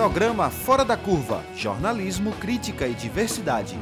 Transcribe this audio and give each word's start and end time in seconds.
Programa 0.00 0.48
Fora 0.48 0.82
da 0.82 0.96
Curva 0.96 1.44
Jornalismo, 1.54 2.32
Crítica 2.32 2.88
e 2.88 2.94
Diversidade. 2.94 3.78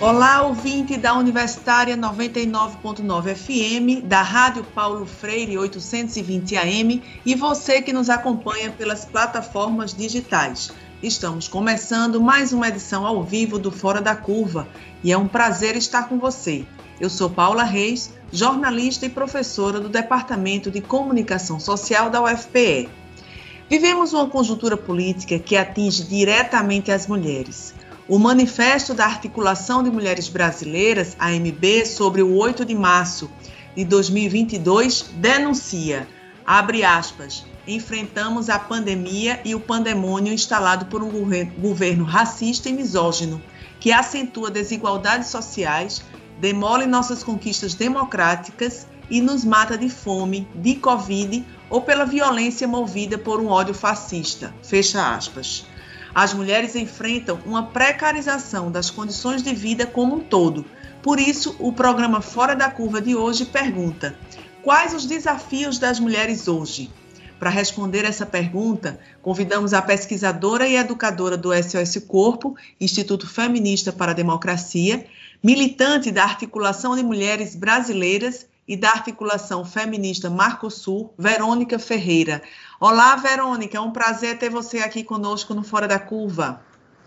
Olá, 0.00 0.40
ouvinte 0.40 0.96
da 0.96 1.12
Universitária 1.12 1.98
99.9 1.98 3.34
FM, 3.34 4.06
da 4.06 4.22
Rádio 4.22 4.64
Paulo 4.64 5.04
Freire 5.04 5.58
820 5.58 6.56
AM 6.56 7.02
e 7.26 7.34
você 7.34 7.82
que 7.82 7.92
nos 7.92 8.08
acompanha 8.08 8.70
pelas 8.70 9.04
plataformas 9.04 9.92
digitais. 9.92 10.72
Estamos 11.02 11.46
começando 11.46 12.22
mais 12.22 12.54
uma 12.54 12.68
edição 12.68 13.04
ao 13.04 13.22
vivo 13.22 13.58
do 13.58 13.70
Fora 13.70 14.00
da 14.00 14.16
Curva 14.16 14.66
e 15.06 15.12
é 15.12 15.16
um 15.16 15.28
prazer 15.28 15.76
estar 15.76 16.08
com 16.08 16.18
você. 16.18 16.66
Eu 17.00 17.08
sou 17.08 17.30
Paula 17.30 17.62
Reis, 17.62 18.12
jornalista 18.32 19.06
e 19.06 19.08
professora 19.08 19.78
do 19.78 19.88
Departamento 19.88 20.68
de 20.68 20.80
Comunicação 20.80 21.60
Social 21.60 22.10
da 22.10 22.20
UFPE. 22.24 22.88
Vivemos 23.70 24.12
uma 24.12 24.28
conjuntura 24.28 24.76
política 24.76 25.38
que 25.38 25.56
atinge 25.56 26.02
diretamente 26.02 26.90
as 26.90 27.06
mulheres. 27.06 27.72
O 28.08 28.18
Manifesto 28.18 28.94
da 28.94 29.04
Articulação 29.04 29.80
de 29.80 29.92
Mulheres 29.92 30.28
Brasileiras, 30.28 31.16
AMB, 31.20 31.86
sobre 31.86 32.20
o 32.20 32.34
8 32.34 32.64
de 32.64 32.74
março 32.74 33.30
de 33.76 33.84
2022, 33.84 35.10
denuncia, 35.18 36.08
abre 36.44 36.82
aspas, 36.82 37.46
enfrentamos 37.64 38.50
a 38.50 38.58
pandemia 38.58 39.40
e 39.44 39.54
o 39.54 39.60
pandemônio 39.60 40.32
instalado 40.32 40.86
por 40.86 41.00
um 41.00 41.10
governo 41.60 42.02
racista 42.02 42.68
e 42.68 42.72
misógino, 42.72 43.40
que 43.86 43.92
acentua 43.92 44.50
desigualdades 44.50 45.28
sociais, 45.28 46.02
demole 46.40 46.86
nossas 46.86 47.22
conquistas 47.22 47.72
democráticas 47.72 48.84
e 49.08 49.20
nos 49.20 49.44
mata 49.44 49.78
de 49.78 49.88
fome, 49.88 50.48
de 50.56 50.74
Covid 50.74 51.46
ou 51.70 51.80
pela 51.80 52.04
violência 52.04 52.66
movida 52.66 53.16
por 53.16 53.38
um 53.38 53.46
ódio 53.46 53.72
fascista. 53.72 54.52
Fecha 54.60 55.14
aspas. 55.14 55.66
As 56.12 56.34
mulheres 56.34 56.74
enfrentam 56.74 57.38
uma 57.46 57.66
precarização 57.66 58.72
das 58.72 58.90
condições 58.90 59.40
de 59.40 59.54
vida 59.54 59.86
como 59.86 60.16
um 60.16 60.20
todo. 60.20 60.64
Por 61.00 61.20
isso, 61.20 61.54
o 61.60 61.72
programa 61.72 62.20
Fora 62.20 62.56
da 62.56 62.68
Curva 62.68 63.00
de 63.00 63.14
hoje 63.14 63.44
pergunta: 63.44 64.18
quais 64.64 64.94
os 64.94 65.06
desafios 65.06 65.78
das 65.78 66.00
mulheres 66.00 66.48
hoje? 66.48 66.90
Para 67.38 67.50
responder 67.50 68.04
essa 68.04 68.24
pergunta, 68.24 68.98
convidamos 69.20 69.74
a 69.74 69.82
pesquisadora 69.82 70.66
e 70.66 70.76
educadora 70.76 71.36
do 71.36 71.50
SOS 71.52 72.02
Corpo, 72.06 72.56
Instituto 72.80 73.28
Feminista 73.28 73.92
para 73.92 74.12
a 74.12 74.14
Democracia, 74.14 75.06
militante 75.42 76.10
da 76.10 76.24
Articulação 76.24 76.96
de 76.96 77.02
Mulheres 77.02 77.54
Brasileiras 77.54 78.46
e 78.66 78.76
da 78.76 78.88
Articulação 78.88 79.64
Feminista 79.64 80.30
Marcosul, 80.30 81.12
Verônica 81.18 81.78
Ferreira. 81.78 82.42
Olá, 82.80 83.14
Verônica, 83.16 83.76
é 83.76 83.80
um 83.80 83.92
prazer 83.92 84.38
ter 84.38 84.50
você 84.50 84.78
aqui 84.78 85.04
conosco 85.04 85.52
no 85.54 85.62
Fora 85.62 85.86
da 85.86 85.98
Curva. 85.98 86.60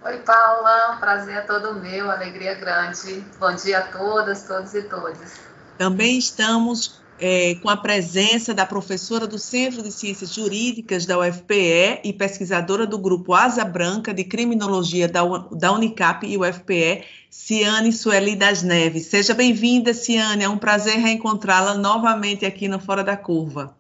Oi, 0.06 0.18
Paula, 0.20 0.96
um 0.96 1.00
prazer 1.00 1.38
é 1.38 1.42
todo 1.42 1.74
meu, 1.74 2.10
alegria 2.10 2.54
grande. 2.54 3.22
Bom 3.40 3.54
dia 3.56 3.80
a 3.80 3.82
todas, 3.82 4.44
todos 4.44 4.74
e 4.74 4.84
todas. 4.84 5.42
Também 5.78 6.18
estamos 6.18 7.02
é, 7.20 7.56
com 7.56 7.70
a 7.70 7.78
presença 7.78 8.54
da 8.54 8.66
professora 8.66 9.28
do 9.28 9.38
Centro 9.38 9.84
de 9.84 9.92
Ciências 9.92 10.34
Jurídicas 10.34 11.06
da 11.06 11.20
UFPE 11.20 12.02
e 12.04 12.14
pesquisadora 12.14 12.88
do 12.88 12.98
grupo 12.98 13.34
Asa 13.34 13.66
Branca 13.66 14.14
de 14.14 14.24
Criminologia 14.24 15.08
da, 15.08 15.22
da 15.52 15.72
Unicap 15.72 16.26
e 16.26 16.38
UFPE, 16.38 17.04
Ciane 17.30 17.92
Sueli 17.92 18.36
das 18.36 18.64
Neves. 18.64 19.08
Seja 19.08 19.34
bem-vinda, 19.34 19.94
Ciane. 19.94 20.44
É 20.44 20.50
um 20.50 20.58
prazer 20.58 20.98
reencontrá-la 20.98 21.76
novamente 21.76 22.46
aqui 22.46 22.68
no 22.68 22.80
Fora 22.80 23.04
da 23.04 23.18
Curva. 23.18 23.76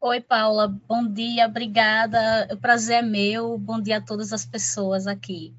Oi, 0.00 0.20
Paula. 0.20 0.74
Bom 0.88 1.06
dia, 1.06 1.46
obrigada. 1.46 2.48
O 2.52 2.56
prazer 2.56 2.98
é 2.98 3.02
meu. 3.02 3.56
Bom 3.56 3.80
dia 3.80 3.98
a 3.98 4.00
todas 4.00 4.32
as 4.32 4.44
pessoas 4.44 5.06
aqui. 5.06 5.54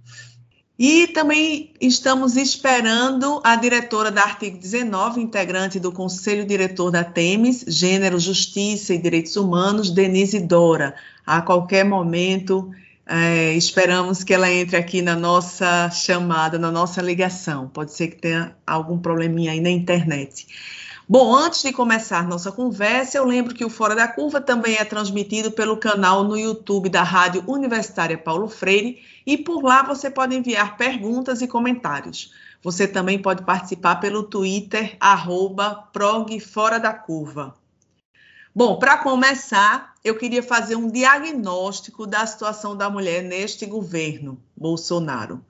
E 0.78 1.08
também 1.08 1.72
estamos 1.80 2.36
esperando 2.36 3.40
a 3.44 3.56
diretora 3.56 4.10
da 4.10 4.22
Artigo 4.22 4.58
19, 4.58 5.22
integrante 5.22 5.80
do 5.80 5.92
Conselho 5.92 6.46
Diretor 6.46 6.90
da 6.90 7.04
TEMES, 7.04 7.66
Gênero, 7.68 8.20
Justiça 8.20 8.94
e 8.94 8.98
Direitos 8.98 9.36
Humanos, 9.36 9.92
Denise 9.92 10.40
Dora. 10.40 10.96
A 11.26 11.44
qualquer 11.44 11.86
momento, 11.86 12.72
é, 13.06 13.54
esperamos 13.54 14.24
que 14.24 14.34
ela 14.34 14.52
entre 14.52 14.76
aqui 14.76 15.04
na 15.04 15.16
nossa 15.16 15.92
chamada, 15.92 16.58
na 16.58 16.72
nossa 16.72 17.04
ligação. 17.04 17.68
Pode 17.68 17.94
ser 17.94 18.08
que 18.08 18.16
tenha 18.16 18.56
algum 18.66 18.98
probleminha 18.98 19.52
aí 19.52 19.62
na 19.62 19.70
internet. 19.70 20.48
Bom, 21.08 21.36
antes 21.36 21.62
de 21.62 21.74
começar 21.74 22.26
nossa 22.26 22.50
conversa, 22.50 23.18
eu 23.18 23.26
lembro 23.26 23.54
que 23.54 23.66
o 23.66 23.70
Fora 23.70 23.94
da 23.94 24.08
Curva 24.08 24.40
também 24.40 24.78
é 24.78 24.86
transmitido 24.86 25.52
pelo 25.52 25.76
canal 25.76 26.24
no 26.24 26.38
YouTube 26.38 26.88
da 26.88 27.04
Rádio 27.04 27.44
Universitária 27.46 28.18
Paulo 28.18 28.48
Freire 28.48 29.04
e 29.26 29.38
por 29.38 29.62
lá 29.62 29.84
você 29.84 30.10
pode 30.10 30.34
enviar 30.34 30.78
perguntas 30.78 31.42
e 31.42 31.48
comentários. 31.48 32.32
Você 32.64 32.88
também 32.88 33.22
pode 33.22 33.44
participar 33.44 33.98
pelo 33.98 34.24
Twitter, 34.24 34.96
arroba 34.98 35.90
Curva. 37.06 37.54
Bom, 38.56 38.80
para 38.80 38.98
começar, 38.98 39.96
eu 40.06 40.16
queria 40.16 40.42
fazer 40.42 40.78
um 40.78 40.88
diagnóstico 40.88 42.08
da 42.08 42.26
situação 42.26 42.78
da 42.78 42.90
mulher 42.90 43.22
neste 43.22 43.66
governo 43.66 44.40
Bolsonaro. 44.56 45.44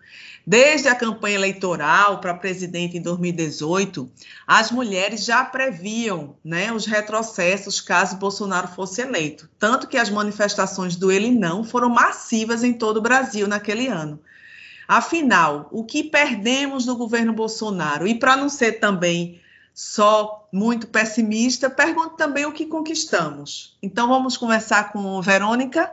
Desde 0.46 0.90
a 0.90 0.96
campanha 0.96 1.36
eleitoral 1.36 2.20
para 2.20 2.34
presidente 2.34 2.98
em 2.98 3.02
2018, 3.02 4.12
as 4.46 4.72
mulheres 4.72 5.24
já 5.24 5.44
previam 5.46 6.36
né, 6.44 6.72
os 6.74 6.86
retrocessos 6.86 7.80
caso 7.80 8.18
Bolsonaro 8.18 8.68
fosse 8.68 9.02
eleito. 9.02 9.50
Tanto 9.58 9.88
que 9.88 9.98
as 9.98 10.10
manifestações 10.10 10.98
do 10.98 11.10
ele 11.10 11.32
não 11.32 11.64
foram 11.64 11.88
massivas 11.88 12.62
em 12.62 12.74
todo 12.74 12.98
o 12.98 13.02
Brasil 13.02 13.48
naquele 13.48 13.88
ano. 13.88 14.20
Afinal, 14.86 15.70
o 15.72 15.86
que 15.86 16.04
perdemos 16.04 16.86
do 16.86 16.98
governo 16.98 17.32
Bolsonaro? 17.32 18.06
E 18.06 18.14
para 18.14 18.36
não 18.36 18.50
ser 18.50 18.74
também 18.74 19.40
só 19.74 20.48
muito 20.52 20.88
pessimista, 20.88 21.70
pergunto 21.70 22.18
também 22.18 22.46
o 22.46 22.52
que 22.52 22.66
conquistamos. 22.66 23.78
Então 23.82 24.10
vamos 24.10 24.36
conversar 24.36 24.92
com 24.92 25.22
Verônica. 25.22 25.90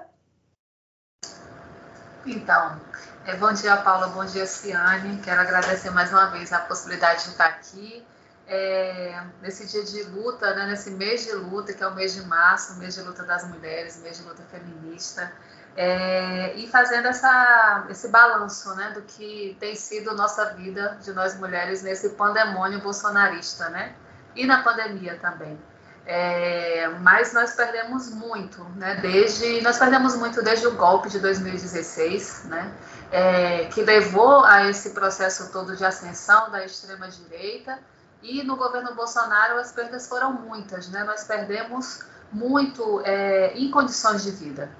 Então, 2.27 2.79
é, 3.25 3.35
bom 3.37 3.53
dia, 3.53 3.77
Paula. 3.79 4.09
Bom 4.09 4.25
dia, 4.25 4.45
Ciane. 4.45 5.21
Quero 5.23 5.41
agradecer 5.41 5.91
mais 5.91 6.11
uma 6.11 6.27
vez 6.27 6.53
a 6.53 6.59
possibilidade 6.59 7.25
de 7.25 7.31
estar 7.31 7.47
aqui. 7.47 8.07
É, 8.47 9.23
nesse 9.41 9.67
dia 9.67 9.83
de 9.85 10.03
luta, 10.11 10.55
né, 10.55 10.67
nesse 10.67 10.91
mês 10.91 11.25
de 11.25 11.33
luta, 11.33 11.73
que 11.73 11.83
é 11.83 11.87
o 11.87 11.95
mês 11.95 12.15
de 12.15 12.23
março, 12.23 12.77
mês 12.79 12.95
de 12.95 13.03
luta 13.03 13.23
das 13.23 13.49
mulheres, 13.49 13.97
mês 14.03 14.19
de 14.19 14.25
luta 14.25 14.43
feminista, 14.51 15.33
é, 15.77 16.53
e 16.57 16.67
fazendo 16.67 17.07
essa, 17.07 17.87
esse 17.89 18.09
balanço 18.09 18.75
né, 18.75 18.91
do 18.91 19.03
que 19.03 19.57
tem 19.61 19.77
sido 19.77 20.15
nossa 20.17 20.53
vida 20.55 20.99
de 21.01 21.13
nós 21.13 21.39
mulheres 21.39 21.83
nesse 21.83 22.11
pandemônio 22.11 22.81
bolsonarista, 22.81 23.69
né? 23.71 23.95
E 24.35 24.45
na 24.47 24.63
pandemia 24.63 25.17
também. 25.21 25.59
É, 26.07 26.89
mas 27.01 27.33
nós 27.33 27.55
perdemos 27.55 28.11
muito, 28.11 28.65
né? 28.77 28.97
Desde 28.97 29.61
nós 29.61 29.79
perdemos 29.79 30.17
muito 30.17 30.43
desde 30.43 30.67
o 30.67 30.75
golpe 30.75 31.09
de 31.09 31.19
2016, 31.21 32.45
né? 32.47 32.73
É, 33.13 33.65
que 33.67 33.83
levou 33.83 34.45
a 34.45 34.69
esse 34.69 34.91
processo 34.91 35.53
todo 35.53 35.77
de 35.77 35.85
ascensão 35.85 36.51
da 36.51 36.65
extrema 36.65 37.09
direita. 37.09 37.79
E 38.23 38.43
no 38.43 38.57
governo 38.57 38.95
Bolsonaro 38.95 39.59
as 39.59 39.73
perdas 39.73 40.09
foram 40.09 40.33
muitas, 40.33 40.89
né? 40.89 41.05
Nós 41.05 41.25
perdemos 41.25 42.03
muito 42.33 43.03
é, 43.05 43.53
em 43.55 43.71
condições 43.71 44.23
de 44.23 44.31
vida. 44.31 44.71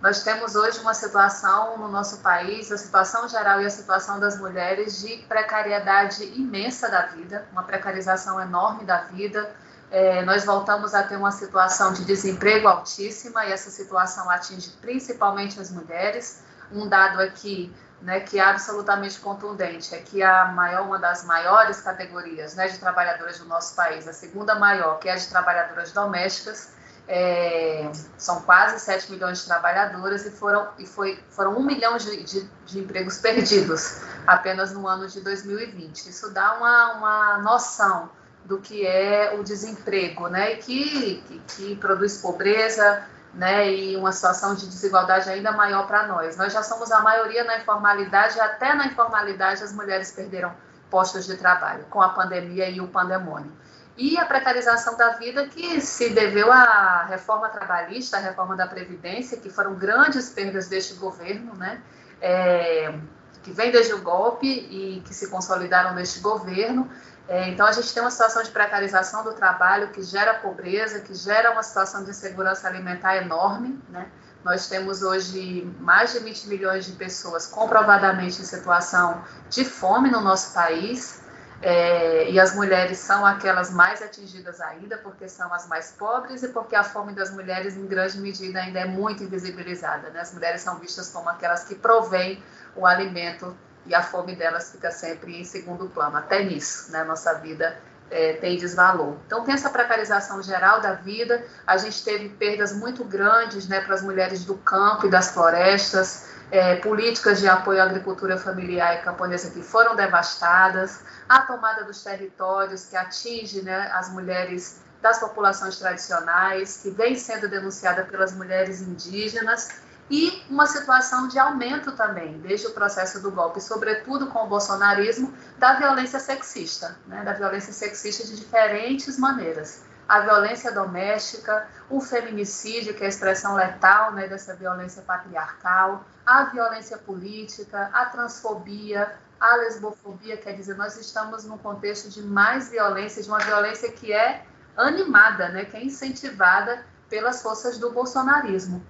Nós 0.00 0.24
temos 0.24 0.56
hoje 0.56 0.80
uma 0.80 0.94
situação 0.94 1.78
no 1.78 1.86
nosso 1.86 2.18
país, 2.18 2.72
a 2.72 2.76
situação 2.76 3.28
geral 3.28 3.62
e 3.62 3.66
a 3.66 3.70
situação 3.70 4.18
das 4.18 4.36
mulheres 4.36 5.00
de 5.00 5.18
precariedade 5.28 6.24
imensa 6.24 6.90
da 6.90 7.06
vida, 7.06 7.46
uma 7.52 7.62
precarização 7.62 8.40
enorme 8.40 8.84
da 8.84 9.02
vida 9.02 9.48
é, 9.92 10.24
nós 10.24 10.46
voltamos 10.46 10.94
a 10.94 11.02
ter 11.02 11.16
uma 11.16 11.30
situação 11.30 11.92
de 11.92 12.06
desemprego 12.06 12.66
altíssima 12.66 13.44
e 13.44 13.52
essa 13.52 13.70
situação 13.70 14.28
atinge 14.30 14.70
principalmente 14.80 15.60
as 15.60 15.70
mulheres. 15.70 16.42
Um 16.72 16.88
dado 16.88 17.20
aqui 17.20 17.70
né, 18.00 18.20
que 18.20 18.38
é 18.38 18.42
absolutamente 18.42 19.20
contundente 19.20 19.94
é 19.94 19.98
que 19.98 20.22
a 20.22 20.46
maior, 20.46 20.86
uma 20.86 20.98
das 20.98 21.26
maiores 21.26 21.82
categorias 21.82 22.54
né, 22.54 22.68
de 22.68 22.78
trabalhadoras 22.78 23.38
do 23.38 23.44
nosso 23.44 23.76
país, 23.76 24.08
a 24.08 24.14
segunda 24.14 24.54
maior, 24.54 24.98
que 24.98 25.10
é 25.10 25.12
a 25.12 25.16
de 25.16 25.28
trabalhadoras 25.28 25.92
domésticas, 25.92 26.70
é, 27.06 27.92
são 28.16 28.40
quase 28.40 28.80
7 28.80 29.12
milhões 29.12 29.40
de 29.40 29.46
trabalhadoras 29.46 30.24
e 30.24 30.30
foram, 30.30 30.68
e 30.78 30.86
foi, 30.86 31.22
foram 31.28 31.58
1 31.58 31.62
milhão 31.64 31.98
de, 31.98 32.24
de, 32.24 32.48
de, 32.64 32.78
empregos 32.78 33.18
perdidos 33.20 34.00
apenas 34.26 34.72
no 34.72 34.88
ano 34.88 35.06
de 35.06 35.20
2020. 35.20 36.08
Isso 36.08 36.30
dá 36.30 36.54
uma, 36.54 36.94
uma 36.94 37.38
noção 37.42 38.08
do 38.44 38.58
que 38.58 38.86
é 38.86 39.34
o 39.38 39.42
desemprego, 39.42 40.28
né, 40.28 40.54
e 40.54 40.56
que, 40.56 41.24
que, 41.26 41.38
que 41.48 41.76
produz 41.76 42.18
pobreza, 42.18 43.02
né, 43.32 43.72
e 43.72 43.96
uma 43.96 44.12
situação 44.12 44.54
de 44.54 44.66
desigualdade 44.66 45.30
ainda 45.30 45.52
maior 45.52 45.86
para 45.86 46.06
nós. 46.06 46.36
Nós 46.36 46.52
já 46.52 46.62
somos 46.62 46.92
a 46.92 47.00
maioria 47.00 47.44
na 47.44 47.58
informalidade, 47.58 48.38
até 48.40 48.74
na 48.74 48.86
informalidade 48.86 49.62
as 49.62 49.72
mulheres 49.72 50.12
perderam 50.12 50.52
postos 50.90 51.24
de 51.24 51.36
trabalho 51.36 51.84
com 51.88 52.02
a 52.02 52.10
pandemia 52.10 52.68
e 52.68 52.80
o 52.80 52.88
pandemônio. 52.88 53.50
e 53.96 54.18
a 54.18 54.24
precarização 54.24 54.96
da 54.96 55.10
vida 55.10 55.46
que 55.48 55.80
se 55.80 56.10
deveu 56.10 56.50
à 56.50 57.04
reforma 57.04 57.48
trabalhista, 57.50 58.16
à 58.16 58.20
reforma 58.20 58.56
da 58.56 58.66
Previdência, 58.66 59.36
que 59.36 59.50
foram 59.50 59.74
grandes 59.74 60.30
perdas 60.30 60.66
deste 60.66 60.94
governo, 60.94 61.54
né? 61.54 61.80
É, 62.20 62.94
que 63.42 63.50
vem 63.50 63.70
desde 63.70 63.92
o 63.92 64.00
golpe 64.00 64.46
e 64.46 65.02
que 65.04 65.12
se 65.12 65.28
consolidaram 65.28 65.94
neste 65.94 66.20
governo. 66.20 66.88
É, 67.28 67.48
então, 67.48 67.66
a 67.66 67.72
gente 67.72 67.92
tem 67.92 68.02
uma 68.02 68.10
situação 68.10 68.42
de 68.42 68.50
precarização 68.50 69.22
do 69.22 69.32
trabalho 69.32 69.88
que 69.88 70.02
gera 70.02 70.34
pobreza, 70.34 71.00
que 71.00 71.14
gera 71.14 71.52
uma 71.52 71.62
situação 71.62 72.04
de 72.04 72.10
insegurança 72.10 72.66
alimentar 72.66 73.16
enorme, 73.16 73.80
né? 73.88 74.08
Nós 74.44 74.68
temos 74.68 75.02
hoje 75.02 75.72
mais 75.78 76.12
de 76.12 76.18
20 76.18 76.48
milhões 76.48 76.84
de 76.84 76.92
pessoas 76.92 77.46
comprovadamente 77.46 78.42
em 78.42 78.44
situação 78.44 79.22
de 79.48 79.64
fome 79.64 80.10
no 80.10 80.20
nosso 80.20 80.52
país. 80.52 81.22
É, 81.64 82.28
e 82.28 82.40
as 82.40 82.56
mulheres 82.56 82.98
são 82.98 83.24
aquelas 83.24 83.70
mais 83.70 84.02
atingidas 84.02 84.60
ainda, 84.60 84.98
porque 84.98 85.28
são 85.28 85.54
as 85.54 85.68
mais 85.68 85.92
pobres 85.92 86.42
e 86.42 86.48
porque 86.48 86.74
a 86.74 86.82
fome 86.82 87.12
das 87.12 87.30
mulheres, 87.30 87.76
em 87.76 87.86
grande 87.86 88.18
medida, 88.18 88.58
ainda 88.58 88.80
é 88.80 88.84
muito 88.84 89.22
invisibilizada. 89.22 90.10
Né? 90.10 90.20
As 90.20 90.32
mulheres 90.32 90.60
são 90.60 90.76
vistas 90.80 91.10
como 91.10 91.28
aquelas 91.28 91.62
que 91.62 91.76
provêm 91.76 92.42
o 92.74 92.84
alimento 92.84 93.56
e 93.86 93.94
a 93.94 94.02
fome 94.02 94.34
delas 94.36 94.70
fica 94.70 94.90
sempre 94.90 95.40
em 95.40 95.44
segundo 95.44 95.88
plano. 95.88 96.16
Até 96.16 96.42
nisso, 96.44 96.92
né? 96.92 97.04
nossa 97.04 97.34
vida 97.34 97.76
é, 98.10 98.34
tem 98.34 98.56
desvalor. 98.56 99.16
Então, 99.26 99.44
tem 99.44 99.54
essa 99.54 99.70
precarização 99.70 100.42
geral 100.42 100.80
da 100.80 100.92
vida. 100.92 101.44
A 101.66 101.76
gente 101.76 102.04
teve 102.04 102.28
perdas 102.28 102.72
muito 102.72 103.04
grandes 103.04 103.66
né, 103.66 103.80
para 103.80 103.94
as 103.94 104.02
mulheres 104.02 104.44
do 104.44 104.54
campo 104.54 105.06
e 105.06 105.10
das 105.10 105.30
florestas 105.30 106.32
é, 106.52 106.76
políticas 106.76 107.40
de 107.40 107.48
apoio 107.48 107.80
à 107.80 107.84
agricultura 107.84 108.36
familiar 108.36 108.98
e 108.98 109.02
camponesa 109.02 109.50
que 109.50 109.62
foram 109.62 109.96
devastadas, 109.96 111.00
a 111.26 111.40
tomada 111.40 111.82
dos 111.82 112.04
territórios 112.04 112.84
que 112.84 112.94
atinge 112.94 113.62
né, 113.62 113.90
as 113.94 114.10
mulheres 114.10 114.82
das 115.00 115.18
populações 115.18 115.78
tradicionais, 115.78 116.80
que 116.82 116.90
vem 116.90 117.16
sendo 117.16 117.48
denunciada 117.48 118.04
pelas 118.04 118.34
mulheres 118.34 118.82
indígenas, 118.82 119.70
e 120.12 120.44
uma 120.50 120.66
situação 120.66 121.26
de 121.26 121.38
aumento 121.38 121.92
também, 121.92 122.38
desde 122.38 122.66
o 122.66 122.72
processo 122.72 123.20
do 123.20 123.30
golpe, 123.30 123.62
sobretudo 123.62 124.26
com 124.26 124.44
o 124.44 124.46
bolsonarismo, 124.46 125.32
da 125.58 125.74
violência 125.74 126.20
sexista, 126.20 126.98
né, 127.06 127.24
da 127.24 127.32
violência 127.32 127.72
sexista 127.72 128.24
de 128.24 128.36
diferentes 128.36 129.18
maneiras 129.18 129.82
a 130.08 130.20
violência 130.20 130.70
doméstica, 130.72 131.66
o 131.88 131.98
feminicídio, 131.98 132.92
que 132.92 133.02
é 133.02 133.06
a 133.06 133.08
expressão 133.08 133.54
letal 133.54 134.12
né, 134.12 134.28
dessa 134.28 134.54
violência 134.54 135.00
patriarcal, 135.00 136.04
a 136.26 136.44
violência 136.44 136.98
política, 136.98 137.88
a 137.94 138.04
transfobia, 138.06 139.10
a 139.40 139.56
lesbofobia, 139.56 140.36
quer 140.36 140.52
dizer, 140.52 140.76
nós 140.76 140.98
estamos 140.98 141.44
num 141.44 141.56
contexto 141.56 142.10
de 142.10 142.20
mais 142.20 142.68
violência, 142.68 143.22
de 143.22 143.28
uma 143.28 143.38
violência 143.38 143.90
que 143.90 144.12
é 144.12 144.44
animada, 144.76 145.48
né, 145.48 145.64
que 145.64 145.78
é 145.78 145.82
incentivada 145.82 146.84
pelas 147.08 147.40
forças 147.40 147.78
do 147.78 147.90
bolsonarismo. 147.90 148.84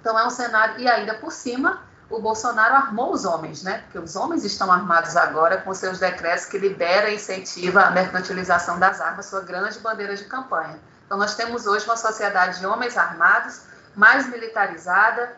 Então 0.00 0.18
é 0.18 0.26
um 0.26 0.30
cenário, 0.30 0.78
e 0.78 0.88
ainda 0.88 1.14
por 1.14 1.32
cima, 1.32 1.80
o 2.08 2.20
Bolsonaro 2.20 2.74
armou 2.74 3.12
os 3.12 3.24
homens, 3.24 3.62
né? 3.62 3.82
Porque 3.84 3.98
os 3.98 4.14
homens 4.14 4.44
estão 4.44 4.70
armados 4.70 5.16
agora 5.16 5.58
com 5.58 5.74
seus 5.74 5.98
decretos 5.98 6.46
que 6.46 6.58
libera 6.58 7.10
e 7.10 7.16
incentiva 7.16 7.82
a 7.82 7.90
mercantilização 7.90 8.78
das 8.78 9.00
armas, 9.00 9.26
sua 9.26 9.40
grande 9.40 9.78
bandeira 9.80 10.14
de 10.14 10.24
campanha. 10.24 10.78
Então, 11.04 11.18
nós 11.18 11.34
temos 11.34 11.66
hoje 11.66 11.84
uma 11.84 11.96
sociedade 11.96 12.60
de 12.60 12.66
homens 12.66 12.96
armados, 12.96 13.62
mais 13.94 14.28
militarizada, 14.28 15.36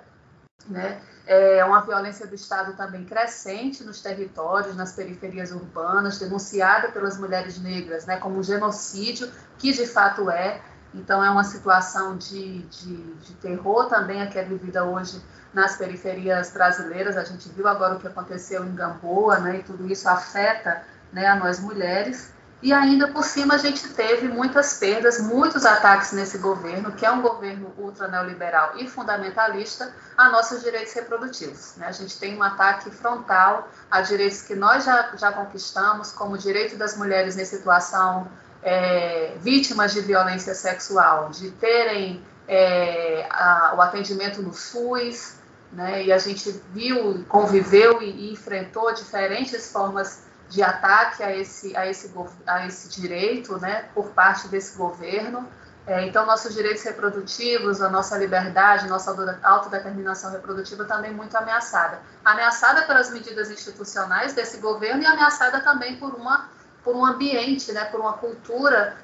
né? 0.66 1.00
É 1.26 1.62
uma 1.62 1.82
violência 1.82 2.26
do 2.26 2.34
Estado 2.34 2.72
também 2.72 3.04
crescente 3.04 3.84
nos 3.84 4.00
territórios, 4.00 4.74
nas 4.74 4.92
periferias 4.92 5.52
urbanas, 5.52 6.18
denunciada 6.18 6.88
pelas 6.88 7.18
mulheres 7.18 7.58
negras 7.60 8.06
né, 8.06 8.16
como 8.16 8.38
um 8.38 8.42
genocídio, 8.42 9.30
que 9.58 9.70
de 9.72 9.86
fato 9.86 10.30
é. 10.30 10.62
Então, 10.94 11.22
é 11.22 11.30
uma 11.30 11.44
situação 11.44 12.16
de, 12.16 12.60
de, 12.62 12.96
de 12.96 13.34
terror 13.34 13.86
também 13.86 14.22
a 14.22 14.26
que 14.26 14.38
é 14.38 14.44
vivida 14.44 14.84
hoje 14.84 15.22
nas 15.52 15.76
periferias 15.76 16.50
brasileiras. 16.50 17.16
A 17.16 17.24
gente 17.24 17.48
viu 17.50 17.68
agora 17.68 17.94
o 17.94 17.98
que 17.98 18.06
aconteceu 18.06 18.64
em 18.64 18.74
Gamboa, 18.74 19.38
né, 19.38 19.58
e 19.58 19.62
tudo 19.62 19.90
isso 19.90 20.08
afeta 20.08 20.82
né, 21.12 21.26
a 21.26 21.36
nós 21.36 21.60
mulheres. 21.60 22.32
E 22.60 22.72
ainda 22.72 23.06
por 23.06 23.22
cima 23.22 23.54
a 23.54 23.58
gente 23.58 23.88
teve 23.90 24.26
muitas 24.26 24.74
perdas, 24.74 25.20
muitos 25.20 25.64
ataques 25.64 26.10
nesse 26.10 26.38
governo, 26.38 26.90
que 26.90 27.06
é 27.06 27.10
um 27.10 27.22
governo 27.22 27.72
ultra 27.78 28.08
neoliberal 28.08 28.76
e 28.76 28.88
fundamentalista, 28.88 29.94
a 30.16 30.28
nossos 30.30 30.62
direitos 30.62 30.92
reprodutivos. 30.92 31.76
Né? 31.76 31.86
A 31.86 31.92
gente 31.92 32.18
tem 32.18 32.36
um 32.36 32.42
ataque 32.42 32.90
frontal 32.90 33.68
a 33.88 34.00
direitos 34.00 34.42
que 34.42 34.56
nós 34.56 34.84
já, 34.84 35.12
já 35.16 35.30
conquistamos, 35.30 36.10
como 36.10 36.34
o 36.34 36.38
direito 36.38 36.76
das 36.76 36.96
mulheres 36.96 37.38
em 37.38 37.44
situação 37.44 38.26
é, 38.62 39.34
vítimas 39.40 39.92
de 39.92 40.00
violência 40.00 40.54
sexual, 40.54 41.30
de 41.30 41.50
terem 41.52 42.22
é, 42.46 43.26
a, 43.30 43.74
o 43.76 43.80
atendimento 43.80 44.42
no 44.42 44.52
SUS, 44.52 45.38
né? 45.72 46.04
E 46.04 46.12
a 46.12 46.18
gente 46.18 46.50
viu, 46.72 47.24
conviveu 47.28 48.02
e, 48.02 48.10
e, 48.10 48.32
enfrentou 48.32 48.92
diferentes 48.92 49.70
formas 49.70 50.22
de 50.48 50.62
ataque 50.62 51.22
a 51.22 51.36
esse, 51.36 51.76
a 51.76 51.86
esse, 51.86 52.10
a 52.46 52.66
esse 52.66 53.00
direito, 53.00 53.58
né? 53.58 53.84
Por 53.94 54.08
parte 54.10 54.48
desse 54.48 54.76
governo. 54.76 55.46
É, 55.86 56.06
então, 56.06 56.26
nossos 56.26 56.54
direitos 56.54 56.82
reprodutivos, 56.82 57.80
a 57.80 57.88
nossa 57.88 58.16
liberdade, 58.18 58.86
nossa 58.88 59.10
autodeterminação 59.42 60.30
reprodutiva 60.30 60.84
também 60.84 61.12
muito 61.14 61.34
ameaçada. 61.34 62.00
Ameaçada 62.22 62.82
pelas 62.82 63.10
medidas 63.10 63.50
institucionais 63.50 64.34
desse 64.34 64.58
governo 64.58 65.02
e 65.02 65.06
ameaçada 65.06 65.60
também 65.60 65.96
por, 65.96 66.14
uma, 66.14 66.46
por 66.88 66.96
um 66.96 67.04
ambiente, 67.04 67.70
né, 67.70 67.84
por 67.84 68.00
uma 68.00 68.14
cultura 68.14 68.96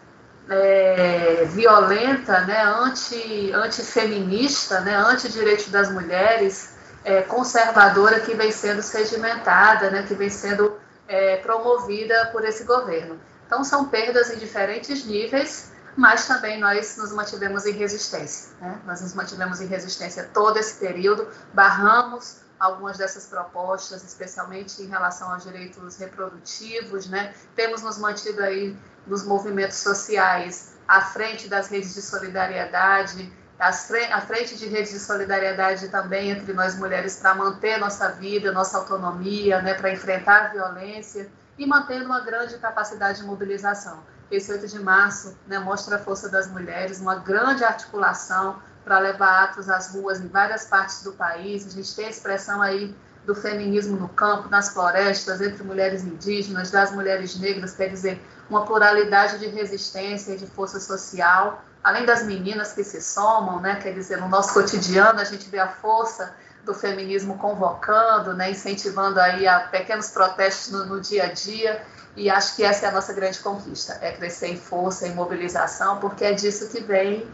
é, 0.48 1.44
violenta, 1.50 2.40
né, 2.40 2.62
anti, 2.64 3.52
antifeminista, 3.52 4.80
né, 4.80 4.96
anti-direitos 4.96 5.68
das 5.68 5.92
mulheres, 5.92 6.76
é, 7.04 7.20
conservadora 7.20 8.20
que 8.20 8.32
vem 8.34 8.50
sendo 8.50 8.80
sedimentada, 8.80 9.90
né, 9.90 10.02
que 10.08 10.14
vem 10.14 10.30
sendo 10.30 10.78
é, 11.06 11.36
promovida 11.36 12.30
por 12.32 12.42
esse 12.42 12.64
governo. 12.64 13.20
Então, 13.46 13.62
são 13.62 13.84
perdas 13.84 14.30
em 14.30 14.38
diferentes 14.38 15.04
níveis, 15.04 15.70
mas 15.94 16.26
também 16.26 16.58
nós 16.58 16.96
nos 16.96 17.12
mantivemos 17.12 17.66
em 17.66 17.72
resistência. 17.72 18.48
Né? 18.62 18.80
Nós 18.86 19.02
nos 19.02 19.12
mantivemos 19.12 19.60
em 19.60 19.66
resistência 19.66 20.30
todo 20.32 20.58
esse 20.58 20.80
período, 20.80 21.28
barramos 21.52 22.43
algumas 22.64 22.98
dessas 22.98 23.26
propostas, 23.26 24.02
especialmente 24.02 24.82
em 24.82 24.86
relação 24.86 25.32
aos 25.32 25.42
direitos 25.42 25.96
reprodutivos, 25.96 27.08
né? 27.08 27.34
Temos 27.54 27.82
nos 27.82 27.98
mantido 27.98 28.42
aí 28.42 28.76
nos 29.06 29.24
movimentos 29.24 29.76
sociais 29.78 30.74
à 30.88 31.00
frente 31.00 31.48
das 31.48 31.68
redes 31.68 31.94
de 31.94 32.02
solidariedade, 32.02 33.30
à 33.58 34.20
frente 34.20 34.56
de 34.56 34.66
redes 34.66 34.92
de 34.92 34.98
solidariedade 34.98 35.88
também 35.88 36.30
entre 36.30 36.52
nós 36.52 36.76
mulheres 36.76 37.16
para 37.16 37.34
manter 37.34 37.78
nossa 37.78 38.08
vida, 38.08 38.50
nossa 38.50 38.78
autonomia, 38.78 39.62
né, 39.62 39.74
para 39.74 39.92
enfrentar 39.92 40.46
a 40.46 40.48
violência 40.48 41.28
e 41.56 41.66
mantendo 41.66 42.06
uma 42.06 42.20
grande 42.20 42.58
capacidade 42.58 43.20
de 43.20 43.26
mobilização. 43.26 44.02
Esse 44.30 44.50
8 44.50 44.66
de 44.66 44.80
março 44.80 45.36
né, 45.46 45.58
mostra 45.58 45.96
a 45.96 45.98
força 45.98 46.28
das 46.28 46.48
mulheres, 46.48 46.98
uma 47.00 47.16
grande 47.16 47.62
articulação 47.62 48.60
para 48.84 48.98
levar 48.98 49.44
atos 49.44 49.68
às 49.68 49.92
ruas 49.92 50.20
em 50.20 50.28
várias 50.28 50.66
partes 50.66 51.02
do 51.02 51.12
país. 51.12 51.66
A 51.66 51.70
gente 51.70 51.94
tem 51.94 52.06
a 52.06 52.10
expressão 52.10 52.60
aí 52.60 52.94
do 53.24 53.34
feminismo 53.34 53.96
no 53.96 54.08
campo, 54.08 54.48
nas 54.48 54.68
florestas, 54.68 55.40
entre 55.40 55.62
mulheres 55.62 56.04
indígenas, 56.04 56.70
das 56.70 56.92
mulheres 56.92 57.38
negras, 57.38 57.74
quer 57.74 57.88
dizer, 57.88 58.20
uma 58.48 58.66
pluralidade 58.66 59.38
de 59.38 59.46
resistência 59.46 60.32
e 60.32 60.36
de 60.36 60.46
força 60.46 60.78
social, 60.78 61.64
além 61.82 62.04
das 62.04 62.22
meninas 62.24 62.72
que 62.72 62.84
se 62.84 63.00
somam, 63.00 63.60
né, 63.60 63.76
quer 63.76 63.94
dizer, 63.94 64.18
no 64.18 64.28
nosso 64.28 64.52
cotidiano 64.52 65.20
a 65.20 65.24
gente 65.24 65.48
vê 65.48 65.58
a 65.58 65.68
força 65.68 66.34
do 66.64 66.74
feminismo 66.74 67.38
convocando, 67.38 68.34
né, 68.34 68.50
incentivando 68.50 69.18
aí 69.18 69.46
a 69.46 69.60
pequenos 69.60 70.08
protestos 70.08 70.72
no, 70.72 70.86
no 70.86 71.00
dia 71.00 71.24
a 71.24 71.32
dia, 71.32 71.82
e 72.16 72.30
acho 72.30 72.56
que 72.56 72.62
essa 72.62 72.86
é 72.86 72.88
a 72.90 72.92
nossa 72.92 73.12
grande 73.12 73.38
conquista, 73.40 73.98
é 74.00 74.12
crescer 74.12 74.48
em 74.48 74.56
força, 74.56 75.08
em 75.08 75.14
mobilização, 75.14 75.98
porque 75.98 76.24
é 76.24 76.32
disso 76.32 76.68
que 76.68 76.80
vem 76.80 77.26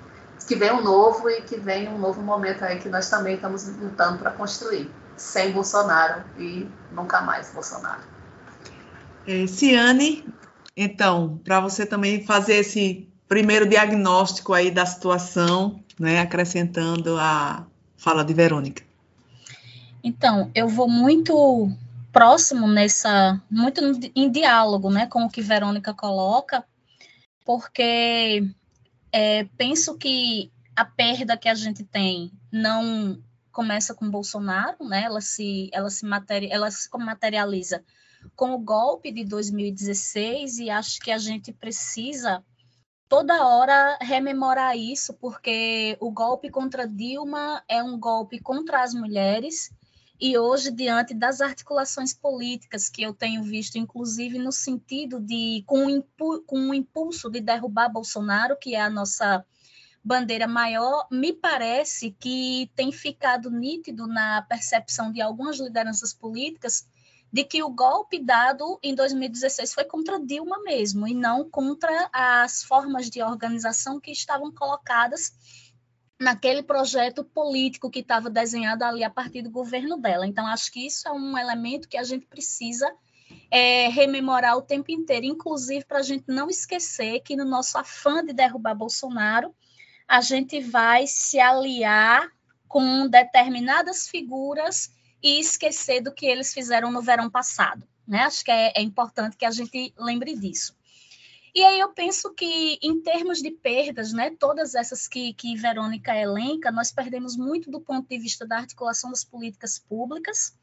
que 0.47 0.57
vem 0.57 0.73
um 0.73 0.83
novo 0.83 1.29
e 1.29 1.43
que 1.43 1.57
vem 1.59 1.89
um 1.89 1.99
novo 1.99 2.23
momento 2.23 2.65
aí 2.65 2.79
que 2.79 2.89
nós 2.89 3.09
também 3.09 3.35
estamos 3.35 3.67
lutando 3.77 4.19
para 4.19 4.31
construir 4.31 4.91
sem 5.17 5.53
Bolsonaro 5.53 6.25
e 6.39 6.67
nunca 6.93 7.21
mais 7.21 7.53
Bolsonaro. 7.53 8.03
É, 9.27 9.47
Ciane, 9.47 10.25
então, 10.77 11.39
para 11.45 11.61
você 11.61 11.85
também 11.85 12.25
fazer 12.25 12.55
esse 12.55 13.09
primeiro 13.29 13.69
diagnóstico 13.69 14.55
aí 14.55 14.71
da 14.71 14.87
situação, 14.87 15.83
né, 15.99 16.21
acrescentando 16.21 17.17
a 17.19 17.67
fala 17.97 18.25
de 18.25 18.33
Verônica. 18.33 18.83
Então, 20.03 20.51
eu 20.55 20.67
vou 20.67 20.89
muito 20.89 21.71
próximo 22.11 22.67
nessa, 22.67 23.41
muito 23.51 23.81
em 24.17 24.31
diálogo, 24.31 24.91
né, 24.91 25.07
com 25.07 25.25
o 25.25 25.31
que 25.31 25.43
Verônica 25.43 25.93
coloca, 25.95 26.65
porque 27.45 28.51
é, 29.13 29.45
penso 29.57 29.97
que 29.97 30.51
a 30.75 30.85
perda 30.85 31.37
que 31.37 31.49
a 31.49 31.55
gente 31.55 31.85
tem 31.85 32.33
não 32.53 33.23
começa 33.53 33.95
com 33.95 34.11
Bolsonaro, 34.11 34.85
né? 34.85 35.05
Ela 35.05 35.21
se, 35.21 35.69
ela 35.73 35.91
se, 35.91 36.07
ela 36.51 36.71
se 36.71 36.89
materializa 36.97 37.85
com 38.37 38.53
o 38.53 38.59
golpe 38.59 39.11
de 39.13 39.25
2016 39.25 40.59
e 40.59 40.71
acho 40.71 41.01
que 41.01 41.11
a 41.11 41.19
gente 41.19 41.53
precisa 41.53 42.45
toda 43.09 43.47
hora 43.47 43.99
rememorar 44.01 44.77
isso, 44.77 45.13
porque 45.15 45.97
o 46.01 46.13
golpe 46.13 46.49
contra 46.49 46.87
Dilma 46.87 47.63
é 47.69 47.83
um 47.83 47.99
golpe 47.99 48.39
contra 48.39 48.83
as 48.83 48.95
mulheres, 48.95 49.71
e 50.21 50.37
hoje, 50.37 50.71
diante 50.71 51.15
das 51.15 51.41
articulações 51.41 52.13
políticas 52.13 52.91
que 52.91 53.03
eu 53.03 53.15
tenho 53.15 53.43
visto, 53.43 53.79
inclusive 53.79 54.39
no 54.39 54.53
sentido 54.53 55.19
de, 55.19 55.65
com 55.67 55.87
o, 55.87 55.91
impu, 55.91 56.43
com 56.43 56.69
o 56.69 56.75
impulso 56.75 57.31
de 57.31 57.41
derrubar 57.41 57.89
Bolsonaro, 57.89 58.57
que 58.57 58.75
é 58.75 58.83
a 58.83 58.91
nossa 58.91 59.45
bandeira 60.05 60.47
maior, 60.47 61.07
me 61.11 61.33
parece 61.33 62.15
que 62.19 62.71
tem 62.77 62.93
ficado 62.93 63.51
nítido 63.51 64.07
na 64.07 64.43
percepção 64.43 65.11
de 65.11 65.23
algumas 65.23 65.59
lideranças 65.59 66.13
políticas 66.13 66.87
de 67.33 67.45
que 67.45 67.63
o 67.63 67.71
golpe 67.71 68.19
dado 68.19 68.79
em 68.83 68.95
2016 68.95 69.73
foi 69.73 69.85
contra 69.85 70.21
Dilma 70.21 70.63
mesmo, 70.63 71.07
e 71.07 71.15
não 71.15 71.49
contra 71.49 72.11
as 72.13 72.63
formas 72.63 73.09
de 73.09 73.23
organização 73.23 74.01
que 74.01 74.11
estavam 74.11 74.53
colocadas 74.53 75.33
naquele 76.21 76.63
projeto 76.63 77.25
político 77.25 77.91
que 77.91 78.01
estava 78.01 78.29
desenhado 78.29 78.85
ali 78.85 79.03
a 79.03 79.09
partir 79.09 79.41
do 79.41 79.51
governo 79.51 79.97
dela. 79.97 80.27
Então, 80.27 80.47
acho 80.47 80.71
que 80.71 80.87
isso 80.87 81.09
é 81.09 81.13
um 81.13 81.37
elemento 81.37 81.89
que 81.89 81.97
a 81.97 82.05
gente 82.05 82.27
precisa 82.27 82.87
é, 83.51 83.89
rememorar 83.89 84.57
o 84.57 84.63
tempo 84.63 84.91
inteiro, 84.93 85.25
inclusive 85.25 85.85
para 85.87 86.01
a 86.01 86.03
gente 86.03 86.25
não 86.29 86.51
esquecer 86.51 87.21
que 87.21 87.35
no 87.35 87.45
nosso 87.47 87.79
afã 87.79 88.23
de 88.23 88.35
derrubar 88.35 88.75
Bolsonaro, 88.75 89.55
a 90.07 90.21
gente 90.21 90.61
vai 90.61 91.07
se 91.07 91.41
aliar 91.41 92.31
com 92.69 93.09
determinadas 93.09 94.07
figuras 94.07 94.93
e 95.23 95.41
esquecer 95.41 96.03
do 96.03 96.13
que 96.13 96.27
eles 96.27 96.53
fizeram 96.53 96.93
no 96.93 97.01
verão 97.01 97.31
passado. 97.31 97.87
Né? 98.07 98.19
Acho 98.21 98.45
que 98.45 98.51
é, 98.51 98.73
é 98.77 98.83
importante 98.83 99.37
que 99.37 99.45
a 99.47 99.51
gente 99.51 99.95
lembre 99.97 100.37
disso. 100.37 100.77
E 101.55 101.65
aí 101.65 101.81
eu 101.81 101.93
penso 101.93 102.33
que, 102.33 102.79
em 102.83 103.01
termos 103.01 103.43
de 103.43 103.51
perdas, 103.51 104.13
né, 104.13 104.31
todas 104.39 104.75
essas 104.75 105.09
que, 105.09 105.35
que 105.35 105.57
Verônica 105.57 106.17
elenca, 106.17 106.71
nós 106.71 106.93
perdemos 106.93 107.37
muito 107.37 107.71
do 107.71 107.81
ponto 107.81 108.09
de 108.09 108.19
vista 108.19 108.47
da 108.47 108.59
articulação 108.59 109.11
das 109.11 109.25
políticas 109.25 109.79
públicas. 109.79 110.55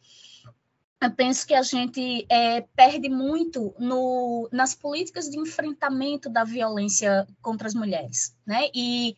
Eu 1.01 1.11
penso 1.11 1.45
que 1.45 1.53
a 1.53 1.61
gente 1.61 2.25
é, 2.29 2.61
perde 2.75 3.07
muito 3.07 3.75
no, 3.77 4.49
nas 4.51 4.73
políticas 4.73 5.29
de 5.29 5.37
enfrentamento 5.37 6.29
da 6.29 6.43
violência 6.43 7.27
contra 7.41 7.67
as 7.67 7.75
mulheres. 7.75 8.35
Né? 8.45 8.69
E 8.73 9.15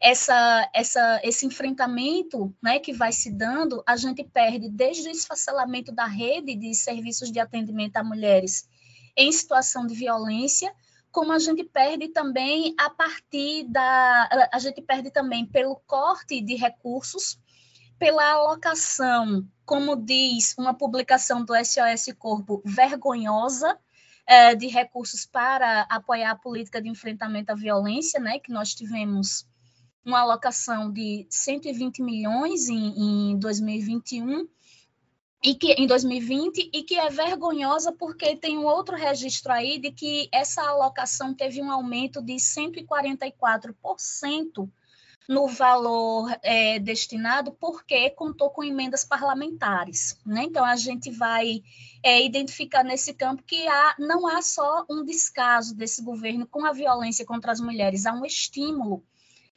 essa, 0.00 0.70
essa, 0.72 1.20
esse 1.24 1.44
enfrentamento 1.44 2.54
né, 2.62 2.78
que 2.78 2.92
vai 2.92 3.12
se 3.12 3.30
dando, 3.30 3.82
a 3.86 3.96
gente 3.96 4.22
perde 4.24 4.68
desde 4.68 5.08
o 5.08 5.10
esfacelamento 5.10 5.92
da 5.92 6.06
rede 6.06 6.54
de 6.54 6.72
serviços 6.74 7.32
de 7.32 7.40
atendimento 7.40 7.96
a 7.96 8.04
mulheres 8.04 8.68
em 9.16 9.32
situação 9.32 9.84
de 9.84 9.94
violência, 9.94 10.72
como 11.10 11.32
a 11.32 11.38
gente 11.38 11.64
perde 11.64 12.08
também 12.08 12.74
a 12.78 12.90
partir 12.90 13.64
da. 13.68 14.48
A 14.52 14.58
gente 14.58 14.80
perde 14.82 15.10
também 15.10 15.46
pelo 15.46 15.76
corte 15.86 16.40
de 16.40 16.54
recursos, 16.54 17.38
pela 17.98 18.30
alocação, 18.30 19.46
como 19.64 19.96
diz 19.96 20.54
uma 20.58 20.74
publicação 20.74 21.44
do 21.44 21.54
SOS 21.54 22.14
Corpo, 22.18 22.62
vergonhosa, 22.64 23.78
é, 24.26 24.54
de 24.54 24.66
recursos 24.66 25.26
para 25.26 25.82
apoiar 25.82 26.30
a 26.30 26.36
política 26.36 26.80
de 26.80 26.88
enfrentamento 26.88 27.50
à 27.50 27.54
violência, 27.54 28.20
né, 28.20 28.38
que 28.38 28.52
nós 28.52 28.74
tivemos 28.74 29.46
uma 30.04 30.20
alocação 30.20 30.92
de 30.92 31.26
120 31.30 32.02
milhões 32.02 32.68
em, 32.68 33.32
em 33.32 33.38
2021 33.38 34.46
e 35.42 35.54
que 35.54 35.72
em 35.72 35.86
2020 35.86 36.70
e 36.72 36.82
que 36.82 36.98
é 36.98 37.08
vergonhosa 37.10 37.92
porque 37.92 38.36
tem 38.36 38.56
um 38.58 38.64
outro 38.64 38.96
registro 38.96 39.52
aí 39.52 39.78
de 39.78 39.92
que 39.92 40.28
essa 40.32 40.62
alocação 40.62 41.32
teve 41.32 41.62
um 41.62 41.70
aumento 41.70 42.20
de 42.20 42.34
144% 42.34 44.68
no 45.28 45.46
valor 45.46 46.34
é, 46.42 46.78
destinado 46.78 47.52
porque 47.52 48.08
contou 48.10 48.50
com 48.50 48.64
emendas 48.64 49.04
parlamentares. 49.04 50.18
Né? 50.24 50.44
Então, 50.44 50.64
a 50.64 50.74
gente 50.74 51.10
vai 51.10 51.62
é, 52.02 52.24
identificar 52.24 52.82
nesse 52.82 53.12
campo 53.12 53.42
que 53.42 53.68
há, 53.68 53.94
não 53.98 54.26
há 54.26 54.40
só 54.40 54.86
um 54.88 55.04
descaso 55.04 55.76
desse 55.76 56.02
governo 56.02 56.46
com 56.46 56.64
a 56.64 56.72
violência 56.72 57.26
contra 57.26 57.52
as 57.52 57.60
mulheres, 57.60 58.06
há 58.06 58.14
um 58.14 58.24
estímulo 58.24 59.04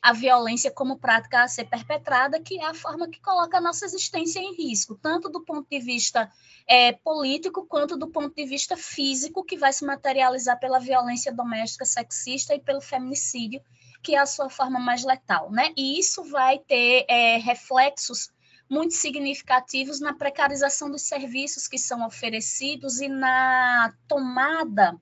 a 0.02 0.14
violência 0.14 0.72
como 0.72 0.98
prática 0.98 1.44
a 1.44 1.48
ser 1.48 1.66
perpetrada, 1.66 2.40
que 2.40 2.60
é 2.60 2.66
a 2.66 2.74
forma 2.74 3.08
que 3.08 3.22
coloca 3.22 3.58
a 3.58 3.62
nossa 3.62 3.86
existência 3.86 4.40
em 4.40 4.56
risco, 4.56 4.96
tanto 4.96 5.30
do 5.30 5.46
ponto 5.46 5.68
de 5.70 5.80
vista 5.80 6.32
é, 6.68 6.94
político 6.94 7.68
quanto 7.68 7.96
do 7.96 8.08
ponto 8.08 8.36
de 8.36 8.46
vista 8.46 8.76
físico, 8.76 9.44
que 9.44 9.58
vai 9.58 9.72
se 9.72 9.86
materializar 9.86 10.60
pela 10.60 10.80
violência 10.80 11.32
doméstica 11.32 11.86
sexista 11.86 12.56
e 12.56 12.60
pelo 12.60 12.82
feminicídio, 12.82 13.62
que 14.02 14.16
é 14.16 14.20
a 14.20 14.26
sua 14.26 14.50
forma 14.50 14.80
mais 14.80 15.04
letal. 15.04 15.52
Né? 15.52 15.72
E 15.78 16.00
isso 16.00 16.24
vai 16.24 16.58
ter 16.58 17.06
é, 17.08 17.38
reflexos 17.38 18.32
muito 18.68 18.96
significativos 18.96 20.00
na 20.00 20.14
precarização 20.14 20.90
dos 20.90 21.04
serviços 21.04 21.68
que 21.68 21.78
são 21.78 22.04
oferecidos 22.08 23.02
e 23.02 23.08
na 23.08 23.94
tomada 24.08 25.00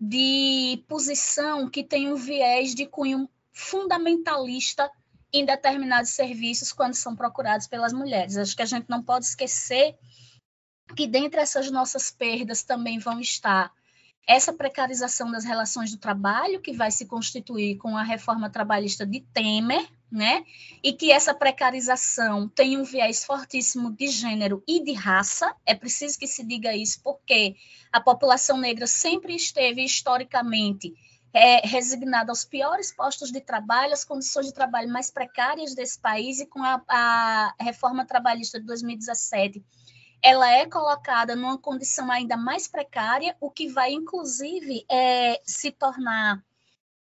de 0.00 0.82
posição 0.88 1.68
que 1.68 1.84
tem 1.84 2.10
um 2.10 2.16
viés 2.16 2.74
de 2.74 2.86
cunho 2.86 3.28
fundamentalista 3.58 4.88
em 5.32 5.44
determinados 5.44 6.12
serviços 6.12 6.72
quando 6.72 6.94
são 6.94 7.16
procurados 7.16 7.66
pelas 7.66 7.92
mulheres. 7.92 8.36
Acho 8.36 8.54
que 8.54 8.62
a 8.62 8.66
gente 8.66 8.88
não 8.88 9.02
pode 9.02 9.24
esquecer 9.24 9.96
que 10.96 11.08
dentre 11.08 11.40
essas 11.40 11.68
nossas 11.68 12.08
perdas 12.08 12.62
também 12.62 13.00
vão 13.00 13.20
estar 13.20 13.72
essa 14.26 14.52
precarização 14.52 15.30
das 15.30 15.44
relações 15.44 15.90
do 15.90 15.98
trabalho, 15.98 16.60
que 16.60 16.72
vai 16.72 16.90
se 16.90 17.06
constituir 17.06 17.78
com 17.78 17.96
a 17.96 18.02
reforma 18.02 18.48
trabalhista 18.48 19.04
de 19.04 19.20
Temer, 19.20 19.88
né? 20.10 20.44
E 20.82 20.92
que 20.92 21.10
essa 21.10 21.34
precarização 21.34 22.48
tem 22.48 22.78
um 22.78 22.84
viés 22.84 23.24
fortíssimo 23.24 23.90
de 23.90 24.06
gênero 24.06 24.62
e 24.68 24.84
de 24.84 24.92
raça. 24.92 25.52
É 25.66 25.74
preciso 25.74 26.18
que 26.18 26.26
se 26.26 26.44
diga 26.44 26.76
isso, 26.76 27.00
porque 27.02 27.56
a 27.92 28.00
população 28.00 28.56
negra 28.56 28.86
sempre 28.86 29.34
esteve 29.34 29.82
historicamente 29.82 30.94
é, 31.32 31.66
resignada 31.66 32.32
aos 32.32 32.44
piores 32.44 32.92
postos 32.92 33.30
de 33.30 33.40
trabalho, 33.40 33.92
às 33.92 34.04
condições 34.04 34.46
de 34.46 34.54
trabalho 34.54 34.88
mais 34.88 35.10
precárias 35.10 35.74
desse 35.74 36.00
país, 36.00 36.40
e 36.40 36.46
com 36.46 36.62
a, 36.62 36.82
a 36.88 37.54
reforma 37.60 38.06
trabalhista 38.06 38.58
de 38.58 38.66
2017, 38.66 39.64
ela 40.22 40.50
é 40.50 40.66
colocada 40.66 41.36
numa 41.36 41.58
condição 41.58 42.10
ainda 42.10 42.36
mais 42.36 42.66
precária, 42.66 43.36
o 43.40 43.50
que 43.50 43.68
vai, 43.68 43.92
inclusive, 43.92 44.84
é, 44.90 45.40
se 45.44 45.70
tornar 45.70 46.42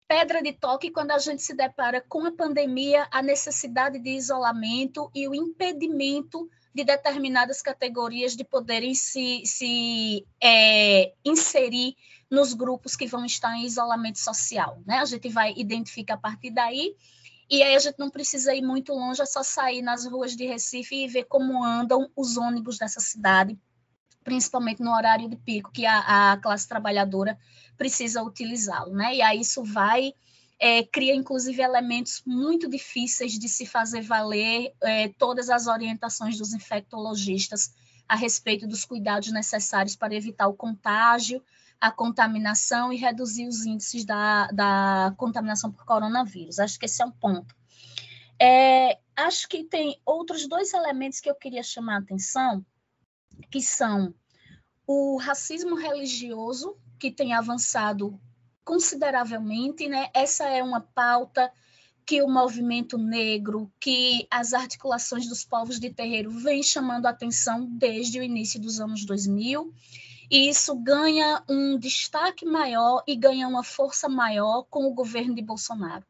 pedra 0.08 0.42
de 0.42 0.52
toque 0.52 0.92
quando 0.92 1.12
a 1.12 1.18
gente 1.18 1.42
se 1.42 1.56
depara 1.56 2.02
com 2.02 2.26
a 2.26 2.32
pandemia, 2.32 3.08
a 3.12 3.22
necessidade 3.22 3.98
de 3.98 4.10
isolamento 4.10 5.10
e 5.16 5.26
o 5.28 5.34
impedimento 5.34 6.50
de 6.76 6.84
determinadas 6.84 7.62
categorias 7.62 8.36
de 8.36 8.44
poderem 8.44 8.94
se, 8.94 9.42
se 9.46 10.26
é, 10.44 11.14
inserir 11.24 11.96
nos 12.32 12.54
grupos 12.54 12.96
que 12.96 13.06
vão 13.06 13.26
estar 13.26 13.54
em 13.58 13.66
isolamento 13.66 14.18
social. 14.18 14.82
Né? 14.86 15.00
A 15.00 15.06
gente 15.06 15.28
vai 15.28 15.54
identificar 15.58 16.14
a 16.14 16.18
partir 16.18 16.50
daí, 16.50 16.96
e 17.50 17.62
aí 17.62 17.76
a 17.76 17.80
gente 17.80 18.00
não 18.00 18.10
precisa 18.10 18.56
ir 18.56 18.62
muito 18.62 18.94
longe, 18.94 19.22
é 19.22 19.26
só 19.26 19.44
sair 19.44 19.82
nas 19.82 20.06
ruas 20.06 20.34
de 20.34 20.46
Recife 20.46 20.96
e 20.96 21.08
ver 21.10 21.26
como 21.26 21.62
andam 21.62 22.10
os 22.16 22.38
ônibus 22.38 22.78
dessa 22.78 23.02
cidade, 23.02 23.60
principalmente 24.24 24.82
no 24.82 24.94
horário 24.96 25.30
de 25.30 25.36
pico, 25.36 25.74
que 25.74 25.86
a, 25.86 26.32
a 26.32 26.38
classe 26.38 26.66
trabalhadora 26.66 27.38
precisa 27.78 28.24
utilizá-lo. 28.24 28.94
Né? 28.94 29.16
E 29.16 29.22
aí 29.22 29.42
isso 29.42 29.62
vai. 29.66 30.14
É, 30.58 30.84
cria 30.84 31.16
inclusive 31.16 31.60
elementos 31.60 32.22
muito 32.26 32.70
difíceis 32.70 33.38
de 33.38 33.50
se 33.50 33.66
fazer 33.66 34.04
valer 34.04 34.72
é, 34.84 35.10
todas 35.18 35.50
as 35.50 35.66
orientações 35.66 36.38
dos 36.38 36.54
infectologistas 36.54 37.74
a 38.08 38.16
respeito 38.16 38.68
dos 38.68 38.86
cuidados 38.86 39.32
necessários 39.32 39.96
para 39.96 40.14
evitar 40.14 40.48
o 40.48 40.54
contágio, 40.54 41.42
a 41.82 41.90
contaminação 41.90 42.94
e 42.94 42.98
reduzir 42.98 43.48
os 43.48 43.66
índices 43.66 44.06
da, 44.06 44.46
da 44.52 45.16
contaminação 45.18 45.72
por 45.72 45.84
coronavírus. 45.84 46.60
Acho 46.60 46.78
que 46.78 46.86
esse 46.86 47.02
é 47.02 47.06
um 47.06 47.12
ponto. 47.12 47.56
É, 48.40 49.00
acho 49.16 49.50
que 49.50 49.64
tem 49.64 50.00
outros 50.06 50.48
dois 50.48 50.72
elementos 50.76 51.20
que 51.20 51.30
eu 51.30 51.34
queria 51.34 51.64
chamar 51.64 51.96
a 51.96 52.00
atenção, 52.00 52.64
que 53.50 53.62
são 53.62 54.14
o 54.86 55.18
racismo 55.18 55.76
religioso, 55.76 56.78
que 57.00 57.10
tem 57.10 57.34
avançado 57.34 58.20
consideravelmente, 58.64 59.90
né? 59.90 60.12
Essa 60.14 60.48
é 60.48 60.62
uma 60.62 60.82
pauta 60.82 61.52
que 62.06 62.22
o 62.22 62.28
movimento 62.28 62.96
negro, 62.98 63.72
que 63.80 64.28
as 64.30 64.54
articulações 64.54 65.28
dos 65.28 65.44
povos 65.44 65.80
de 65.80 65.90
terreiro 65.90 66.30
vêm 66.30 66.62
chamando 66.62 67.08
a 67.08 67.10
atenção 67.10 67.66
desde 67.66 68.20
o 68.20 68.24
início 68.24 68.60
dos 68.60 68.80
anos 68.80 69.04
2000 69.04 69.74
e 70.32 70.48
isso 70.48 70.74
ganha 70.76 71.44
um 71.50 71.78
destaque 71.78 72.46
maior 72.46 73.04
e 73.06 73.18
ganha 73.18 73.46
uma 73.50 73.66
força 73.66 74.08
maior 74.08 74.64
com 74.70 74.86
o 74.86 74.94
governo 74.94 75.36
de 75.36 75.42
Bolsonaro. 75.42 76.06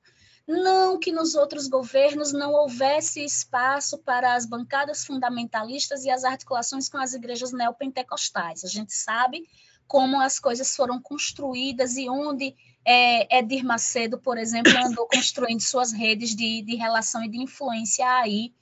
Não 0.48 1.00
que 1.00 1.12
nos 1.12 1.34
outros 1.34 1.68
governos 1.68 2.32
não 2.32 2.54
houvesse 2.54 3.24
espaço 3.24 3.98
para 3.98 4.36
as 4.36 4.46
bancadas 4.46 5.04
fundamentalistas 5.04 6.06
e 6.06 6.12
as 6.12 6.24
articulações 6.24 6.88
com 6.88 7.00
as 7.00 7.16
igrejas 7.16 7.52
neopentecostais. 7.52 8.64
A 8.64 8.68
gente 8.68 8.94
sabe 8.94 9.50
como 9.88 10.22
as 10.22 10.38
coisas 10.38 10.76
foram 10.76 11.02
construídas 11.02 11.98
e 11.98 12.08
onde 12.08 12.56
é, 12.86 13.40
Edir 13.40 13.66
Macedo, 13.66 14.20
por 14.20 14.38
exemplo, 14.38 14.72
andou 14.86 15.08
construindo 15.08 15.62
suas 15.62 15.92
redes 15.92 16.36
de, 16.36 16.62
de 16.62 16.76
relação 16.76 17.24
e 17.24 17.30
de 17.30 17.42
influência 17.42 18.08
aí 18.08 18.54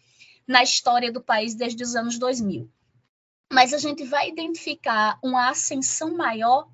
na 0.47 0.63
história 0.63 1.11
do 1.11 1.21
país 1.21 1.53
desde 1.53 1.83
os 1.83 1.97
anos 1.97 2.17
2000. 2.17 2.69
Mas 3.51 3.73
a 3.73 3.77
gente 3.77 4.03
vai 4.03 4.29
identificar 4.29 5.17
uma 5.23 5.49
ascensão 5.49 6.15
maior 6.15 6.67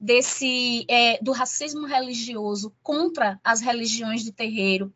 desse 0.00 0.86
é, 0.88 1.22
do 1.22 1.32
racismo 1.32 1.86
religioso 1.86 2.72
contra 2.82 3.38
as 3.44 3.60
religiões 3.60 4.24
de 4.24 4.32
terreiro 4.32 4.92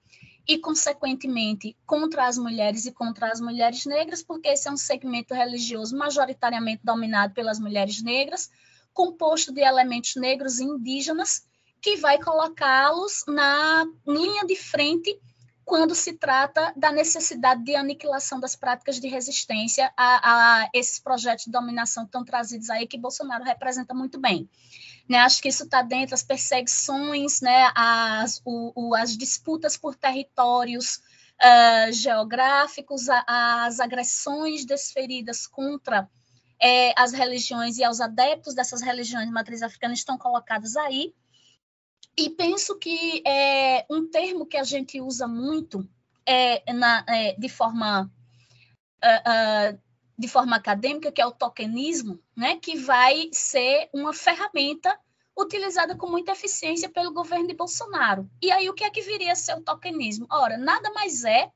e, 0.47 0.59
consequentemente, 0.59 1.77
contra 1.87 2.27
as 2.27 2.39
mulheres 2.39 2.87
e 2.87 2.93
contra 2.93 3.31
as 3.31 3.41
mulheres 3.41 3.85
negras, 3.85 4.23
porque 4.23 4.49
esse 4.49 4.69
é 4.69 4.71
um 4.73 4.77
segmento 4.77 5.35
religioso 5.35 5.97
majoritariamente 5.97 6.83
dominado 6.85 7.35
pelas 7.35 7.59
mulheres 7.59 8.03
negras, 8.03 8.51
composto 8.93 9.53
de 9.53 9.61
elementos 9.61 10.17
negros 10.17 10.59
e 10.59 10.65
indígenas, 10.65 11.45
que 11.81 11.97
vai 11.97 12.19
colocá-los 12.23 13.25
na 13.27 13.85
linha 14.07 14.45
de 14.47 14.57
frente 14.57 15.19
quando 15.65 15.95
se 15.95 16.13
trata 16.13 16.73
da 16.77 16.93
necessidade 16.93 17.65
de 17.65 17.75
aniquilação 17.75 18.39
das 18.39 18.55
práticas 18.55 19.01
de 19.01 19.09
resistência 19.09 19.93
a, 19.97 20.63
a 20.63 20.71
esses 20.75 20.99
projetos 20.99 21.47
de 21.47 21.51
dominação 21.51 22.05
estão 22.05 22.25
trazidos 22.25 22.69
aí, 22.71 22.87
que 22.87 22.99
Bolsonaro 22.99 23.45
representa 23.45 23.95
muito 23.95 24.21
bem. 24.21 24.49
Né, 25.09 25.19
acho 25.19 25.43
que 25.43 25.49
isso 25.49 25.65
está 25.65 25.83
dentro 25.83 26.13
das 26.13 26.23
perseguições, 26.23 27.43
né, 27.43 27.71
as, 27.75 28.41
o, 28.43 28.73
o, 28.75 28.95
as 28.95 29.15
disputas 29.15 29.77
por 29.77 29.95
territórios 29.95 30.97
uh, 31.43 31.93
geográficos, 31.93 33.11
a, 33.11 33.67
as 33.67 33.81
agressões 33.81 34.65
desferidas 34.65 35.47
contra 35.47 36.09
é, 36.61 36.99
as 36.99 37.13
religiões 37.13 37.77
e 37.77 37.85
aos 37.85 38.01
adeptos 38.01 38.55
dessas 38.55 38.81
religiões 38.81 39.27
de 39.27 39.33
matriz 39.33 39.61
africana 39.61 39.93
estão 39.93 40.17
colocadas 40.17 40.77
aí. 40.77 41.13
E 42.17 42.31
penso 42.31 42.79
que 42.79 43.23
é, 43.27 43.85
um 43.91 44.09
termo 44.09 44.47
que 44.47 44.57
a 44.57 44.65
gente 44.65 45.01
usa 45.01 45.27
muito 45.27 45.89
é, 46.27 46.73
na, 46.73 47.05
é, 47.09 47.35
de 47.35 47.49
forma 47.49 48.11
uh, 49.05 49.75
uh, 49.75 49.85
de 50.17 50.29
forma 50.29 50.57
acadêmica, 50.57 51.11
que 51.11 51.21
é 51.21 51.27
o 51.27 51.33
tokenismo, 51.33 52.21
né, 52.37 52.57
que 52.57 52.79
vai 52.79 53.29
ser 53.33 53.89
uma 53.93 54.13
ferramenta 54.13 54.97
utilizada 55.37 55.97
com 55.97 56.09
muita 56.09 56.33
eficiência 56.33 56.89
pelo 56.89 57.13
governo 57.13 57.49
de 57.49 57.55
Bolsonaro. 57.55 58.31
E 58.41 58.53
aí, 58.53 58.71
o 58.71 58.75
que 58.75 58.85
é 58.85 58.91
que 58.91 59.03
viria 59.03 59.33
a 59.33 59.37
ser 59.37 59.55
o 59.57 59.63
tokenismo? 59.63 60.27
Ora, 60.31 60.57
nada 60.57 60.93
mais 60.93 61.25
é 61.25 61.51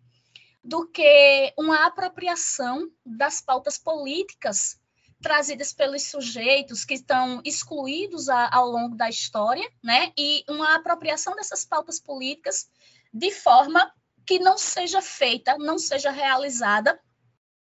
do 0.64 0.86
que 0.88 1.54
uma 1.56 1.86
apropriação 1.86 2.90
das 3.06 3.40
pautas 3.40 3.78
políticas 3.78 4.77
trazidas 5.20 5.72
pelos 5.72 6.04
sujeitos 6.04 6.84
que 6.84 6.94
estão 6.94 7.40
excluídos 7.44 8.28
a, 8.28 8.48
ao 8.54 8.68
longo 8.68 8.96
da 8.96 9.08
história, 9.08 9.68
né? 9.82 10.12
E 10.16 10.44
uma 10.48 10.74
apropriação 10.74 11.34
dessas 11.34 11.64
pautas 11.64 12.00
políticas 12.00 12.68
de 13.12 13.30
forma 13.32 13.92
que 14.26 14.38
não 14.38 14.58
seja 14.58 15.00
feita, 15.00 15.56
não 15.58 15.78
seja 15.78 16.10
realizada 16.10 17.00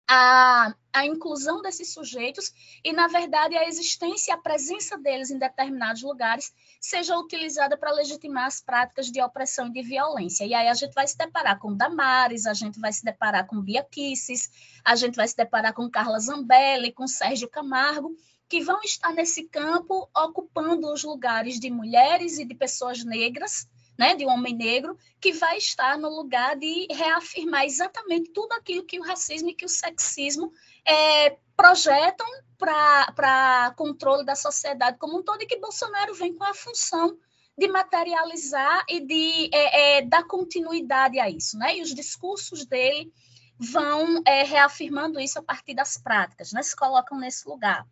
a, 0.07 0.73
a 0.93 1.05
inclusão 1.05 1.61
desses 1.61 1.91
sujeitos 1.91 2.53
e, 2.83 2.93
na 2.93 3.07
verdade, 3.07 3.57
a 3.57 3.67
existência 3.67 4.31
e 4.31 4.33
a 4.33 4.37
presença 4.37 4.95
deles 4.97 5.31
em 5.31 5.39
determinados 5.39 6.03
lugares 6.03 6.53
seja 6.79 7.17
utilizada 7.17 7.75
para 7.75 7.91
legitimar 7.91 8.45
as 8.45 8.61
práticas 8.61 9.07
de 9.07 9.19
opressão 9.19 9.67
e 9.67 9.71
de 9.71 9.81
violência. 9.81 10.45
E 10.45 10.53
aí 10.53 10.67
a 10.67 10.73
gente 10.75 10.93
vai 10.93 11.07
se 11.07 11.17
deparar 11.17 11.57
com 11.57 11.75
Damares, 11.75 12.45
a 12.45 12.53
gente 12.53 12.79
vai 12.79 12.93
se 12.93 13.03
deparar 13.03 13.47
com 13.47 13.59
Bia 13.59 13.83
Kisses, 13.83 14.51
a 14.85 14.95
gente 14.95 15.15
vai 15.15 15.27
se 15.27 15.35
deparar 15.35 15.73
com 15.73 15.89
Carla 15.89 16.19
Zambelli, 16.19 16.91
com 16.91 17.07
Sérgio 17.07 17.49
Camargo, 17.49 18.15
que 18.47 18.61
vão 18.61 18.79
estar 18.83 19.11
nesse 19.13 19.45
campo 19.45 20.07
ocupando 20.15 20.93
os 20.93 21.03
lugares 21.03 21.59
de 21.59 21.71
mulheres 21.71 22.37
e 22.37 22.45
de 22.45 22.53
pessoas 22.53 23.03
negras 23.03 23.67
né, 23.97 24.15
de 24.15 24.25
um 24.25 24.29
homem 24.29 24.55
negro, 24.55 24.97
que 25.19 25.31
vai 25.33 25.57
estar 25.57 25.97
no 25.97 26.09
lugar 26.09 26.55
de 26.55 26.87
reafirmar 26.91 27.65
exatamente 27.65 28.31
tudo 28.31 28.53
aquilo 28.53 28.85
que 28.85 28.99
o 28.99 29.03
racismo 29.03 29.49
e 29.49 29.53
que 29.53 29.65
o 29.65 29.69
sexismo 29.69 30.51
é, 30.85 31.37
projetam 31.55 32.27
para 32.57 33.73
controle 33.75 34.25
da 34.25 34.35
sociedade 34.35 34.97
como 34.97 35.19
um 35.19 35.23
todo, 35.23 35.41
e 35.41 35.45
que 35.45 35.59
Bolsonaro 35.59 36.13
vem 36.13 36.33
com 36.33 36.43
a 36.43 36.53
função 36.53 37.17
de 37.57 37.67
materializar 37.67 38.83
e 38.89 38.99
de 38.99 39.49
é, 39.53 39.97
é, 39.97 40.01
dar 40.01 40.23
continuidade 40.23 41.19
a 41.19 41.29
isso. 41.29 41.57
Né? 41.57 41.77
E 41.77 41.81
os 41.81 41.93
discursos 41.93 42.65
dele 42.65 43.11
vão 43.59 44.21
é, 44.25 44.43
reafirmando 44.43 45.19
isso 45.19 45.37
a 45.37 45.43
partir 45.43 45.75
das 45.75 45.97
práticas, 45.97 46.51
né? 46.51 46.63
se 46.63 46.75
colocam 46.75 47.19
nesse 47.19 47.47
lugar. 47.47 47.85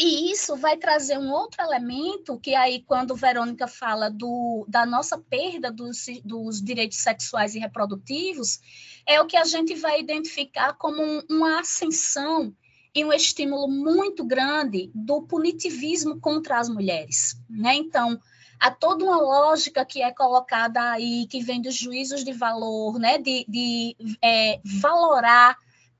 E 0.00 0.30
isso 0.30 0.54
vai 0.54 0.76
trazer 0.76 1.18
um 1.18 1.32
outro 1.32 1.60
elemento, 1.60 2.38
que 2.38 2.54
aí, 2.54 2.84
quando 2.86 3.16
Verônica 3.16 3.66
fala 3.66 4.08
do, 4.08 4.64
da 4.68 4.86
nossa 4.86 5.18
perda 5.18 5.72
dos, 5.72 6.06
dos 6.24 6.62
direitos 6.62 6.98
sexuais 6.98 7.56
e 7.56 7.58
reprodutivos, 7.58 8.60
é 9.04 9.20
o 9.20 9.26
que 9.26 9.36
a 9.36 9.44
gente 9.44 9.74
vai 9.74 9.98
identificar 9.98 10.74
como 10.74 11.02
um, 11.02 11.22
uma 11.28 11.58
ascensão 11.58 12.54
e 12.94 13.04
um 13.04 13.12
estímulo 13.12 13.66
muito 13.66 14.24
grande 14.24 14.88
do 14.94 15.22
punitivismo 15.22 16.20
contra 16.20 16.60
as 16.60 16.68
mulheres. 16.68 17.36
Né? 17.50 17.74
Então, 17.74 18.20
há 18.60 18.70
toda 18.70 19.04
uma 19.04 19.20
lógica 19.20 19.84
que 19.84 20.00
é 20.00 20.12
colocada 20.12 20.92
aí, 20.92 21.26
que 21.26 21.42
vem 21.42 21.60
dos 21.60 21.74
juízos 21.74 22.22
de 22.22 22.32
valor, 22.32 23.00
né? 23.00 23.18
de, 23.18 23.44
de 23.48 23.96
é, 24.22 24.60
valorar 24.64 25.58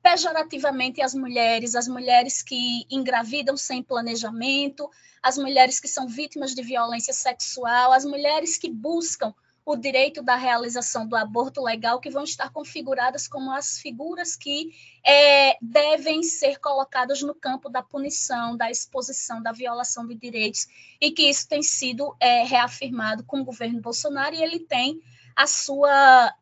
pejorativamente 0.08 1.02
as 1.02 1.14
mulheres, 1.14 1.74
as 1.74 1.86
mulheres 1.86 2.42
que 2.42 2.86
engravidam 2.90 3.58
sem 3.58 3.82
planejamento, 3.82 4.90
as 5.22 5.36
mulheres 5.36 5.78
que 5.78 5.86
são 5.86 6.08
vítimas 6.08 6.54
de 6.54 6.62
violência 6.62 7.12
sexual, 7.12 7.92
as 7.92 8.06
mulheres 8.06 8.56
que 8.56 8.70
buscam 8.70 9.34
o 9.66 9.76
direito 9.76 10.22
da 10.22 10.34
realização 10.34 11.06
do 11.06 11.14
aborto 11.14 11.62
legal, 11.62 12.00
que 12.00 12.08
vão 12.08 12.24
estar 12.24 12.50
configuradas 12.50 13.28
como 13.28 13.50
as 13.52 13.76
figuras 13.80 14.34
que 14.34 14.70
é, 15.04 15.58
devem 15.60 16.22
ser 16.22 16.58
colocadas 16.58 17.20
no 17.20 17.34
campo 17.34 17.68
da 17.68 17.82
punição, 17.82 18.56
da 18.56 18.70
exposição, 18.70 19.42
da 19.42 19.52
violação 19.52 20.06
de 20.06 20.14
direitos, 20.14 20.66
e 20.98 21.10
que 21.10 21.28
isso 21.28 21.46
tem 21.46 21.62
sido 21.62 22.16
é, 22.18 22.44
reafirmado 22.44 23.24
com 23.24 23.40
o 23.42 23.44
governo 23.44 23.82
Bolsonaro, 23.82 24.34
e 24.34 24.42
ele 24.42 24.60
tem 24.60 25.02
a 25.36 25.46
sua 25.46 26.32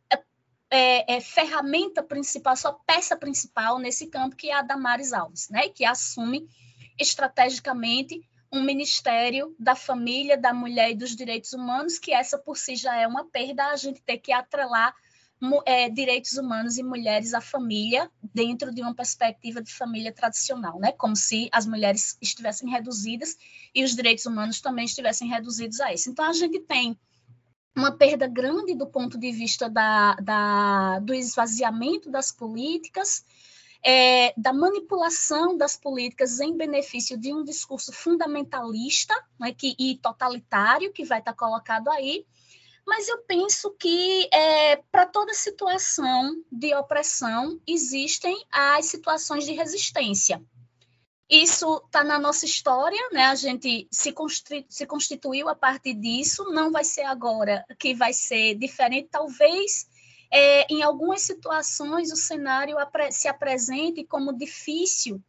é, 0.70 1.16
é, 1.16 1.20
ferramenta 1.20 2.02
principal, 2.02 2.56
sua 2.56 2.72
peça 2.72 3.16
principal 3.16 3.78
nesse 3.78 4.06
campo, 4.06 4.36
que 4.36 4.50
é 4.50 4.54
a 4.54 4.62
Damares 4.62 5.12
Alves, 5.12 5.48
né? 5.48 5.68
que 5.68 5.84
assume 5.84 6.48
estrategicamente 6.98 8.20
um 8.52 8.62
Ministério 8.62 9.54
da 9.58 9.74
Família, 9.74 10.36
da 10.36 10.52
Mulher 10.52 10.90
e 10.90 10.94
dos 10.94 11.14
Direitos 11.14 11.52
Humanos, 11.52 11.98
que 11.98 12.12
essa 12.12 12.38
por 12.38 12.56
si 12.56 12.76
já 12.76 12.96
é 12.96 13.06
uma 13.06 13.24
perda, 13.24 13.66
a 13.66 13.76
gente 13.76 14.00
ter 14.00 14.18
que 14.18 14.32
atrelar 14.32 14.94
é, 15.66 15.90
direitos 15.90 16.32
humanos 16.34 16.78
e 16.78 16.82
mulheres 16.82 17.34
à 17.34 17.40
família 17.40 18.10
dentro 18.34 18.72
de 18.72 18.80
uma 18.80 18.94
perspectiva 18.94 19.60
de 19.60 19.72
família 19.72 20.12
tradicional, 20.12 20.78
né? 20.78 20.92
Como 20.92 21.14
se 21.14 21.48
as 21.52 21.66
mulheres 21.66 22.16
estivessem 22.22 22.70
reduzidas 22.70 23.36
e 23.74 23.84
os 23.84 23.94
direitos 23.94 24.24
humanos 24.24 24.60
também 24.60 24.86
estivessem 24.86 25.28
reduzidos 25.28 25.80
a 25.80 25.92
isso. 25.92 26.08
Então 26.08 26.24
a 26.24 26.32
gente 26.32 26.60
tem 26.60 26.98
uma 27.76 27.92
perda 27.92 28.26
grande 28.26 28.74
do 28.74 28.86
ponto 28.86 29.18
de 29.18 29.30
vista 29.30 29.68
da, 29.68 30.14
da, 30.14 30.98
do 31.00 31.12
esvaziamento 31.12 32.10
das 32.10 32.32
políticas, 32.32 33.22
é, 33.84 34.32
da 34.34 34.52
manipulação 34.52 35.56
das 35.56 35.76
políticas 35.76 36.40
em 36.40 36.56
benefício 36.56 37.18
de 37.18 37.34
um 37.34 37.44
discurso 37.44 37.92
fundamentalista 37.92 39.14
né, 39.38 39.52
que, 39.52 39.76
e 39.78 39.98
totalitário 39.98 40.90
que 40.90 41.04
vai 41.04 41.18
estar 41.18 41.34
colocado 41.34 41.88
aí. 41.90 42.26
Mas 42.86 43.08
eu 43.08 43.18
penso 43.18 43.70
que 43.72 44.26
é, 44.32 44.76
para 44.90 45.04
toda 45.04 45.34
situação 45.34 46.34
de 46.50 46.74
opressão 46.74 47.60
existem 47.66 48.42
as 48.50 48.86
situações 48.86 49.44
de 49.44 49.52
resistência. 49.52 50.42
Isso 51.28 51.82
está 51.84 52.04
na 52.04 52.18
nossa 52.18 52.46
história, 52.46 53.08
né? 53.12 53.24
A 53.26 53.34
gente 53.34 53.88
se, 53.90 54.14
se 54.68 54.86
constituiu 54.86 55.48
a 55.48 55.56
partir 55.56 55.94
disso, 55.94 56.44
não 56.52 56.70
vai 56.70 56.84
ser 56.84 57.02
agora 57.02 57.64
que 57.78 57.94
vai 57.94 58.12
ser 58.12 58.54
diferente. 58.54 59.08
Talvez 59.10 59.88
é, 60.30 60.72
em 60.72 60.82
algumas 60.82 61.22
situações 61.22 62.12
o 62.12 62.16
cenário 62.16 62.76
se 63.10 63.26
apresente 63.26 64.04
como 64.04 64.36
difícil 64.36 65.20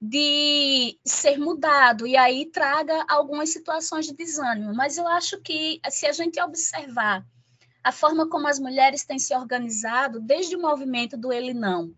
de 0.00 0.98
ser 1.04 1.38
mudado 1.38 2.06
e 2.06 2.16
aí 2.16 2.46
traga 2.46 3.04
algumas 3.08 3.50
situações 3.50 4.06
de 4.06 4.14
desânimo. 4.14 4.74
Mas 4.74 4.98
eu 4.98 5.06
acho 5.06 5.40
que 5.40 5.80
se 5.88 6.06
a 6.06 6.12
gente 6.12 6.40
observar 6.40 7.24
a 7.82 7.92
forma 7.92 8.28
como 8.28 8.48
as 8.48 8.58
mulheres 8.58 9.04
têm 9.04 9.18
se 9.18 9.34
organizado 9.34 10.20
desde 10.20 10.56
o 10.56 10.60
movimento 10.60 11.16
do 11.16 11.32
Ele 11.32 11.54
Não 11.54 11.94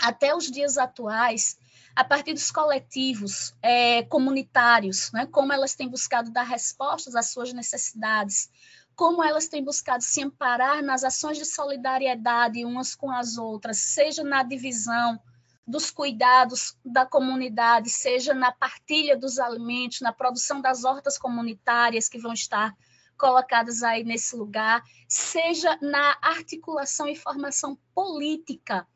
até 0.00 0.34
os 0.34 0.48
dias 0.48 0.78
atuais, 0.78 1.56
a 1.98 2.04
partir 2.04 2.32
dos 2.32 2.52
coletivos 2.52 3.52
é, 3.60 4.04
comunitários, 4.04 5.10
né, 5.12 5.26
como 5.26 5.52
elas 5.52 5.74
têm 5.74 5.88
buscado 5.88 6.30
dar 6.30 6.44
respostas 6.44 7.16
às 7.16 7.32
suas 7.32 7.52
necessidades, 7.52 8.48
como 8.94 9.20
elas 9.20 9.48
têm 9.48 9.64
buscado 9.64 10.04
se 10.04 10.22
amparar 10.22 10.80
nas 10.80 11.02
ações 11.02 11.38
de 11.38 11.44
solidariedade 11.44 12.64
umas 12.64 12.94
com 12.94 13.10
as 13.10 13.36
outras, 13.36 13.78
seja 13.78 14.22
na 14.22 14.44
divisão 14.44 15.20
dos 15.66 15.90
cuidados 15.90 16.78
da 16.84 17.04
comunidade, 17.04 17.90
seja 17.90 18.32
na 18.32 18.52
partilha 18.52 19.16
dos 19.16 19.40
alimentos, 19.40 20.00
na 20.00 20.12
produção 20.12 20.60
das 20.60 20.84
hortas 20.84 21.18
comunitárias 21.18 22.08
que 22.08 22.20
vão 22.20 22.32
estar 22.32 22.76
colocadas 23.18 23.82
aí 23.82 24.04
nesse 24.04 24.36
lugar, 24.36 24.84
seja 25.08 25.76
na 25.82 26.16
articulação 26.22 27.08
e 27.08 27.16
formação 27.16 27.76
política 27.92 28.86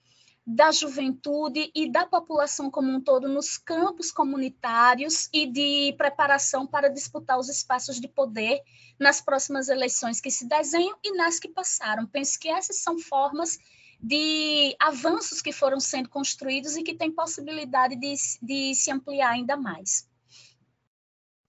da 0.46 0.72
juventude 0.72 1.70
e 1.74 1.90
da 1.90 2.04
população 2.04 2.70
como 2.70 2.90
um 2.90 3.00
todo 3.00 3.28
nos 3.28 3.56
campos 3.56 4.10
comunitários 4.10 5.28
e 5.32 5.46
de 5.46 5.94
preparação 5.96 6.66
para 6.66 6.88
disputar 6.88 7.38
os 7.38 7.48
espaços 7.48 8.00
de 8.00 8.08
poder 8.08 8.60
nas 8.98 9.20
próximas 9.20 9.68
eleições 9.68 10.20
que 10.20 10.30
se 10.30 10.46
desenham 10.48 10.96
e 11.02 11.16
nas 11.16 11.38
que 11.38 11.48
passaram. 11.48 12.06
Penso 12.06 12.38
que 12.40 12.48
essas 12.48 12.78
são 12.78 12.98
formas 12.98 13.56
de 14.00 14.74
avanços 14.80 15.40
que 15.40 15.52
foram 15.52 15.78
sendo 15.78 16.08
construídos 16.08 16.76
e 16.76 16.82
que 16.82 16.94
têm 16.94 17.12
possibilidade 17.12 17.94
de, 17.94 18.14
de 18.42 18.74
se 18.74 18.90
ampliar 18.90 19.30
ainda 19.30 19.56
mais. 19.56 20.08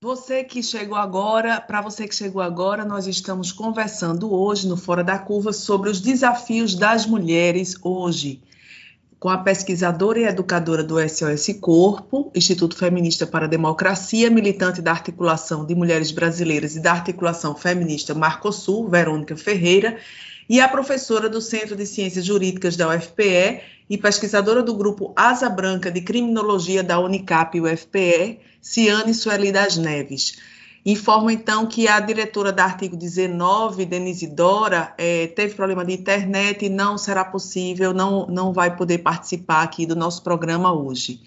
Você 0.04 0.44
que 0.44 0.62
chegou 0.62 0.98
agora, 0.98 1.60
para 1.60 1.82
você 1.82 2.08
que 2.08 2.14
chegou 2.14 2.42
agora, 2.42 2.86
nós 2.86 3.08
estamos 3.08 3.52
conversando 3.52 4.32
hoje 4.32 4.68
no 4.68 4.78
Fora 4.78 5.04
da 5.04 5.18
Curva 5.18 5.52
sobre 5.52 5.90
os 5.90 6.00
desafios 6.00 6.76
das 6.76 7.08
mulheres 7.08 7.76
hoje 7.82 8.44
com 9.24 9.30
a 9.30 9.38
pesquisadora 9.38 10.20
e 10.20 10.24
educadora 10.26 10.84
do 10.84 11.00
SOS 11.00 11.56
Corpo, 11.62 12.30
Instituto 12.36 12.76
Feminista 12.76 13.26
para 13.26 13.46
a 13.46 13.48
Democracia, 13.48 14.30
militante 14.30 14.82
da 14.82 14.92
Articulação 14.92 15.66
de 15.66 15.74
Mulheres 15.74 16.12
Brasileiras 16.12 16.76
e 16.76 16.82
da 16.82 16.92
Articulação 16.92 17.56
Feminista 17.56 18.14
Marcosul, 18.14 18.90
Verônica 18.90 19.38
Ferreira, 19.38 19.98
e 20.50 20.60
a 20.60 20.68
professora 20.68 21.30
do 21.30 21.40
Centro 21.40 21.74
de 21.74 21.86
Ciências 21.86 22.26
Jurídicas 22.26 22.76
da 22.76 22.94
UFPE 22.94 23.62
e 23.90 23.98
pesquisadora 23.98 24.62
do 24.62 24.74
grupo 24.74 25.14
Asa 25.16 25.50
Branca 25.50 25.90
de 25.90 26.02
Criminologia 26.02 26.84
da 26.84 27.00
Unicap 27.00 27.58
UFPE, 27.62 28.42
Ciane 28.62 29.14
Sueli 29.14 29.54
das 29.54 29.78
Neves. 29.78 30.34
Informo, 30.86 31.32
então, 31.32 31.66
que 31.66 31.88
a 31.88 31.98
diretora 32.02 32.52
da 32.52 32.66
artigo 32.66 32.98
19, 32.98 33.86
Denise 33.86 34.28
Dora, 34.28 34.94
é, 34.98 35.28
teve 35.28 35.56
problema 35.56 35.86
de 35.86 35.94
internet 35.94 36.66
e 36.66 36.70
não 36.70 36.98
será 36.98 37.24
possível, 37.24 37.94
não, 37.94 38.28
não 38.28 38.52
vai 38.52 38.76
poder 38.76 38.98
participar 38.98 39.64
aqui 39.64 39.86
do 39.86 39.96
nosso 39.96 40.22
programa 40.22 40.74
hoje. 40.74 41.22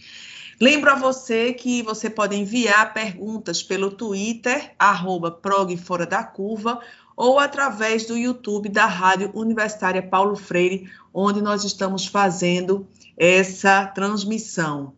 Lembro 0.61 0.91
a 0.91 0.95
você 0.95 1.55
que 1.55 1.83
você 1.83 2.11
pode 2.11 2.37
enviar 2.37 2.93
perguntas 2.93 3.63
pelo 3.63 3.91
Twitter, 3.91 4.73
arroba 4.79 5.41
fora 5.83 6.05
da 6.05 6.23
curva, 6.23 6.81
ou 7.17 7.39
através 7.39 8.05
do 8.05 8.17
YouTube 8.17 8.69
da 8.69 8.85
Rádio 8.85 9.31
Universitária 9.35 10.03
Paulo 10.03 10.37
Freire, 10.37 10.91
onde 11.15 11.41
nós 11.41 11.65
estamos 11.65 12.07
fazendo 12.07 12.87
essa 13.17 13.87
transmissão. 13.87 14.93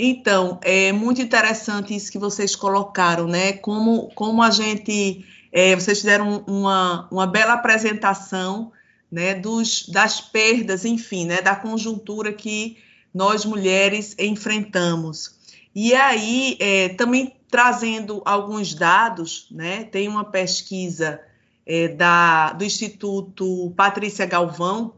Então, 0.00 0.60
é 0.62 0.92
muito 0.92 1.20
interessante 1.20 1.94
isso 1.94 2.12
que 2.12 2.18
vocês 2.18 2.54
colocaram, 2.54 3.26
né? 3.26 3.54
Como, 3.54 4.08
como 4.14 4.40
a 4.40 4.50
gente. 4.50 5.26
É, 5.50 5.74
vocês 5.74 5.98
fizeram 5.98 6.44
uma, 6.46 7.08
uma 7.10 7.26
bela 7.26 7.54
apresentação 7.54 8.70
né, 9.10 9.34
dos, 9.34 9.88
das 9.88 10.20
perdas, 10.20 10.84
enfim, 10.84 11.26
né, 11.26 11.40
da 11.40 11.56
conjuntura 11.56 12.32
que 12.32 12.76
nós 13.12 13.44
mulheres 13.44 14.14
enfrentamos. 14.18 15.36
E 15.74 15.94
aí, 15.94 16.56
é, 16.60 16.90
também 16.90 17.34
trazendo 17.50 18.22
alguns 18.26 18.74
dados, 18.74 19.46
né, 19.50 19.84
tem 19.84 20.06
uma 20.06 20.24
pesquisa 20.24 21.18
é, 21.66 21.88
da, 21.88 22.52
do 22.52 22.64
Instituto 22.64 23.72
Patrícia 23.74 24.26
Galvão, 24.26 24.94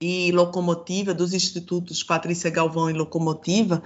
e 0.00 0.30
Locomotiva, 0.30 1.12
dos 1.12 1.34
institutos 1.34 2.04
Patrícia 2.04 2.50
Galvão 2.50 2.88
e 2.88 2.92
Locomotiva, 2.92 3.82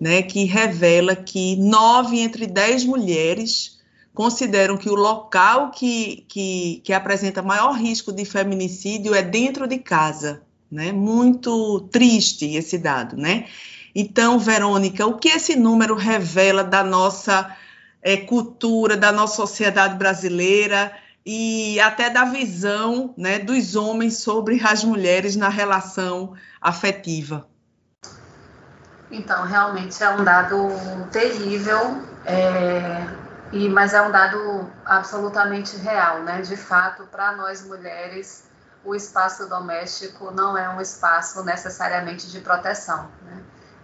né, 0.00 0.22
que 0.22 0.44
revela 0.44 1.14
que 1.14 1.56
nove 1.56 2.20
entre 2.20 2.46
dez 2.46 2.84
mulheres 2.84 3.78
consideram 4.14 4.76
que 4.76 4.88
o 4.88 4.94
local 4.94 5.70
que, 5.70 6.24
que, 6.28 6.80
que 6.82 6.92
apresenta 6.92 7.42
maior 7.42 7.72
risco 7.72 8.12
de 8.12 8.24
feminicídio 8.24 9.14
é 9.14 9.22
dentro 9.22 9.66
de 9.66 9.78
casa. 9.78 10.42
Né? 10.70 10.92
Muito 10.92 11.80
triste 11.92 12.54
esse 12.54 12.78
dado, 12.78 13.16
né? 13.16 13.46
Então, 13.94 14.38
Verônica, 14.38 15.04
o 15.04 15.18
que 15.18 15.28
esse 15.28 15.56
número 15.56 15.96
revela 15.96 16.62
da 16.62 16.84
nossa 16.84 17.56
é, 18.00 18.16
cultura, 18.16 18.96
da 18.96 19.10
nossa 19.10 19.34
sociedade 19.34 19.96
brasileira 19.96 20.92
e 21.24 21.78
até 21.80 22.08
da 22.08 22.24
visão 22.24 23.14
né, 23.16 23.38
dos 23.38 23.76
homens 23.76 24.18
sobre 24.18 24.60
as 24.64 24.82
mulheres 24.84 25.36
na 25.36 25.48
relação 25.48 26.34
afetiva. 26.60 27.46
Então, 29.10 29.44
realmente 29.44 30.02
é 30.02 30.10
um 30.10 30.22
dado 30.22 30.56
terrível, 31.10 32.00
é, 32.24 33.06
e, 33.52 33.68
mas 33.68 33.92
é 33.92 34.00
um 34.00 34.10
dado 34.10 34.70
absolutamente 34.84 35.76
real, 35.76 36.22
né? 36.22 36.40
De 36.42 36.56
fato, 36.56 37.04
para 37.06 37.32
nós 37.36 37.66
mulheres, 37.66 38.44
o 38.84 38.94
espaço 38.94 39.48
doméstico 39.48 40.30
não 40.30 40.56
é 40.56 40.68
um 40.68 40.80
espaço 40.80 41.42
necessariamente 41.44 42.30
de 42.30 42.40
proteção. 42.40 43.10
Né? 43.22 43.42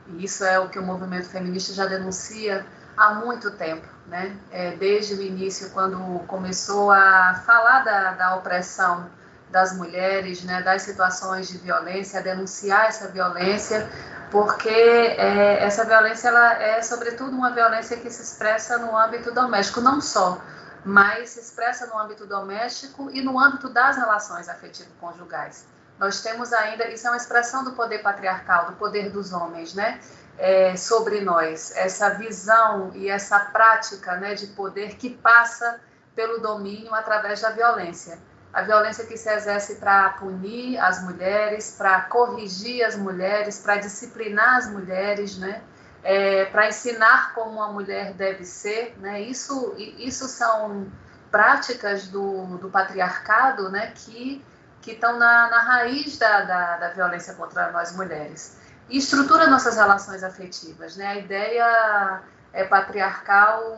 E 0.08 0.24
isso 0.24 0.44
é 0.44 0.58
o 0.60 0.68
que 0.68 0.78
o 0.78 0.82
movimento 0.82 1.28
feminista 1.28 1.74
já 1.74 1.86
denuncia 1.86 2.64
há 2.96 3.14
muito 3.14 3.50
tempo, 3.50 3.86
né? 4.06 4.36
É, 4.50 4.76
desde 4.76 5.14
o 5.14 5.22
início, 5.22 5.70
quando 5.70 5.98
começou 6.26 6.90
a 6.90 7.42
falar 7.46 7.84
da, 7.84 8.12
da 8.12 8.36
opressão 8.36 9.08
das 9.50 9.76
mulheres, 9.76 10.42
né, 10.42 10.60
das 10.62 10.82
situações 10.82 11.48
de 11.48 11.58
violência, 11.58 12.20
denunciar 12.20 12.86
essa 12.86 13.08
violência, 13.08 13.88
porque 14.30 14.68
é, 14.68 15.62
essa 15.62 15.84
violência 15.84 16.28
ela 16.28 16.54
é 16.54 16.82
sobretudo 16.82 17.30
uma 17.30 17.52
violência 17.52 17.96
que 17.96 18.10
se 18.10 18.22
expressa 18.22 18.76
no 18.78 18.96
âmbito 18.96 19.32
doméstico, 19.32 19.80
não 19.80 20.00
só, 20.00 20.40
mas 20.84 21.30
se 21.30 21.40
expressa 21.40 21.86
no 21.86 21.98
âmbito 21.98 22.26
doméstico 22.26 23.08
e 23.12 23.22
no 23.22 23.38
âmbito 23.38 23.68
das 23.68 23.96
relações 23.96 24.48
afetivo-conjugais. 24.48 25.66
Nós 25.98 26.22
temos 26.22 26.52
ainda, 26.52 26.88
isso 26.88 27.06
é 27.06 27.10
uma 27.10 27.16
expressão 27.16 27.64
do 27.64 27.72
poder 27.72 28.00
patriarcal, 28.00 28.66
do 28.66 28.72
poder 28.72 29.10
dos 29.10 29.32
homens, 29.32 29.74
né? 29.74 29.98
É, 30.38 30.76
sobre 30.76 31.20
nós, 31.20 31.74
essa 31.76 32.10
visão 32.10 32.90
e 32.94 33.08
essa 33.08 33.38
prática 33.38 34.16
né, 34.16 34.34
de 34.34 34.48
poder 34.48 34.96
que 34.96 35.10
passa 35.10 35.80
pelo 36.14 36.38
domínio 36.38 36.94
através 36.94 37.40
da 37.40 37.50
violência. 37.50 38.18
A 38.52 38.62
violência 38.62 39.04
que 39.04 39.16
se 39.16 39.30
exerce 39.30 39.76
para 39.76 40.10
punir 40.10 40.78
as 40.78 41.02
mulheres, 41.02 41.74
para 41.76 42.02
corrigir 42.02 42.84
as 42.84 42.96
mulheres, 42.96 43.58
para 43.58 43.76
disciplinar 43.76 44.56
as 44.56 44.70
mulheres, 44.70 45.36
né? 45.36 45.62
É, 46.02 46.46
para 46.46 46.68
ensinar 46.68 47.34
como 47.34 47.50
uma 47.50 47.70
mulher 47.70 48.14
deve 48.14 48.44
ser. 48.44 48.96
Né? 48.98 49.20
Isso, 49.22 49.74
isso 49.76 50.26
são 50.28 50.86
práticas 51.30 52.06
do, 52.06 52.56
do 52.58 52.70
patriarcado 52.70 53.68
né? 53.68 53.92
que 53.94 54.42
estão 54.86 55.18
na, 55.18 55.50
na 55.50 55.60
raiz 55.60 56.16
da, 56.16 56.42
da, 56.42 56.76
da 56.76 56.88
violência 56.90 57.34
contra 57.34 57.72
nós 57.72 57.94
mulheres 57.94 58.56
e 58.88 58.98
estrutura 58.98 59.48
nossas 59.48 59.76
relações 59.76 60.22
afetivas. 60.22 60.96
Né? 60.96 61.06
A 61.06 61.16
ideia 61.16 62.22
é 62.52 62.64
patriarcal 62.64 63.76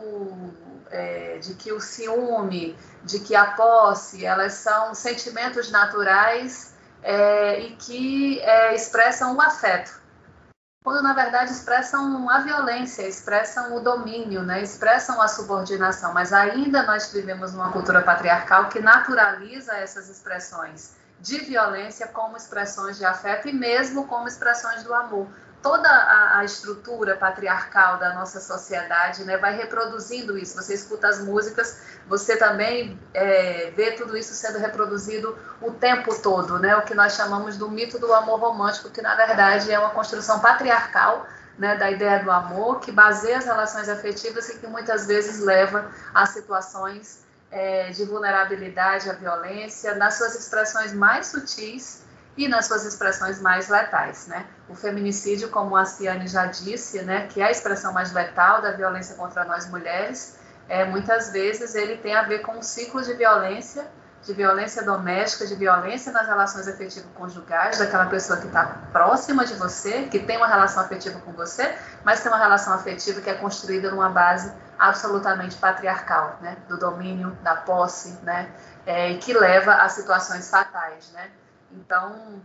é, 0.89 1.37
de 1.39 1.53
que 1.55 1.71
o 1.71 1.79
ciúme, 1.79 2.77
de 3.03 3.19
que 3.19 3.35
a 3.35 3.51
posse, 3.51 4.25
elas 4.25 4.53
são 4.53 4.93
sentimentos 4.93 5.71
naturais 5.71 6.73
é, 7.01 7.59
e 7.59 7.75
que 7.75 8.39
é, 8.41 8.75
expressam 8.75 9.35
o 9.35 9.41
afeto. 9.41 9.99
Quando 10.83 11.03
na 11.03 11.13
verdade 11.13 11.51
expressam 11.51 12.29
a 12.29 12.39
violência, 12.39 13.07
expressam 13.07 13.75
o 13.75 13.81
domínio, 13.81 14.43
né? 14.43 14.61
expressam 14.61 15.21
a 15.21 15.27
subordinação, 15.27 16.13
mas 16.13 16.31
ainda 16.31 16.83
nós 16.83 17.11
vivemos 17.11 17.53
numa 17.53 17.71
cultura 17.71 18.01
patriarcal 18.01 18.69
que 18.69 18.79
naturaliza 18.79 19.73
essas 19.73 20.07
expressões 20.07 20.98
de 21.21 21.39
violência 21.39 22.07
como 22.07 22.37
expressões 22.37 22.97
de 22.97 23.05
afeto 23.05 23.47
e 23.47 23.53
mesmo 23.53 24.07
como 24.07 24.27
expressões 24.27 24.83
do 24.83 24.93
amor. 24.93 25.27
Toda 25.61 25.89
a, 25.89 26.39
a 26.39 26.45
estrutura 26.45 27.17
patriarcal 27.17 27.97
da 27.97 28.13
nossa 28.13 28.39
sociedade 28.39 29.25
né, 29.25 29.35
vai 29.35 29.53
reproduzindo 29.57 30.37
isso. 30.37 30.55
Você 30.55 30.73
escuta 30.73 31.09
as 31.09 31.19
músicas, 31.19 31.81
você 32.07 32.37
também 32.37 32.97
é, 33.13 33.71
vê 33.75 33.91
tudo 33.91 34.15
isso 34.15 34.33
sendo 34.33 34.57
reproduzido 34.57 35.37
o 35.61 35.71
tempo 35.71 36.15
todo, 36.21 36.57
né, 36.59 36.77
o 36.77 36.83
que 36.83 36.95
nós 36.95 37.13
chamamos 37.13 37.57
do 37.57 37.69
mito 37.69 37.99
do 37.99 38.13
amor 38.13 38.39
romântico, 38.39 38.89
que 38.89 39.01
na 39.01 39.15
verdade 39.15 39.69
é 39.69 39.77
uma 39.77 39.89
construção 39.89 40.39
patriarcal 40.39 41.27
né, 41.57 41.75
da 41.75 41.91
ideia 41.91 42.23
do 42.23 42.31
amor, 42.31 42.79
que 42.79 42.89
baseia 42.89 43.37
as 43.37 43.45
relações 43.45 43.89
afetivas 43.89 44.47
e 44.49 44.59
que 44.59 44.67
muitas 44.67 45.07
vezes 45.07 45.41
leva 45.41 45.91
a 46.13 46.25
situações 46.25 47.27
é, 47.51 47.89
de 47.89 48.05
vulnerabilidade 48.05 49.09
à 49.09 49.13
violência 49.13 49.95
nas 49.95 50.15
suas 50.15 50.35
expressões 50.35 50.93
mais 50.93 51.27
sutis 51.27 52.03
e 52.37 52.47
nas 52.47 52.67
suas 52.67 52.85
expressões 52.85 53.41
mais 53.41 53.67
letais, 53.67 54.27
né? 54.27 54.45
O 54.69 54.75
feminicídio, 54.75 55.49
como 55.49 55.75
a 55.75 55.83
Ciane 55.85 56.27
já 56.27 56.45
disse, 56.45 57.01
né, 57.01 57.27
que 57.27 57.41
é 57.41 57.45
a 57.45 57.51
expressão 57.51 57.91
mais 57.91 58.13
letal 58.13 58.61
da 58.61 58.71
violência 58.71 59.15
contra 59.15 59.43
nós 59.43 59.67
mulheres, 59.67 60.37
é, 60.69 60.85
muitas 60.85 61.31
vezes 61.31 61.75
ele 61.75 61.97
tem 61.97 62.15
a 62.15 62.23
ver 62.23 62.39
com 62.39 62.53
um 62.53 62.61
ciclo 62.61 63.01
de 63.01 63.13
violência 63.13 63.85
de 64.23 64.33
violência 64.33 64.83
doméstica, 64.83 65.47
de 65.47 65.55
violência 65.55 66.11
nas 66.11 66.27
relações 66.27 66.67
afetivo-conjugais, 66.67 67.77
daquela 67.77 68.05
pessoa 68.07 68.37
que 68.39 68.47
está 68.47 68.65
próxima 68.91 69.45
de 69.45 69.53
você, 69.53 70.03
que 70.03 70.19
tem 70.19 70.37
uma 70.37 70.47
relação 70.47 70.83
afetiva 70.83 71.19
com 71.21 71.31
você, 71.31 71.73
mas 72.03 72.21
tem 72.21 72.31
uma 72.31 72.37
relação 72.37 72.73
afetiva 72.73 73.21
que 73.21 73.29
é 73.29 73.33
construída 73.35 73.89
numa 73.89 74.09
base 74.09 74.51
absolutamente 74.79 75.57
patriarcal, 75.57 76.39
né? 76.41 76.57
do 76.69 76.77
domínio, 76.77 77.37
da 77.43 77.57
posse, 77.57 78.17
né? 78.23 78.49
É, 78.85 79.15
que 79.17 79.33
leva 79.33 79.73
a 79.73 79.89
situações 79.89 80.49
fatais. 80.49 81.11
Né? 81.11 81.29
Então, 81.71 82.41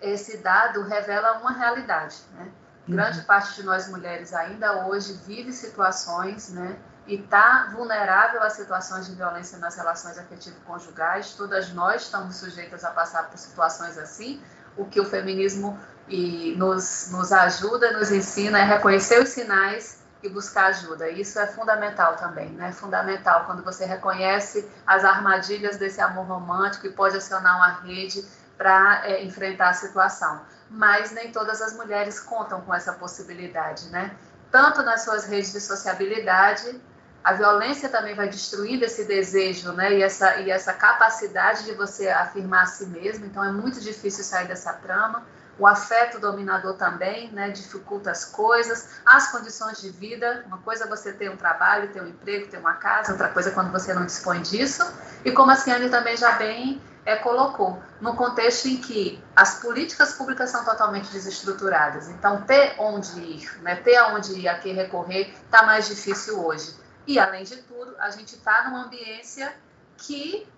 esse 0.00 0.38
dado 0.38 0.82
revela 0.82 1.38
uma 1.38 1.52
realidade. 1.52 2.16
Né? 2.32 2.50
Grande 2.88 3.18
uhum. 3.18 3.24
parte 3.24 3.54
de 3.54 3.62
nós 3.62 3.88
mulheres 3.88 4.32
ainda 4.32 4.86
hoje 4.86 5.12
vive 5.26 5.52
situações 5.52 6.48
né, 6.48 6.76
e 7.06 7.16
está 7.16 7.68
vulnerável 7.72 8.42
a 8.42 8.50
situações 8.50 9.06
de 9.06 9.14
violência 9.14 9.58
nas 9.58 9.76
relações 9.76 10.18
afetivo-conjugais. 10.18 11.34
Todas 11.34 11.72
nós 11.72 12.02
estamos 12.02 12.36
sujeitas 12.36 12.82
a 12.84 12.90
passar 12.90 13.28
por 13.28 13.38
situações 13.38 13.98
assim. 13.98 14.42
O 14.76 14.86
que 14.86 15.00
o 15.00 15.04
feminismo 15.04 15.78
e 16.08 16.54
nos, 16.56 17.10
nos 17.12 17.32
ajuda, 17.32 17.92
nos 17.92 18.10
ensina 18.10 18.58
é 18.58 18.64
reconhecer 18.64 19.22
os 19.22 19.28
sinais 19.28 19.99
e 20.22 20.28
buscar 20.28 20.66
ajuda. 20.66 21.08
Isso 21.08 21.38
é 21.38 21.46
fundamental 21.46 22.16
também, 22.16 22.50
né? 22.50 22.72
Fundamental 22.72 23.44
quando 23.46 23.62
você 23.62 23.84
reconhece 23.84 24.68
as 24.86 25.04
armadilhas 25.04 25.76
desse 25.76 26.00
amor 26.00 26.26
romântico 26.26 26.86
e 26.86 26.92
pode 26.92 27.16
acionar 27.16 27.56
uma 27.56 27.80
rede 27.82 28.24
para 28.56 29.06
é, 29.06 29.24
enfrentar 29.24 29.70
a 29.70 29.74
situação. 29.74 30.42
Mas 30.68 31.10
nem 31.12 31.32
todas 31.32 31.62
as 31.62 31.74
mulheres 31.74 32.20
contam 32.20 32.60
com 32.60 32.74
essa 32.74 32.92
possibilidade, 32.92 33.88
né? 33.88 34.14
Tanto 34.50 34.82
nas 34.82 35.02
suas 35.02 35.26
redes 35.26 35.52
de 35.52 35.60
sociabilidade, 35.60 36.80
a 37.22 37.32
violência 37.32 37.88
também 37.88 38.14
vai 38.14 38.28
destruindo 38.28 38.84
esse 38.84 39.04
desejo, 39.04 39.72
né? 39.72 39.94
E 39.94 40.02
essa, 40.02 40.36
e 40.36 40.50
essa 40.50 40.72
capacidade 40.72 41.64
de 41.64 41.72
você 41.72 42.08
afirmar 42.08 42.64
a 42.64 42.66
si 42.66 42.86
mesmo. 42.86 43.26
Então 43.26 43.44
é 43.44 43.52
muito 43.52 43.80
difícil 43.80 44.24
sair 44.24 44.48
dessa 44.48 44.72
trama. 44.74 45.22
O 45.60 45.66
afeto 45.66 46.18
dominador 46.18 46.72
também, 46.72 47.30
né? 47.32 47.50
Dificulta 47.50 48.10
as 48.10 48.24
coisas, 48.24 48.88
as 49.04 49.30
condições 49.30 49.78
de 49.78 49.90
vida. 49.90 50.42
Uma 50.46 50.56
coisa 50.56 50.84
é 50.84 50.88
você 50.88 51.12
ter 51.12 51.30
um 51.30 51.36
trabalho, 51.36 51.92
ter 51.92 52.02
um 52.02 52.06
emprego, 52.06 52.48
ter 52.48 52.56
uma 52.56 52.72
casa. 52.72 53.12
Outra 53.12 53.28
coisa 53.28 53.50
é 53.50 53.52
quando 53.52 53.70
você 53.70 53.92
não 53.92 54.06
dispõe 54.06 54.40
disso. 54.40 54.90
E 55.22 55.30
como 55.30 55.50
a 55.50 55.56
Ciane 55.56 55.90
também 55.90 56.16
já 56.16 56.32
bem 56.32 56.80
é, 57.04 57.16
colocou, 57.16 57.78
no 58.00 58.16
contexto 58.16 58.68
em 58.68 58.78
que 58.78 59.22
as 59.36 59.60
políticas 59.60 60.14
públicas 60.14 60.48
são 60.48 60.64
totalmente 60.64 61.10
desestruturadas. 61.10 62.08
Então, 62.08 62.40
ter 62.40 62.76
onde 62.78 63.20
ir, 63.20 63.62
né, 63.62 63.76
ter 63.76 63.96
aonde 63.96 64.32
ir, 64.40 64.48
a 64.48 64.58
que 64.58 64.72
recorrer, 64.72 65.34
está 65.44 65.62
mais 65.62 65.86
difícil 65.86 66.42
hoje. 66.42 66.74
E, 67.06 67.18
além 67.18 67.44
de 67.44 67.56
tudo, 67.58 67.94
a 67.98 68.08
gente 68.08 68.34
está 68.34 68.64
numa 68.64 68.84
ambiência 68.84 69.52
que 69.98 70.48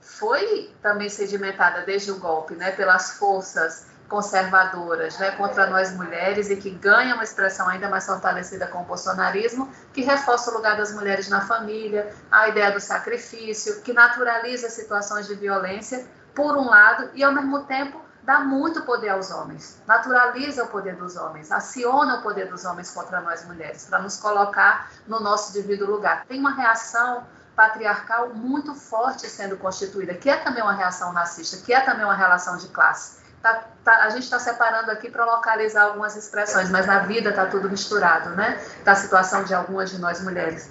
foi 0.00 0.72
também 0.80 1.10
sedimentada 1.10 1.82
desde 1.82 2.10
o 2.10 2.18
golpe, 2.18 2.54
né, 2.54 2.70
pelas 2.70 3.18
forças 3.18 3.87
conservadoras 4.08 5.18
né, 5.18 5.32
contra 5.32 5.66
nós 5.66 5.92
mulheres 5.94 6.48
e 6.48 6.56
que 6.56 6.70
ganha 6.70 7.14
uma 7.14 7.22
expressão 7.22 7.68
ainda 7.68 7.88
mais 7.88 8.06
fortalecida 8.06 8.66
com 8.66 8.80
o 8.80 8.84
bolsonarismo, 8.84 9.70
que 9.92 10.00
reforça 10.00 10.50
o 10.50 10.54
lugar 10.54 10.76
das 10.76 10.92
mulheres 10.94 11.28
na 11.28 11.42
família, 11.42 12.12
a 12.30 12.48
ideia 12.48 12.72
do 12.72 12.80
sacrifício, 12.80 13.82
que 13.82 13.92
naturaliza 13.92 14.70
situações 14.70 15.26
de 15.26 15.34
violência, 15.34 16.06
por 16.34 16.56
um 16.56 16.68
lado, 16.68 17.10
e 17.14 17.22
ao 17.22 17.32
mesmo 17.32 17.64
tempo 17.64 18.00
dá 18.22 18.40
muito 18.40 18.82
poder 18.82 19.10
aos 19.10 19.30
homens, 19.30 19.80
naturaliza 19.86 20.64
o 20.64 20.68
poder 20.68 20.96
dos 20.96 21.16
homens, 21.16 21.50
aciona 21.50 22.18
o 22.18 22.22
poder 22.22 22.48
dos 22.48 22.64
homens 22.64 22.90
contra 22.90 23.20
nós 23.20 23.44
mulheres, 23.44 23.86
para 23.86 23.98
nos 23.98 24.16
colocar 24.16 24.90
no 25.06 25.20
nosso 25.20 25.52
devido 25.52 25.86
lugar. 25.86 26.24
Tem 26.26 26.38
uma 26.38 26.54
reação 26.54 27.26
patriarcal 27.56 28.34
muito 28.34 28.74
forte 28.74 29.26
sendo 29.28 29.56
constituída, 29.56 30.14
que 30.14 30.30
é 30.30 30.36
também 30.36 30.62
uma 30.62 30.74
reação 30.74 31.12
racista, 31.12 31.56
que 31.64 31.72
é 31.72 31.80
também 31.80 32.04
uma 32.04 32.14
relação 32.14 32.56
de 32.56 32.68
classe 32.68 33.18
Tá, 33.42 33.64
tá, 33.84 34.04
a 34.04 34.10
gente 34.10 34.24
está 34.24 34.38
separando 34.38 34.90
aqui 34.90 35.08
para 35.08 35.24
localizar 35.24 35.84
algumas 35.84 36.16
expressões, 36.16 36.70
mas 36.70 36.86
na 36.86 37.00
vida 37.00 37.30
está 37.30 37.46
tudo 37.46 37.70
misturado, 37.70 38.30
né? 38.30 38.60
Da 38.84 38.94
situação 38.94 39.44
de 39.44 39.54
algumas 39.54 39.90
de 39.90 39.98
nós 39.98 40.20
mulheres. 40.20 40.70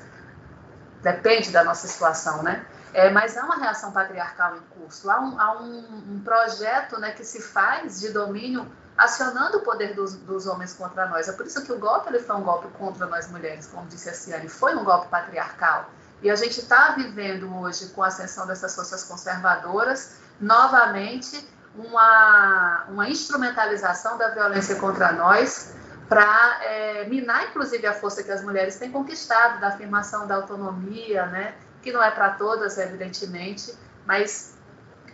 Depende 1.02 1.52
da 1.52 1.64
nossa 1.64 1.88
situação, 1.88 2.44
né? 2.44 2.66
É, 2.94 3.10
mas 3.10 3.38
há 3.38 3.44
uma 3.44 3.58
reação 3.58 3.92
patriarcal 3.92 4.58
em 4.58 4.62
curso, 4.80 5.10
há 5.10 5.20
um, 5.20 5.40
há 5.40 5.62
um, 5.62 6.16
um 6.16 6.22
projeto 6.24 7.00
né, 7.00 7.12
que 7.12 7.24
se 7.24 7.42
faz 7.42 8.00
de 8.00 8.10
domínio 8.10 8.70
acionando 8.98 9.60
o 9.60 9.62
poder 9.62 9.94
dos, 9.94 10.16
dos, 10.16 10.48
homens 10.48 10.74
contra 10.74 11.06
nós. 11.06 11.28
É 11.28 11.32
por 11.34 11.46
isso 11.46 11.64
que 11.64 11.72
o 11.72 11.78
golpe 11.78 12.10
ele 12.10 12.20
foi 12.20 12.36
um 12.36 12.42
golpe 12.42 12.68
contra 12.70 13.06
nós 13.06 13.30
mulheres, 13.30 13.68
como 13.68 13.86
disse 13.88 14.10
a 14.10 14.14
Ciane, 14.14 14.50
foi 14.50 14.76
um 14.76 14.84
golpe 14.84 15.08
patriarcal. 15.10 15.90
E 16.22 16.32
a 16.32 16.36
gente 16.36 16.60
está 16.60 16.94
vivendo 16.94 17.56
hoje, 17.60 17.90
com 17.90 18.02
a 18.02 18.08
ascensão 18.08 18.48
dessas 18.48 18.74
forças 18.74 19.04
conservadoras, 19.04 20.16
novamente 20.40 21.48
uma, 21.78 22.86
uma 22.90 23.10
instrumentalização 23.10 24.18
da 24.18 24.30
violência 24.30 24.76
contra 24.76 25.12
nós 25.12 25.76
para 26.10 26.60
é, 26.64 27.06
minar, 27.06 27.50
inclusive, 27.50 27.86
a 27.86 27.94
força 27.94 28.24
que 28.24 28.32
as 28.32 28.44
mulheres 28.44 28.78
têm 28.78 28.92
conquistado 28.92 29.60
da 29.60 29.68
afirmação 29.68 30.26
da 30.26 30.36
autonomia, 30.36 31.26
né? 31.28 31.54
que 31.82 31.92
não 31.92 32.02
é 32.02 32.10
para 32.12 32.32
todas, 32.32 32.78
evidentemente, 32.78 33.78
mas 34.06 34.56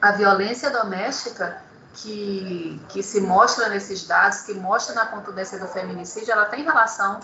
a 0.01 0.11
violência 0.11 0.69
doméstica 0.69 1.61
que, 1.93 2.81
que 2.89 3.03
se 3.03 3.21
mostra 3.21 3.69
nesses 3.69 4.07
dados, 4.07 4.41
que 4.41 4.53
mostra 4.53 4.95
na 4.95 5.05
contundência 5.05 5.59
do 5.59 5.67
feminicídio, 5.67 6.31
ela 6.31 6.45
tem 6.45 6.63
relação 6.63 7.19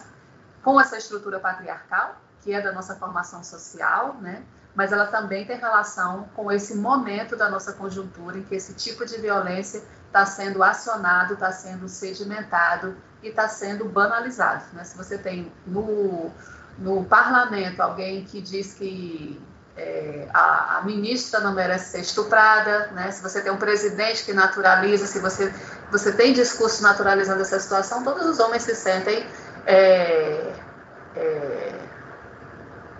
com 0.63 0.80
essa 0.80 0.97
estrutura 0.97 1.39
patriarcal, 1.39 2.15
que 2.41 2.54
é 2.54 2.62
da 2.62 2.71
nossa 2.71 2.95
formação 2.95 3.43
social, 3.43 4.15
né? 4.21 4.43
Mas 4.75 4.91
ela 4.91 5.08
também 5.08 5.45
tem 5.45 5.58
relação 5.58 6.29
com 6.36 6.51
esse 6.51 6.75
momento 6.75 7.36
da 7.36 7.49
nossa 7.49 7.73
conjuntura 7.73 8.38
em 8.38 8.43
que 8.43 8.55
esse 8.55 8.73
tipo 8.73 9.05
de 9.05 9.17
violência 9.17 9.84
está 10.08 10.25
sendo 10.25 10.63
acionado, 10.63 11.34
está 11.34 11.51
sendo 11.51 11.88
sedimentado 11.88 12.95
e 13.21 13.29
está 13.29 13.47
sendo 13.47 13.86
banalizado. 13.86 14.63
Né? 14.73 14.84
Se 14.84 14.97
você 14.97 15.17
tem 15.17 15.51
no, 15.65 16.32
no 16.77 17.03
parlamento 17.05 17.82
alguém 17.82 18.23
que 18.23 18.41
diz 18.41 18.73
que 18.73 19.41
é, 19.77 20.27
a, 20.34 20.77
a, 20.77 20.82
ministra 20.84 21.39
não 21.39 21.53
merece 21.53 21.91
ser 21.91 22.01
estuprada, 22.01 22.88
né? 22.88 23.12
se 23.12 23.21
você 23.21 23.41
tem 23.41 23.51
um 23.51 23.58
presidente 23.58 24.25
que 24.25 24.34
naturaliza, 24.34 25.05
se 25.05 25.19
você, 25.19 25.53
você 25.91 26.12
tem 26.12 26.34
discurso 26.34 26.82
naturalizando 26.84 27.41
essa 27.41 27.60
situação, 27.60 28.03
todos 28.03 28.25
os 28.25 28.39
homens 28.39 28.63
se 28.63 28.75
sentem 28.75 29.25
é, 29.65 30.53
é, 31.15 31.79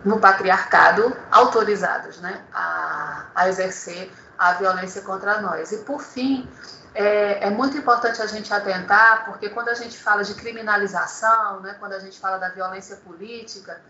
no 0.04 0.20
patriarcado 0.20 1.16
autorizados 1.32 2.20
né, 2.20 2.42
a, 2.54 3.26
a 3.36 3.50
exercer 3.50 4.12
a 4.38 4.54
violência 4.54 5.02
contra 5.02 5.42
nós. 5.42 5.72
E, 5.72 5.78
por 5.80 6.02
fim, 6.02 6.50
é, 6.94 7.48
é, 7.48 7.50
muito 7.50 7.78
importante 7.78 8.22
a 8.22 8.26
gente 8.26 8.54
atentar, 8.54 9.26
porque 9.26 9.50
quando 9.50 9.70
a 9.70 9.74
gente 9.74 9.98
fala 9.98 10.24
de 10.24 10.34
criminalização, 10.34 11.60
né, 11.60 11.76
quando 11.80 11.94
a 11.94 12.00
gente 12.00 12.20
fala 12.20 12.38
da 12.38 12.50
violência 12.50 12.96
política, 12.98 13.82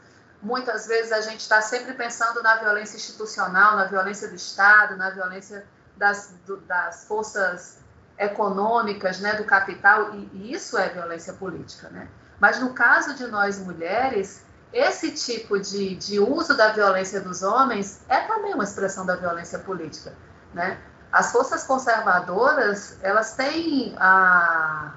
muitas 0.41 0.87
vezes 0.87 1.11
a 1.11 1.21
gente 1.21 1.41
está 1.41 1.61
sempre 1.61 1.93
pensando 1.93 2.41
na 2.41 2.55
violência 2.55 2.97
institucional, 2.97 3.75
na 3.75 3.85
violência 3.85 4.27
do 4.27 4.35
Estado, 4.35 4.97
na 4.97 5.11
violência 5.11 5.65
das, 5.95 6.33
do, 6.45 6.57
das 6.57 7.05
forças 7.05 7.77
econômicas, 8.17 9.19
né, 9.19 9.35
do 9.35 9.43
capital, 9.43 10.15
e, 10.15 10.29
e 10.33 10.53
isso 10.53 10.77
é 10.77 10.89
violência 10.89 11.33
política. 11.33 11.89
Né? 11.89 12.07
Mas 12.39 12.59
no 12.59 12.73
caso 12.73 13.13
de 13.13 13.27
nós 13.27 13.59
mulheres, 13.59 14.43
esse 14.71 15.11
tipo 15.11 15.59
de, 15.59 15.95
de 15.95 16.19
uso 16.19 16.55
da 16.55 16.71
violência 16.71 17.19
dos 17.19 17.41
homens 17.41 18.01
é 18.07 18.19
também 18.21 18.53
uma 18.53 18.63
expressão 18.63 19.05
da 19.05 19.15
violência 19.15 19.59
política, 19.59 20.13
né? 20.53 20.77
As 21.11 21.31
forças 21.31 21.63
conservadoras, 21.63 22.97
elas 23.01 23.33
têm 23.33 23.95
a, 23.99 24.91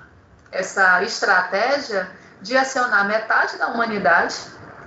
essa 0.50 1.02
estratégia 1.02 2.10
de 2.42 2.54
acionar 2.54 3.06
metade 3.06 3.56
da 3.56 3.68
humanidade, 3.68 4.36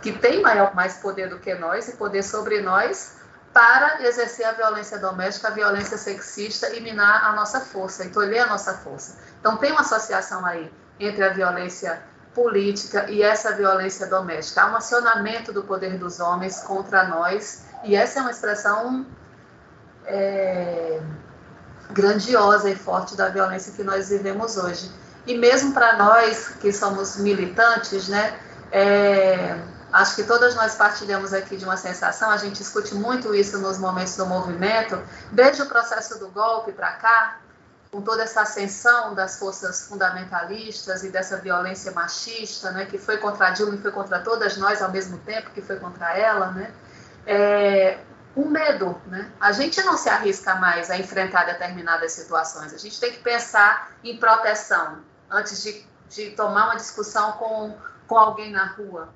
que 0.03 0.11
tem 0.11 0.39
maior, 0.39 0.75
mais 0.75 0.97
poder 0.97 1.29
do 1.29 1.39
que 1.39 1.55
nós 1.55 1.87
e 1.87 1.93
poder 1.93 2.21
sobre 2.21 2.61
nós, 2.61 3.15
para 3.51 4.05
exercer 4.05 4.45
a 4.45 4.51
violência 4.51 4.99
doméstica, 4.99 5.47
a 5.47 5.51
violência 5.51 5.97
sexista 5.97 6.75
e 6.75 6.81
minar 6.81 7.23
a 7.25 7.33
nossa 7.33 7.61
força, 7.61 8.05
e 8.05 8.39
a 8.39 8.45
nossa 8.45 8.75
força. 8.75 9.17
Então, 9.39 9.57
tem 9.57 9.71
uma 9.71 9.81
associação 9.81 10.45
aí 10.45 10.71
entre 10.99 11.23
a 11.23 11.29
violência 11.29 12.03
política 12.35 13.09
e 13.09 13.23
essa 13.23 13.55
violência 13.55 14.05
doméstica. 14.07 14.61
Há 14.61 14.71
um 14.71 14.75
acionamento 14.75 15.53
do 15.53 15.63
poder 15.63 15.97
dos 15.97 16.19
homens 16.19 16.59
contra 16.59 17.07
nós, 17.07 17.63
e 17.83 17.95
essa 17.95 18.19
é 18.19 18.21
uma 18.21 18.31
expressão 18.31 19.05
é, 20.05 20.99
grandiosa 21.91 22.69
e 22.69 22.75
forte 22.75 23.15
da 23.15 23.29
violência 23.29 23.71
que 23.71 23.83
nós 23.83 24.09
vivemos 24.09 24.57
hoje. 24.57 24.91
E 25.25 25.37
mesmo 25.37 25.73
para 25.73 25.97
nós 25.97 26.49
que 26.59 26.71
somos 26.71 27.15
militantes, 27.17 28.09
né, 28.09 28.37
é, 28.71 29.57
acho 29.91 30.15
que 30.15 30.23
todas 30.23 30.53
nós 30.55 30.75
partilhamos 30.75 31.33
aqui 31.33 31.55
de 31.55 31.63
uma 31.63 31.77
sensação, 31.77 32.29
a 32.29 32.37
gente 32.37 32.57
discute 32.57 32.93
muito 32.93 33.33
isso 33.33 33.57
nos 33.59 33.77
momentos 33.77 34.17
do 34.17 34.25
movimento, 34.25 35.01
desde 35.31 35.61
o 35.61 35.65
processo 35.67 36.19
do 36.19 36.27
golpe 36.27 36.73
para 36.73 36.91
cá, 36.91 37.39
com 37.95 38.01
toda 38.01 38.23
essa 38.23 38.41
ascensão 38.41 39.15
das 39.15 39.39
forças 39.39 39.87
fundamentalistas 39.87 41.05
e 41.05 41.09
dessa 41.09 41.37
violência 41.37 41.93
machista, 41.93 42.69
né, 42.71 42.85
que 42.85 42.97
foi 42.97 43.19
contra 43.19 43.47
a 43.47 43.49
Dilma 43.51 43.75
e 43.75 43.77
foi 43.77 43.89
contra 43.89 44.19
todas 44.19 44.57
nós 44.57 44.81
ao 44.81 44.91
mesmo 44.91 45.17
tempo, 45.19 45.49
que 45.51 45.61
foi 45.61 45.79
contra 45.79 46.13
ela, 46.17 46.51
né, 46.51 46.73
é, 47.25 47.99
um 48.35 48.49
medo, 48.49 49.01
né? 49.07 49.31
A 49.39 49.53
gente 49.53 49.81
não 49.83 49.95
se 49.95 50.09
arrisca 50.09 50.55
mais 50.55 50.91
a 50.91 50.97
enfrentar 50.97 51.45
determinadas 51.45 52.11
situações. 52.11 52.73
A 52.73 52.77
gente 52.77 52.99
tem 52.99 53.13
que 53.13 53.19
pensar 53.19 53.93
em 54.03 54.17
proteção 54.17 54.99
antes 55.31 55.63
de, 55.63 55.87
de 56.09 56.31
tomar 56.31 56.65
uma 56.65 56.75
discussão 56.75 57.31
com, 57.31 57.77
com 58.07 58.17
alguém 58.17 58.51
na 58.51 58.65
rua. 58.65 59.07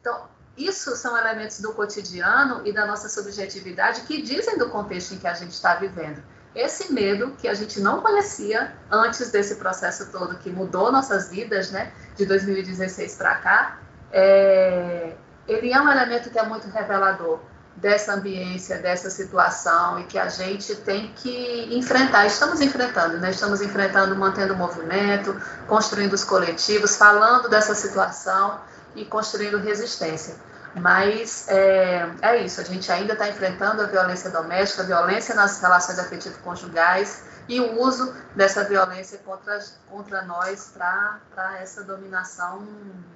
Então, 0.00 0.28
isso 0.56 0.96
são 0.96 1.16
elementos 1.16 1.60
do 1.60 1.72
cotidiano 1.72 2.66
e 2.66 2.72
da 2.72 2.84
nossa 2.84 3.08
subjetividade 3.08 4.00
que 4.00 4.20
dizem 4.20 4.58
do 4.58 4.68
contexto 4.70 5.14
em 5.14 5.18
que 5.18 5.28
a 5.28 5.34
gente 5.34 5.52
está 5.52 5.76
vivendo. 5.76 6.20
Esse 6.54 6.92
medo 6.92 7.32
que 7.38 7.48
a 7.48 7.54
gente 7.54 7.80
não 7.80 8.00
conhecia 8.00 8.72
antes 8.90 9.30
desse 9.30 9.56
processo 9.56 10.10
todo 10.12 10.36
que 10.38 10.50
mudou 10.50 10.92
nossas 10.92 11.28
vidas, 11.28 11.70
né, 11.70 11.92
de 12.16 12.24
2016 12.26 13.16
para 13.16 13.34
cá, 13.36 13.78
é, 14.12 15.14
ele 15.48 15.72
é 15.72 15.80
um 15.80 15.90
elemento 15.90 16.30
que 16.30 16.38
é 16.38 16.44
muito 16.44 16.68
revelador 16.68 17.40
dessa 17.76 18.14
ambiência, 18.14 18.78
dessa 18.78 19.10
situação 19.10 19.98
e 19.98 20.04
que 20.04 20.16
a 20.16 20.28
gente 20.28 20.76
tem 20.76 21.12
que 21.16 21.68
enfrentar. 21.72 22.24
Estamos 22.26 22.60
enfrentando, 22.60 23.18
né? 23.18 23.30
Estamos 23.30 23.60
enfrentando, 23.60 24.14
mantendo 24.14 24.54
o 24.54 24.56
movimento, 24.56 25.36
construindo 25.66 26.12
os 26.12 26.22
coletivos, 26.22 26.96
falando 26.96 27.48
dessa 27.48 27.74
situação 27.74 28.60
e 28.94 29.04
construindo 29.04 29.58
resistência. 29.58 30.36
Mas 30.76 31.48
é, 31.48 32.10
é 32.20 32.36
isso, 32.38 32.60
a 32.60 32.64
gente 32.64 32.90
ainda 32.90 33.12
está 33.12 33.28
enfrentando 33.28 33.82
a 33.82 33.86
violência 33.86 34.30
doméstica, 34.30 34.82
a 34.82 34.86
violência 34.86 35.34
nas 35.34 35.60
relações 35.60 35.98
afetivo-conjugais 35.98 37.24
e 37.48 37.60
o 37.60 37.80
uso 37.80 38.12
dessa 38.34 38.64
violência 38.64 39.18
contra, 39.18 39.62
contra 39.88 40.22
nós 40.22 40.72
para 40.74 41.58
essa 41.60 41.84
dominação 41.84 42.66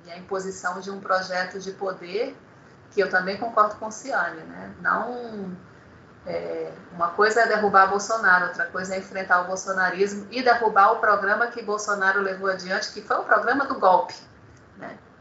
e 0.06 0.12
a 0.12 0.18
imposição 0.18 0.80
de 0.80 0.90
um 0.90 1.00
projeto 1.00 1.58
de 1.58 1.72
poder 1.72 2.36
que 2.92 3.00
eu 3.00 3.10
também 3.10 3.36
concordo 3.36 3.76
com 3.76 3.90
Ciane, 3.90 4.42
né? 4.42 4.72
Não 4.80 5.56
é, 6.26 6.70
uma 6.92 7.08
coisa 7.08 7.40
é 7.40 7.46
derrubar 7.46 7.88
Bolsonaro, 7.88 8.48
outra 8.48 8.66
coisa 8.66 8.94
é 8.94 8.98
enfrentar 8.98 9.42
o 9.42 9.46
bolsonarismo 9.46 10.26
e 10.30 10.42
derrubar 10.42 10.92
o 10.92 10.96
programa 10.96 11.46
que 11.46 11.62
Bolsonaro 11.62 12.20
levou 12.20 12.50
adiante, 12.50 12.92
que 12.92 13.00
foi 13.00 13.16
o 13.16 13.22
programa 13.22 13.64
do 13.64 13.78
golpe? 13.78 14.14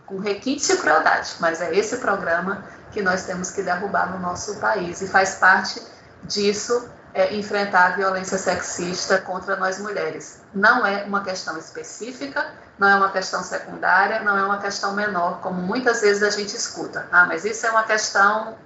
Com 0.08 0.18
requinte 0.18 0.66
de 0.66 0.78
crueldade, 0.78 1.36
mas 1.40 1.62
é 1.62 1.76
esse 1.76 1.98
programa 1.98 2.64
que 2.92 3.02
nós 3.02 3.26
temos 3.26 3.52
que 3.52 3.62
derrubar 3.62 4.12
no 4.12 4.20
nosso 4.20 4.56
país 4.56 5.02
e 5.02 5.08
faz 5.08 5.36
parte 5.36 5.86
disso 6.24 6.90
é, 7.14 7.36
enfrentar 7.36 7.88
a 7.88 7.96
violência 7.96 8.38
sexista 8.38 9.20
contra 9.20 9.58
nós 9.58 9.80
mulheres. 9.80 10.42
Não 10.54 10.86
é 10.86 11.04
uma 11.04 11.24
questão 11.24 11.58
específica, 11.58 12.54
não 12.80 12.88
é 12.88 12.96
uma 12.96 13.12
questão 13.12 13.44
secundária, 13.44 14.22
não 14.22 14.38
é 14.38 14.44
uma 14.44 14.60
questão 14.60 14.94
menor, 14.94 15.42
como 15.42 15.62
muitas 15.62 16.02
vezes 16.02 16.24
a 16.24 16.30
gente 16.30 16.56
escuta. 16.56 17.08
Ah, 17.12 17.26
mas 17.26 17.44
isso 17.44 17.66
é 17.68 17.72
uma 17.72 17.84
questão 17.84 18.58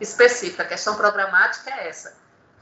específica, 0.00 0.62
a 0.62 0.66
questão 0.66 0.94
programática 0.94 1.70
é 1.70 1.88
essa. 1.88 2.14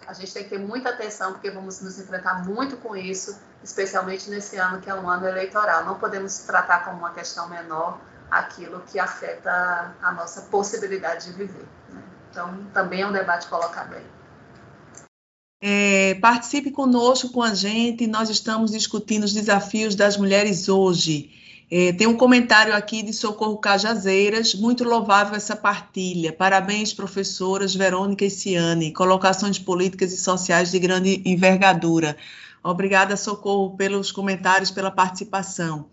A 0.06 0.12
gente 0.12 0.34
tem 0.34 0.44
que 0.44 0.50
ter 0.50 0.58
muita 0.58 0.90
atenção, 0.90 1.32
porque 1.32 1.50
vamos 1.50 1.80
nos 1.80 1.98
enfrentar 1.98 2.44
muito 2.44 2.76
com 2.78 2.94
isso, 2.96 3.40
especialmente 3.62 4.28
nesse 4.28 4.56
ano 4.56 4.80
que 4.80 4.90
é 4.90 4.94
um 4.94 5.08
ano 5.08 5.26
eleitoral. 5.26 5.84
Não 5.84 5.94
podemos 5.98 6.38
tratar 6.40 6.84
como 6.84 6.98
uma 6.98 7.12
questão 7.12 7.48
menor 7.48 7.98
aquilo 8.30 8.80
que 8.80 8.98
afeta 8.98 9.94
a 10.02 10.12
nossa 10.12 10.42
possibilidade 10.42 11.26
de 11.26 11.32
viver. 11.32 11.66
Né? 11.90 12.02
Então, 12.30 12.64
também 12.72 13.02
é 13.02 13.06
um 13.06 13.12
debate 13.12 13.46
colocado 13.48 13.94
aí. 13.94 14.06
É, 15.60 16.14
participe 16.16 16.70
conosco, 16.70 17.30
com 17.30 17.42
a 17.42 17.54
gente. 17.54 18.06
Nós 18.06 18.28
estamos 18.28 18.72
discutindo 18.72 19.24
os 19.24 19.32
desafios 19.32 19.94
das 19.94 20.16
mulheres 20.16 20.68
hoje. 20.68 21.30
É, 21.70 21.92
tem 21.92 22.06
um 22.06 22.16
comentário 22.16 22.74
aqui 22.74 23.02
de 23.02 23.12
Socorro 23.12 23.56
Cajazeiras, 23.56 24.54
muito 24.54 24.84
louvável 24.84 25.34
essa 25.34 25.56
partilha. 25.56 26.32
Parabéns, 26.32 26.92
professoras 26.92 27.74
Verônica 27.74 28.24
e 28.24 28.30
Ciane. 28.30 28.92
Colocações 28.92 29.58
políticas 29.58 30.12
e 30.12 30.18
sociais 30.18 30.70
de 30.70 30.78
grande 30.78 31.22
envergadura. 31.24 32.16
Obrigada, 32.62 33.16
Socorro, 33.16 33.76
pelos 33.76 34.12
comentários, 34.12 34.70
pela 34.70 34.90
participação. 34.90 35.86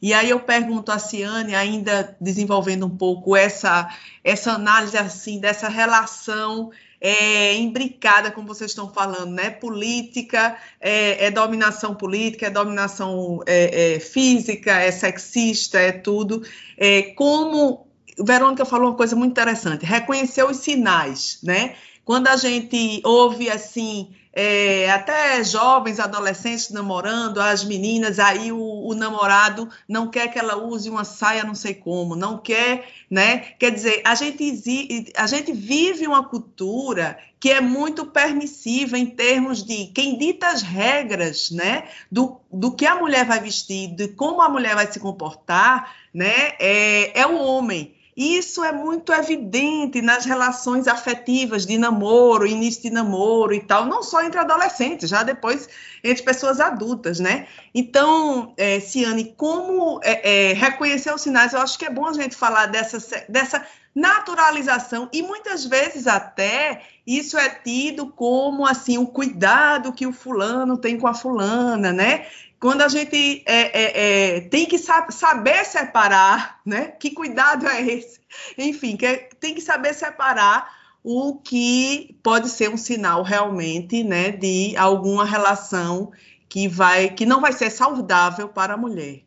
E 0.00 0.12
aí 0.12 0.30
eu 0.30 0.40
pergunto 0.40 0.92
a 0.92 0.98
Ciane, 0.98 1.54
ainda 1.54 2.16
desenvolvendo 2.20 2.86
um 2.86 2.96
pouco 2.96 3.36
essa, 3.36 3.88
essa 4.22 4.52
análise 4.52 4.96
assim 4.98 5.40
dessa 5.40 5.68
relação 5.68 6.70
é, 7.00 7.54
imbricada, 7.56 8.30
como 8.30 8.48
vocês 8.48 8.70
estão 8.70 8.90
falando, 8.90 9.32
né? 9.32 9.50
Política 9.50 10.56
é, 10.80 11.26
é 11.26 11.30
dominação 11.30 11.94
política, 11.94 12.46
é 12.46 12.50
dominação 12.50 13.40
é, 13.46 13.96
é 13.96 14.00
física, 14.00 14.72
é 14.72 14.90
sexista, 14.90 15.78
é 15.78 15.92
tudo. 15.92 16.42
É, 16.78 17.02
como 17.14 17.86
Verônica 18.18 18.64
falou 18.64 18.88
uma 18.88 18.96
coisa 18.96 19.14
muito 19.14 19.32
interessante, 19.32 19.84
reconhecer 19.84 20.44
os 20.44 20.58
sinais, 20.58 21.38
né? 21.42 21.74
Quando 22.04 22.28
a 22.28 22.36
gente 22.36 23.00
ouve 23.04 23.50
assim 23.50 24.14
é, 24.36 24.90
até 24.90 25.44
jovens, 25.44 26.00
adolescentes 26.00 26.70
namorando, 26.70 27.38
as 27.38 27.62
meninas, 27.62 28.18
aí 28.18 28.50
o, 28.50 28.58
o, 28.58 28.92
namorado 28.92 29.68
não 29.88 30.10
quer 30.10 30.26
que 30.26 30.38
ela 30.38 30.56
use 30.56 30.90
uma 30.90 31.04
saia 31.04 31.44
não 31.44 31.54
sei 31.54 31.72
como, 31.72 32.16
não 32.16 32.38
quer, 32.38 32.88
né? 33.08 33.38
Quer 33.58 33.70
dizer, 33.70 34.02
a 34.04 34.14
gente, 34.16 35.12
a 35.16 35.26
gente 35.28 35.52
vive 35.52 36.04
uma 36.08 36.28
cultura 36.28 37.16
que 37.38 37.48
é 37.48 37.60
muito 37.60 38.06
permissiva 38.06 38.98
em 38.98 39.06
termos 39.06 39.62
de 39.62 39.86
quem 39.88 40.18
dita 40.18 40.48
as 40.48 40.62
regras, 40.62 41.52
né? 41.52 41.84
Do, 42.10 42.40
do 42.52 42.72
que 42.72 42.86
a 42.86 42.96
mulher 42.96 43.24
vai 43.24 43.38
vestir, 43.38 43.94
de 43.94 44.08
como 44.08 44.42
a 44.42 44.48
mulher 44.48 44.74
vai 44.74 44.90
se 44.90 44.98
comportar, 44.98 45.94
né? 46.12 46.54
É, 46.58 47.20
é 47.20 47.26
o 47.26 47.40
homem. 47.40 47.93
Isso 48.16 48.62
é 48.62 48.70
muito 48.70 49.12
evidente 49.12 50.00
nas 50.00 50.24
relações 50.24 50.86
afetivas 50.86 51.66
de 51.66 51.76
namoro, 51.76 52.46
início 52.46 52.82
de 52.82 52.90
namoro 52.90 53.52
e 53.52 53.60
tal, 53.60 53.86
não 53.86 54.02
só 54.04 54.22
entre 54.22 54.38
adolescentes, 54.38 55.10
já 55.10 55.24
depois 55.24 55.68
entre 56.02 56.22
pessoas 56.22 56.60
adultas, 56.60 57.18
né? 57.18 57.48
Então, 57.74 58.54
é, 58.56 58.78
Ciane, 58.78 59.34
como 59.36 60.00
é, 60.04 60.50
é, 60.50 60.52
reconhecer 60.52 61.12
os 61.12 61.22
sinais? 61.22 61.52
Eu 61.52 61.60
acho 61.60 61.76
que 61.76 61.86
é 61.86 61.90
bom 61.90 62.06
a 62.06 62.12
gente 62.12 62.36
falar 62.36 62.66
dessa, 62.66 63.24
dessa 63.28 63.66
naturalização 63.94 65.08
e 65.12 65.22
muitas 65.22 65.64
vezes 65.64 66.06
até 66.06 66.82
isso 67.06 67.38
é 67.38 67.48
tido 67.48 68.08
como 68.08 68.66
assim 68.66 68.98
o 68.98 69.06
cuidado 69.06 69.92
que 69.92 70.06
o 70.06 70.12
fulano 70.12 70.76
tem 70.76 70.98
com 70.98 71.06
a 71.06 71.14
fulana, 71.14 71.92
né? 71.92 72.26
Quando 72.60 72.82
a 72.82 72.88
gente 72.88 73.42
é, 73.46 73.82
é, 73.82 74.36
é, 74.36 74.40
tem 74.42 74.66
que 74.66 74.78
saber 74.78 75.64
separar, 75.64 76.60
né? 76.64 76.86
Que 76.88 77.10
cuidado 77.10 77.66
é 77.66 77.82
esse? 77.82 78.20
Enfim, 78.56 78.96
que 78.96 79.06
é, 79.06 79.28
tem 79.38 79.54
que 79.54 79.60
saber 79.60 79.94
separar 79.94 80.72
o 81.02 81.36
que 81.36 82.18
pode 82.22 82.48
ser 82.48 82.70
um 82.70 82.78
sinal 82.78 83.22
realmente, 83.22 84.02
né, 84.02 84.30
de 84.30 84.74
alguma 84.74 85.26
relação 85.26 86.10
que 86.48 86.66
vai, 86.66 87.10
que 87.10 87.26
não 87.26 87.42
vai 87.42 87.52
ser 87.52 87.68
saudável 87.68 88.48
para 88.48 88.72
a 88.72 88.78
mulher. 88.78 89.20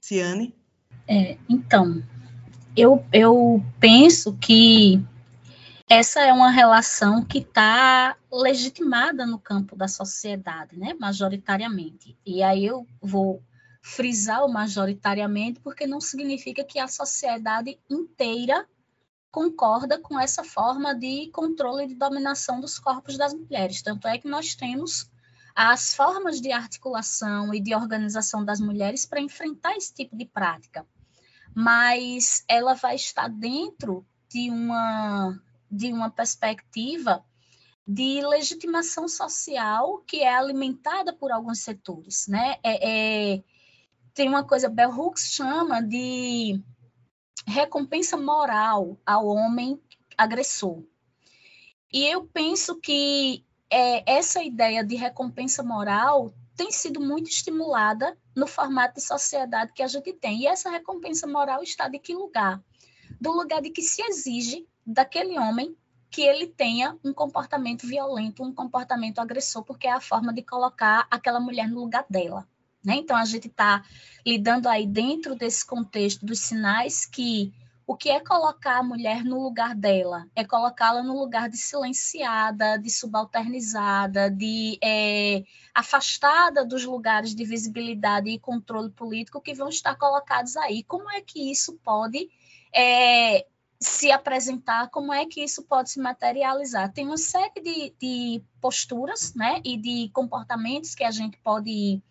Ciane? 0.00 0.54
É, 1.08 1.36
então, 1.48 2.00
eu, 2.76 3.04
eu 3.12 3.60
penso 3.80 4.36
que 4.40 5.02
essa 5.88 6.20
é 6.20 6.32
uma 6.32 6.50
relação 6.50 7.24
que 7.24 7.38
está 7.38 8.16
legitimada 8.30 9.24
no 9.24 9.38
campo 9.38 9.76
da 9.76 9.86
sociedade, 9.86 10.76
né, 10.76 10.94
majoritariamente. 10.98 12.18
E 12.26 12.42
aí 12.42 12.66
eu 12.66 12.86
vou 13.00 13.40
frisar 13.80 14.44
o 14.44 14.52
majoritariamente, 14.52 15.60
porque 15.60 15.86
não 15.86 16.00
significa 16.00 16.64
que 16.64 16.80
a 16.80 16.88
sociedade 16.88 17.78
inteira 17.88 18.66
concorda 19.30 19.96
com 19.98 20.18
essa 20.18 20.42
forma 20.42 20.92
de 20.92 21.30
controle 21.30 21.84
e 21.84 21.88
de 21.88 21.94
dominação 21.94 22.58
dos 22.60 22.80
corpos 22.80 23.16
das 23.16 23.32
mulheres. 23.32 23.82
Tanto 23.82 24.08
é 24.08 24.18
que 24.18 24.26
nós 24.26 24.56
temos 24.56 25.08
as 25.54 25.94
formas 25.94 26.40
de 26.40 26.50
articulação 26.50 27.54
e 27.54 27.60
de 27.60 27.74
organização 27.74 28.44
das 28.44 28.58
mulheres 28.58 29.06
para 29.06 29.20
enfrentar 29.20 29.76
esse 29.76 29.94
tipo 29.94 30.16
de 30.16 30.24
prática. 30.24 30.84
Mas 31.54 32.44
ela 32.48 32.74
vai 32.74 32.96
estar 32.96 33.28
dentro 33.28 34.04
de 34.28 34.50
uma 34.50 35.40
de 35.70 35.92
uma 35.92 36.10
perspectiva 36.10 37.24
de 37.86 38.20
legitimação 38.26 39.08
social 39.08 40.02
que 40.06 40.22
é 40.22 40.34
alimentada 40.34 41.12
por 41.12 41.30
alguns 41.30 41.60
setores, 41.60 42.26
né? 42.26 42.56
É, 42.62 43.34
é, 43.34 43.44
tem 44.12 44.28
uma 44.28 44.42
coisa, 44.42 44.68
Bell 44.68 44.90
Hooks 44.90 45.32
chama 45.32 45.80
de 45.80 46.60
recompensa 47.46 48.16
moral 48.16 48.98
ao 49.06 49.26
homem 49.26 49.80
agressor. 50.18 50.82
E 51.92 52.04
eu 52.04 52.26
penso 52.26 52.80
que 52.80 53.44
é, 53.70 54.10
essa 54.10 54.42
ideia 54.42 54.84
de 54.84 54.96
recompensa 54.96 55.62
moral 55.62 56.32
tem 56.56 56.72
sido 56.72 57.00
muito 57.00 57.28
estimulada 57.28 58.16
no 58.34 58.46
formato 58.46 58.94
de 58.94 59.02
sociedade 59.02 59.72
que 59.72 59.82
a 59.82 59.86
gente 59.86 60.12
tem. 60.14 60.40
E 60.40 60.46
essa 60.46 60.70
recompensa 60.70 61.26
moral 61.26 61.62
está 61.62 61.88
de 61.88 61.98
que 61.98 62.14
lugar? 62.14 62.62
Do 63.20 63.30
lugar 63.32 63.62
de 63.62 63.70
que 63.70 63.82
se 63.82 64.02
exige 64.02 64.66
daquele 64.86 65.38
homem 65.38 65.76
que 66.10 66.22
ele 66.22 66.46
tenha 66.46 66.96
um 67.04 67.12
comportamento 67.12 67.86
violento, 67.86 68.42
um 68.42 68.52
comportamento 68.52 69.18
agressor, 69.18 69.64
porque 69.64 69.86
é 69.86 69.92
a 69.92 70.00
forma 70.00 70.32
de 70.32 70.42
colocar 70.42 71.06
aquela 71.10 71.40
mulher 71.40 71.68
no 71.68 71.80
lugar 71.80 72.06
dela. 72.08 72.46
Né? 72.84 72.94
Então, 72.96 73.16
a 73.16 73.24
gente 73.24 73.48
está 73.48 73.84
lidando 74.24 74.68
aí 74.68 74.86
dentro 74.86 75.34
desse 75.34 75.66
contexto 75.66 76.24
dos 76.24 76.38
sinais 76.38 77.04
que 77.04 77.52
o 77.86 77.96
que 77.96 78.10
é 78.10 78.18
colocar 78.18 78.78
a 78.78 78.82
mulher 78.82 79.24
no 79.24 79.40
lugar 79.40 79.74
dela? 79.74 80.26
É 80.34 80.44
colocá-la 80.44 81.04
no 81.04 81.16
lugar 81.16 81.48
de 81.48 81.56
silenciada, 81.56 82.76
de 82.76 82.90
subalternizada, 82.90 84.28
de 84.28 84.76
é, 84.82 85.44
afastada 85.72 86.64
dos 86.64 86.84
lugares 86.84 87.32
de 87.32 87.44
visibilidade 87.44 88.28
e 88.28 88.40
controle 88.40 88.90
político 88.90 89.40
que 89.40 89.54
vão 89.54 89.68
estar 89.68 89.94
colocados 89.94 90.56
aí. 90.56 90.82
Como 90.82 91.08
é 91.10 91.20
que 91.20 91.50
isso 91.50 91.78
pode 91.84 92.28
é, 92.74 93.46
se 93.80 94.10
apresentar? 94.10 94.88
Como 94.88 95.12
é 95.12 95.26
que 95.26 95.42
isso 95.42 95.62
pode 95.62 95.90
se 95.90 96.00
materializar? 96.00 96.92
Tem 96.92 97.06
uma 97.06 97.18
série 97.18 97.60
de, 97.60 97.94
de 98.00 98.42
posturas 98.60 99.34
né, 99.34 99.60
e 99.64 99.76
de 99.76 100.10
comportamentos 100.12 100.94
que 100.94 101.04
a 101.04 101.10
gente 101.10 101.38
pode 101.38 101.70
ir 101.70 102.02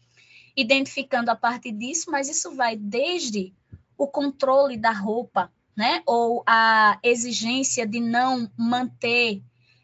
identificando 0.55 1.29
a 1.29 1.35
partir 1.35 1.71
disso, 1.71 2.09
mas 2.09 2.29
isso 2.29 2.55
vai 2.55 2.75
desde 2.75 3.53
o 3.97 4.07
controle 4.07 4.77
da 4.77 4.91
roupa, 4.91 5.51
né? 5.75 6.01
Ou 6.05 6.43
a 6.47 6.97
exigência 7.03 7.85
de 7.85 7.99
não 7.99 8.49
manter 8.57 9.41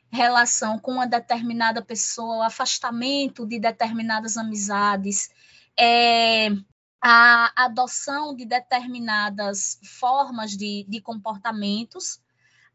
relação 0.09 0.77
com 0.77 0.91
uma 0.91 1.07
determinada 1.07 1.82
pessoa, 1.82 2.47
afastamento 2.47 3.45
de 3.45 3.59
determinadas 3.59 4.38
amizades, 4.38 5.29
é, 5.77 6.49
a 7.01 7.51
adoção 7.55 8.35
de 8.35 8.45
determinadas 8.45 9.79
formas 9.83 10.51
de, 10.51 10.85
de 10.87 11.01
comportamentos, 11.01 12.21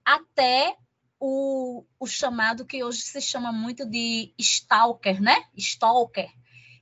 até 0.04 0.76
o, 1.20 1.84
o, 1.98 2.06
chamado 2.06 2.66
que 2.66 2.82
hoje 2.82 3.02
se 3.02 3.20
chama 3.20 3.52
muito 3.52 3.86
de 3.86 4.34
stalker, 4.36 5.22
né? 5.22 5.44
Stalker, 5.56 6.28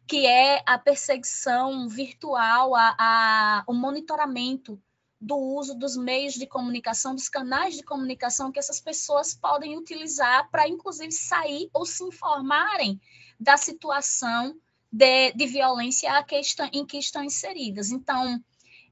que 0.07 0.27
é 0.27 0.63
a 0.67 0.79
perseguição 0.79 1.89
virtual, 1.89 2.75
a, 2.75 2.97
a, 2.99 3.65
o 3.67 3.75
monitoramento 3.75 4.81
do 5.21 5.37
uso 5.37 5.75
dos 5.75 5.97
meios 5.97 6.35
de 6.35 6.47
comunicação, 6.47 7.15
dos 7.15 7.29
canais 7.29 7.77
de 7.77 7.83
comunicação 7.83 8.51
que 8.51 8.59
essas 8.59 8.81
pessoas 8.81 9.35
podem 9.35 9.77
utilizar 9.77 10.51
para, 10.51 10.69
inclusive, 10.69 11.13
sair 11.13 11.71
ou 11.73 11.87
se 11.87 12.05
informarem 12.05 13.01
da 13.39 13.57
situação 13.57 14.59
de, 14.95 15.33
de 15.33 15.47
violência 15.49 16.23
que 16.23 16.39
estão, 16.39 16.71
em 16.73 16.87
que 16.87 16.97
estão 16.99 17.25
inseridas. 17.25 17.91
Então, 17.91 18.41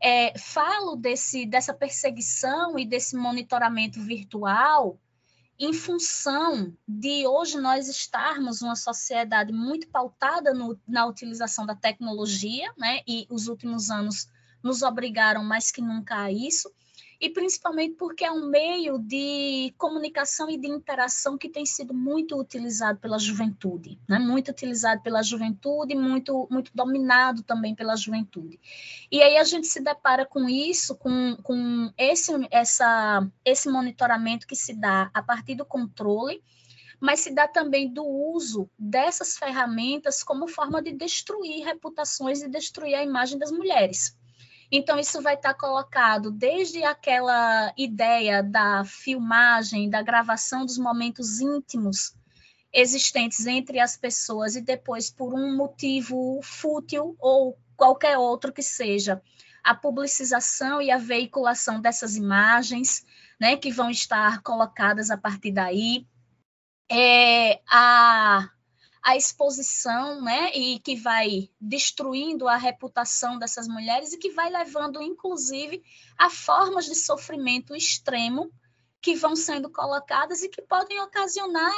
é, 0.02 0.36
falo 0.36 0.96
desse, 0.96 1.46
dessa 1.46 1.72
perseguição 1.72 2.76
e 2.76 2.84
desse 2.84 3.14
monitoramento 3.16 4.00
virtual 4.00 4.98
em 5.60 5.72
função 5.72 6.76
de 6.88 7.24
hoje 7.24 7.60
nós 7.60 7.88
estarmos 7.88 8.62
uma 8.62 8.74
sociedade 8.74 9.52
muito 9.52 9.86
pautada 9.90 10.52
no, 10.52 10.76
na 10.88 11.06
utilização 11.06 11.64
da 11.64 11.76
tecnologia, 11.76 12.72
né? 12.76 13.02
E 13.06 13.24
os 13.30 13.46
últimos 13.46 13.88
anos 13.88 14.28
nos 14.60 14.82
obrigaram 14.82 15.44
mais 15.44 15.70
que 15.70 15.80
nunca 15.80 16.20
a 16.20 16.32
isso, 16.32 16.68
e 17.22 17.30
principalmente 17.30 17.94
porque 17.94 18.24
é 18.24 18.32
um 18.32 18.48
meio 18.48 18.98
de 18.98 19.72
comunicação 19.78 20.50
e 20.50 20.58
de 20.58 20.66
interação 20.66 21.38
que 21.38 21.48
tem 21.48 21.64
sido 21.64 21.94
muito 21.94 22.36
utilizado 22.36 22.98
pela 22.98 23.16
juventude, 23.16 23.96
né? 24.08 24.18
muito 24.18 24.50
utilizado 24.50 25.00
pela 25.02 25.22
juventude, 25.22 25.94
muito, 25.94 26.48
muito 26.50 26.72
dominado 26.74 27.44
também 27.44 27.76
pela 27.76 27.94
juventude. 27.94 28.58
E 29.08 29.22
aí 29.22 29.36
a 29.36 29.44
gente 29.44 29.68
se 29.68 29.80
depara 29.80 30.26
com 30.26 30.48
isso, 30.48 30.96
com, 30.96 31.36
com 31.44 31.92
esse, 31.96 32.32
essa, 32.50 33.24
esse 33.44 33.70
monitoramento 33.70 34.44
que 34.44 34.56
se 34.56 34.74
dá 34.74 35.08
a 35.14 35.22
partir 35.22 35.54
do 35.54 35.64
controle, 35.64 36.42
mas 36.98 37.20
se 37.20 37.32
dá 37.32 37.46
também 37.46 37.88
do 37.88 38.04
uso 38.04 38.68
dessas 38.76 39.38
ferramentas 39.38 40.24
como 40.24 40.48
forma 40.48 40.82
de 40.82 40.90
destruir 40.90 41.64
reputações 41.64 42.42
e 42.42 42.48
destruir 42.48 42.96
a 42.96 43.04
imagem 43.04 43.38
das 43.38 43.52
mulheres. 43.52 44.20
Então, 44.74 44.98
isso 44.98 45.20
vai 45.20 45.34
estar 45.34 45.52
colocado 45.52 46.30
desde 46.30 46.82
aquela 46.82 47.74
ideia 47.76 48.42
da 48.42 48.82
filmagem, 48.86 49.90
da 49.90 50.00
gravação 50.00 50.64
dos 50.64 50.78
momentos 50.78 51.40
íntimos 51.40 52.14
existentes 52.72 53.46
entre 53.46 53.78
as 53.78 53.98
pessoas 53.98 54.56
e 54.56 54.62
depois, 54.62 55.10
por 55.10 55.34
um 55.34 55.54
motivo 55.54 56.40
fútil 56.42 57.14
ou 57.20 57.58
qualquer 57.76 58.16
outro 58.16 58.50
que 58.50 58.62
seja, 58.62 59.20
a 59.62 59.74
publicização 59.74 60.80
e 60.80 60.90
a 60.90 60.96
veiculação 60.96 61.78
dessas 61.78 62.16
imagens, 62.16 63.04
né, 63.38 63.58
que 63.58 63.70
vão 63.70 63.90
estar 63.90 64.40
colocadas 64.40 65.10
a 65.10 65.18
partir 65.18 65.52
daí. 65.52 66.06
É, 66.90 67.60
a 67.70 68.48
a 69.02 69.16
exposição, 69.16 70.22
né, 70.22 70.52
e 70.54 70.78
que 70.78 70.94
vai 70.94 71.50
destruindo 71.60 72.46
a 72.46 72.56
reputação 72.56 73.38
dessas 73.38 73.66
mulheres 73.66 74.12
e 74.12 74.18
que 74.18 74.30
vai 74.30 74.48
levando, 74.48 75.02
inclusive, 75.02 75.82
a 76.16 76.30
formas 76.30 76.84
de 76.84 76.94
sofrimento 76.94 77.74
extremo 77.74 78.50
que 79.02 79.16
vão 79.16 79.34
sendo 79.34 79.68
colocadas 79.68 80.44
e 80.44 80.48
que 80.48 80.62
podem 80.62 81.00
ocasionar 81.00 81.72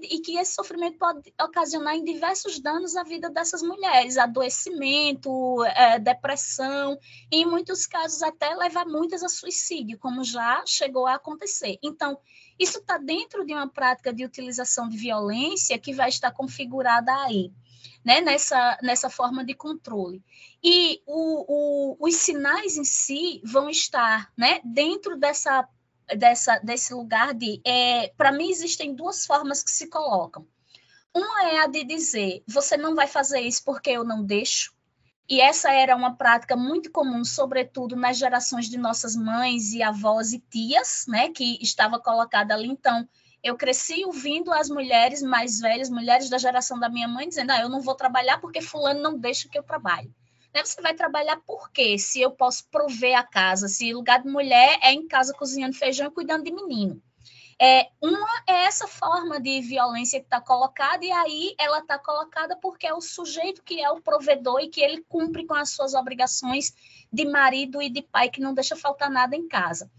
e 0.00 0.20
que 0.20 0.38
esse 0.38 0.54
sofrimento 0.54 0.96
pode 0.96 1.34
ocasionar 1.42 1.96
em 1.96 2.04
diversos 2.04 2.60
danos 2.60 2.94
à 2.94 3.02
vida 3.02 3.28
dessas 3.28 3.62
mulheres, 3.62 4.16
adoecimento, 4.16 5.64
é, 5.64 5.98
depressão, 5.98 6.96
e 7.32 7.42
em 7.42 7.46
muitos 7.46 7.84
casos 7.84 8.22
até 8.22 8.54
levar 8.54 8.86
muitas 8.86 9.24
a 9.24 9.28
suicídio, 9.28 9.98
como 9.98 10.22
já 10.22 10.62
chegou 10.64 11.08
a 11.08 11.14
acontecer. 11.14 11.78
Então, 11.82 12.16
isso 12.58 12.78
está 12.78 12.98
dentro 12.98 13.44
de 13.44 13.54
uma 13.54 13.68
prática 13.68 14.12
de 14.12 14.24
utilização 14.24 14.88
de 14.88 14.96
violência 14.96 15.78
que 15.78 15.92
vai 15.92 16.08
estar 16.08 16.30
configurada 16.32 17.12
aí. 17.24 17.52
Né, 18.04 18.20
nessa, 18.22 18.78
nessa 18.80 19.10
forma 19.10 19.44
de 19.44 19.54
controle. 19.54 20.22
E 20.62 21.02
o, 21.04 21.44
o, 21.48 21.96
os 22.00 22.14
sinais 22.14 22.78
em 22.78 22.84
si 22.84 23.42
vão 23.44 23.68
estar 23.68 24.32
né, 24.36 24.60
dentro 24.64 25.18
dessa 25.18 25.68
dessa, 26.16 26.58
desse 26.58 26.94
lugar 26.94 27.34
de. 27.34 27.60
É, 27.64 28.08
Para 28.16 28.32
mim, 28.32 28.50
existem 28.50 28.94
duas 28.94 29.26
formas 29.26 29.62
que 29.62 29.70
se 29.70 29.88
colocam. 29.88 30.46
Uma 31.14 31.48
é 31.48 31.58
a 31.58 31.66
de 31.66 31.84
dizer: 31.84 32.42
você 32.46 32.76
não 32.76 32.94
vai 32.94 33.06
fazer 33.06 33.40
isso 33.40 33.62
porque 33.64 33.90
eu 33.90 34.04
não 34.04 34.24
deixo. 34.24 34.72
E 35.30 35.42
essa 35.42 35.70
era 35.70 35.94
uma 35.94 36.16
prática 36.16 36.56
muito 36.56 36.90
comum, 36.90 37.22
sobretudo 37.22 37.94
nas 37.94 38.16
gerações 38.16 38.66
de 38.66 38.78
nossas 38.78 39.14
mães 39.14 39.74
e 39.74 39.82
avós 39.82 40.32
e 40.32 40.38
tias, 40.38 41.04
né, 41.06 41.28
que 41.28 41.58
estava 41.62 41.98
colocada 41.98 42.54
ali. 42.54 42.68
Então, 42.68 43.06
eu 43.42 43.54
cresci 43.54 44.04
ouvindo 44.06 44.50
as 44.52 44.70
mulheres 44.70 45.20
mais 45.20 45.60
velhas, 45.60 45.90
mulheres 45.90 46.30
da 46.30 46.38
geração 46.38 46.78
da 46.78 46.88
minha 46.88 47.06
mãe, 47.06 47.28
dizendo: 47.28 47.50
ah, 47.50 47.60
eu 47.60 47.68
não 47.68 47.82
vou 47.82 47.94
trabalhar 47.94 48.40
porque 48.40 48.62
Fulano 48.62 49.02
não 49.02 49.18
deixa 49.18 49.48
que 49.48 49.58
eu 49.58 49.62
trabalhe. 49.62 50.10
Né? 50.54 50.64
Você 50.64 50.80
vai 50.80 50.94
trabalhar 50.94 51.36
por 51.46 51.70
quê? 51.70 51.98
Se 51.98 52.20
eu 52.20 52.30
posso 52.30 52.66
prover 52.70 53.16
a 53.16 53.22
casa, 53.22 53.68
se 53.68 53.92
lugar 53.92 54.22
de 54.22 54.28
mulher 54.28 54.78
é 54.82 54.92
em 54.92 55.06
casa 55.06 55.34
cozinhando 55.34 55.76
feijão 55.76 56.06
e 56.06 56.10
cuidando 56.10 56.44
de 56.44 56.52
menino. 56.52 57.02
É, 57.60 57.90
uma 58.00 58.28
é 58.46 58.66
essa 58.66 58.86
forma 58.86 59.40
de 59.40 59.60
violência 59.60 60.20
que 60.20 60.26
está 60.26 60.40
colocada, 60.40 61.04
e 61.04 61.10
aí 61.10 61.54
ela 61.58 61.80
está 61.80 61.98
colocada 61.98 62.54
porque 62.56 62.86
é 62.86 62.94
o 62.94 63.00
sujeito 63.00 63.64
que 63.64 63.80
é 63.82 63.90
o 63.90 64.00
provedor 64.00 64.60
e 64.60 64.68
que 64.68 64.80
ele 64.80 65.04
cumpre 65.08 65.44
com 65.44 65.54
as 65.54 65.70
suas 65.70 65.92
obrigações 65.92 66.72
de 67.12 67.24
marido 67.24 67.82
e 67.82 67.90
de 67.90 68.00
pai, 68.00 68.30
que 68.30 68.40
não 68.40 68.54
deixa 68.54 68.76
faltar 68.76 69.10
nada 69.10 69.34
em 69.34 69.48
casa. 69.48 69.90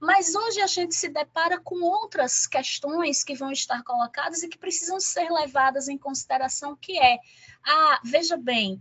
Mas 0.00 0.32
hoje 0.32 0.60
a 0.60 0.66
gente 0.68 0.94
se 0.94 1.08
depara 1.08 1.58
com 1.58 1.82
outras 1.82 2.46
questões 2.46 3.24
que 3.24 3.34
vão 3.34 3.50
estar 3.50 3.82
colocadas 3.82 4.44
e 4.44 4.48
que 4.48 4.56
precisam 4.56 5.00
ser 5.00 5.28
levadas 5.28 5.88
em 5.88 5.98
consideração, 5.98 6.76
que 6.76 6.96
é, 6.98 7.18
ah, 7.66 8.00
veja 8.04 8.36
bem, 8.36 8.80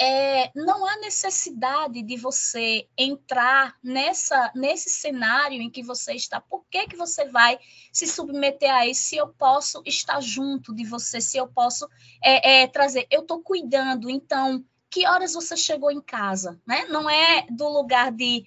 é, 0.00 0.52
não 0.54 0.86
há 0.86 0.96
necessidade 0.98 2.02
de 2.02 2.16
você 2.16 2.86
entrar 2.96 3.76
nessa 3.82 4.52
nesse 4.54 4.88
cenário 4.88 5.60
em 5.60 5.68
que 5.68 5.82
você 5.82 6.14
está. 6.14 6.40
Por 6.40 6.64
que, 6.70 6.86
que 6.86 6.96
você 6.96 7.24
vai 7.26 7.58
se 7.92 8.06
submeter 8.06 8.72
a 8.72 8.86
isso 8.86 9.02
se 9.02 9.16
eu 9.16 9.28
posso 9.28 9.82
estar 9.84 10.20
junto 10.20 10.72
de 10.72 10.84
você, 10.84 11.20
se 11.20 11.36
eu 11.36 11.48
posso 11.48 11.88
é, 12.22 12.62
é, 12.62 12.66
trazer? 12.68 13.08
Eu 13.10 13.22
estou 13.22 13.42
cuidando, 13.42 14.08
então, 14.08 14.64
que 14.88 15.06
horas 15.06 15.34
você 15.34 15.56
chegou 15.56 15.90
em 15.90 16.00
casa? 16.00 16.60
Né? 16.64 16.86
Não 16.86 17.10
é 17.10 17.46
do 17.50 17.68
lugar 17.68 18.12
de 18.12 18.44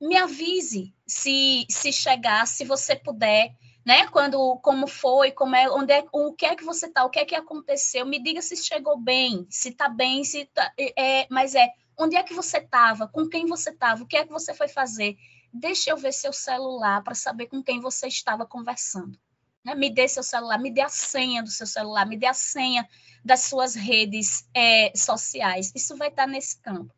me 0.00 0.16
avise 0.16 0.92
se, 1.06 1.64
se 1.68 1.92
chegar, 1.92 2.46
se 2.46 2.64
você 2.64 2.96
puder 2.96 3.54
né? 3.84 4.06
Quando, 4.08 4.58
como 4.58 4.86
foi, 4.86 5.32
como 5.32 5.56
é, 5.56 5.70
onde 5.70 5.92
é, 5.92 6.04
o 6.12 6.32
que 6.32 6.46
é 6.46 6.54
que 6.54 6.64
você 6.64 6.88
tá, 6.88 7.04
o 7.04 7.10
que 7.10 7.18
é 7.18 7.24
que 7.24 7.34
aconteceu, 7.34 8.04
me 8.04 8.22
diga 8.22 8.42
se 8.42 8.56
chegou 8.56 8.98
bem, 8.98 9.46
se 9.50 9.72
tá 9.72 9.88
bem, 9.88 10.24
se 10.24 10.44
tá, 10.46 10.72
é, 10.78 11.26
mas 11.30 11.54
é, 11.54 11.68
onde 11.96 12.16
é 12.16 12.22
que 12.22 12.34
você 12.34 12.58
estava, 12.58 13.08
com 13.08 13.28
quem 13.28 13.46
você 13.46 13.70
estava, 13.70 14.02
o 14.02 14.06
que 14.06 14.16
é 14.16 14.24
que 14.24 14.32
você 14.32 14.54
foi 14.54 14.68
fazer? 14.68 15.16
Deixa 15.52 15.90
eu 15.90 15.96
ver 15.96 16.12
seu 16.12 16.32
celular 16.32 17.02
para 17.02 17.14
saber 17.14 17.46
com 17.46 17.62
quem 17.62 17.80
você 17.80 18.06
estava 18.06 18.44
conversando. 18.44 19.18
Né? 19.64 19.74
Me 19.74 19.90
dê 19.90 20.06
seu 20.06 20.22
celular, 20.22 20.58
me 20.58 20.70
dê 20.70 20.82
a 20.82 20.88
senha 20.88 21.42
do 21.42 21.50
seu 21.50 21.66
celular, 21.66 22.06
me 22.06 22.16
dê 22.16 22.26
a 22.26 22.34
senha 22.34 22.88
das 23.24 23.40
suas 23.40 23.74
redes 23.74 24.48
é, 24.54 24.92
sociais. 24.94 25.72
Isso 25.74 25.96
vai 25.96 26.08
estar 26.08 26.24
tá 26.24 26.30
nesse 26.30 26.60
campo. 26.60 26.94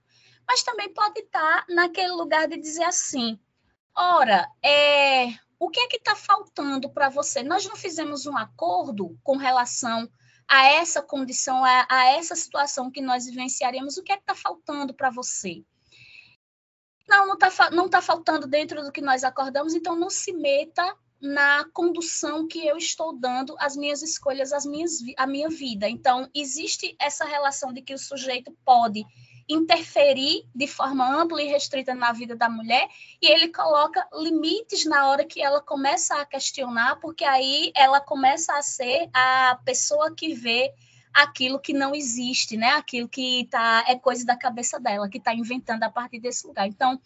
Mas 0.47 0.63
também 0.63 0.93
pode 0.93 1.21
estar 1.21 1.65
tá 1.65 1.73
naquele 1.73 2.11
lugar 2.13 2.49
de 2.49 2.57
dizer 2.57 2.85
assim: 2.85 3.39
ora, 3.97 4.49
é, 4.63 5.29
o 5.61 5.71
que 5.71 5.79
é 5.79 5.87
que 5.87 5.99
está 5.99 6.17
faltando 6.17 6.91
para 6.91 7.09
você? 7.09 7.45
Nós 7.45 7.65
não 7.67 7.77
fizemos 7.77 8.27
um 8.27 8.37
acordo 8.37 9.17
com 9.23 9.37
relação 9.37 10.11
a 10.49 10.65
essa 10.65 11.01
condição, 11.01 11.65
a, 11.65 11.87
a 11.89 12.07
essa 12.07 12.35
situação 12.35 12.91
que 12.91 13.01
nós 13.01 13.27
vivenciaremos. 13.27 13.97
O 13.97 14.03
que 14.03 14.11
é 14.11 14.17
que 14.17 14.23
está 14.23 14.35
faltando 14.35 14.93
para 14.93 15.11
você? 15.11 15.63
não, 17.11 17.27
não 17.27 17.35
está 17.35 17.71
não 17.71 17.89
tá 17.89 18.01
faltando 18.01 18.47
dentro 18.47 18.83
do 18.83 18.93
que 18.93 19.01
nós 19.01 19.25
acordamos, 19.25 19.75
então 19.75 19.97
não 19.97 20.09
se 20.09 20.33
meta 20.33 20.97
na 21.21 21.67
condução 21.75 22.47
que 22.47 22.67
eu 22.67 22.79
estou 22.79 23.13
dando 23.13 23.55
às 23.59 23.77
minhas 23.77 24.01
escolhas, 24.01 24.53
às 24.55 24.65
minhas, 24.65 24.93
a 25.19 25.27
minha 25.27 25.51
vida. 25.51 25.87
Então, 25.87 26.31
existe 26.35 26.97
essa 26.99 27.27
relação 27.27 27.75
de 27.75 27.83
que 27.83 27.93
o 27.93 27.99
sujeito 27.99 28.57
pode 28.65 29.05
interferir 29.53 30.47
de 30.55 30.67
forma 30.67 31.07
ampla 31.21 31.43
e 31.43 31.49
restrita 31.49 31.95
na 31.95 32.13
vida 32.13 32.37
da 32.37 32.49
mulher, 32.49 32.89
e 33.21 33.27
ele 33.27 33.49
coloca 33.49 34.07
limites 34.15 34.85
na 34.85 35.09
hora 35.09 35.25
que 35.25 35.43
ela 35.43 35.61
começa 35.61 36.15
a 36.17 36.25
questionar, 36.25 36.97
porque 37.01 37.25
aí 37.25 37.73
ela 37.75 38.01
começa 38.01 38.57
a 38.57 38.63
ser 38.63 39.09
a 39.13 39.59
pessoa 39.65 40.15
que 40.15 40.35
vê 40.35 40.73
aquilo 41.13 41.59
que 41.59 41.73
não 41.73 41.95
existe, 41.95 42.57
né? 42.57 42.71
Aquilo 42.71 43.09
que 43.09 43.49
tá 43.51 43.85
é 43.89 43.97
coisa 43.97 44.25
da 44.25 44.37
cabeça 44.37 44.79
dela, 44.79 45.09
que 45.09 45.19
está 45.19 45.35
inventando 45.35 45.83
a 45.83 45.91
partir 45.91 46.21
desse 46.21 46.47
lugar. 46.47 46.69
Então, 46.69 47.01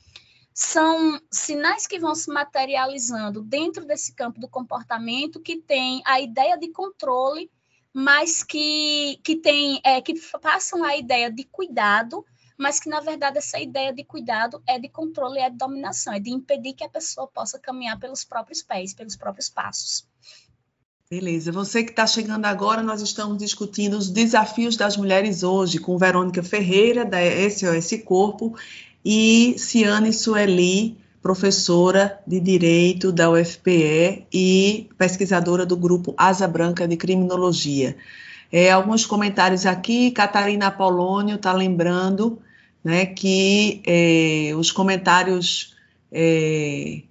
são 0.53 1.21
sinais 1.33 1.87
que 1.87 1.99
vão 1.99 2.15
se 2.15 2.31
materializando 2.31 3.43
dentro 3.43 3.85
desse 3.85 4.15
campo 4.15 4.39
do 4.39 4.49
comportamento 4.49 5.41
que 5.41 5.57
tem 5.57 6.01
a 6.05 6.21
ideia 6.21 6.57
de 6.57 6.69
controle, 6.69 7.51
mas 7.93 8.43
que, 8.43 9.19
que 9.25 9.37
tem 9.37 9.81
é, 9.85 10.01
que 10.01 10.15
passam 10.41 10.85
a 10.85 10.97
ideia 10.97 11.31
de 11.31 11.45
cuidado, 11.45 12.25
mas 12.57 12.81
que 12.81 12.89
na 12.89 13.01
verdade 13.01 13.39
essa 13.39 13.59
ideia 13.59 13.93
de 13.93 14.05
cuidado 14.05 14.63
é 14.67 14.79
de 14.79 14.89
controle, 14.89 15.39
é 15.39 15.51
de 15.51 15.57
dominação, 15.57 16.13
é 16.13 16.21
de 16.21 16.31
impedir 16.31 16.75
que 16.75 16.85
a 16.85 16.89
pessoa 16.89 17.27
possa 17.27 17.59
caminhar 17.59 17.99
pelos 17.99 18.25
próprios 18.25 18.63
pés, 18.63 18.95
pelos 18.95 19.17
próprios 19.17 19.49
passos. 19.49 20.07
Beleza. 21.11 21.53
Você 21.53 21.85
que 21.85 21.91
está 21.91 22.07
chegando 22.07 22.47
agora, 22.47 22.83
nós 22.83 23.01
estamos 23.01 23.39
discutindo 23.39 23.97
os 23.97 24.11
desafios 24.11 24.77
das 24.77 24.97
mulheres 24.97 25.43
hoje 25.43 25.79
com 25.79 25.99
Verônica 25.99 26.43
Ferreira, 26.43 27.05
da 27.05 27.19
SOS 27.19 28.03
Corpo, 28.05 28.57
e 29.05 29.55
Ciane 29.59 30.13
Sueli, 30.13 30.97
professora 31.23 32.21
de 32.27 32.41
Direito 32.41 33.13
da 33.13 33.31
UFPE 33.31 34.27
e 34.33 34.89
pesquisadora 34.97 35.67
do 35.67 35.77
grupo 35.77 36.15
Asa 36.17 36.49
Branca 36.49 36.89
de 36.89 36.97
Criminologia. 36.97 37.97
É, 38.57 38.71
alguns 38.71 39.05
comentários 39.05 39.67
aqui, 39.67 40.11
Catarina 40.13 40.69
Apolônio 40.69 41.37
está 41.37 41.53
lembrando 41.53 42.41
né, 42.85 43.07
que 43.07 43.83
é, 43.87 44.55
os 44.55 44.71
comentários, 44.71 45.75
é, 46.13 47.03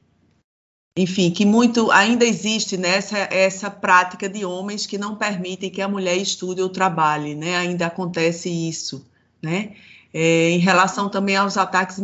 enfim, 0.98 1.32
que 1.32 1.46
muito 1.46 1.92
ainda 1.92 2.24
existe 2.24 2.78
nessa 2.78 3.18
né, 3.18 3.28
essa 3.32 3.70
prática 3.70 4.30
de 4.30 4.46
homens 4.46 4.86
que 4.86 4.98
não 4.98 5.16
permitem 5.16 5.70
que 5.70 5.82
a 5.82 5.88
mulher 5.88 6.16
estude 6.16 6.62
ou 6.62 6.70
trabalhe, 6.70 7.36
né? 7.36 7.58
Ainda 7.58 7.88
acontece 7.88 8.50
isso, 8.50 9.06
né? 9.42 9.74
é, 10.14 10.52
em 10.52 10.60
relação 10.60 11.10
também 11.10 11.36
aos 11.36 11.58
ataques 11.58 12.00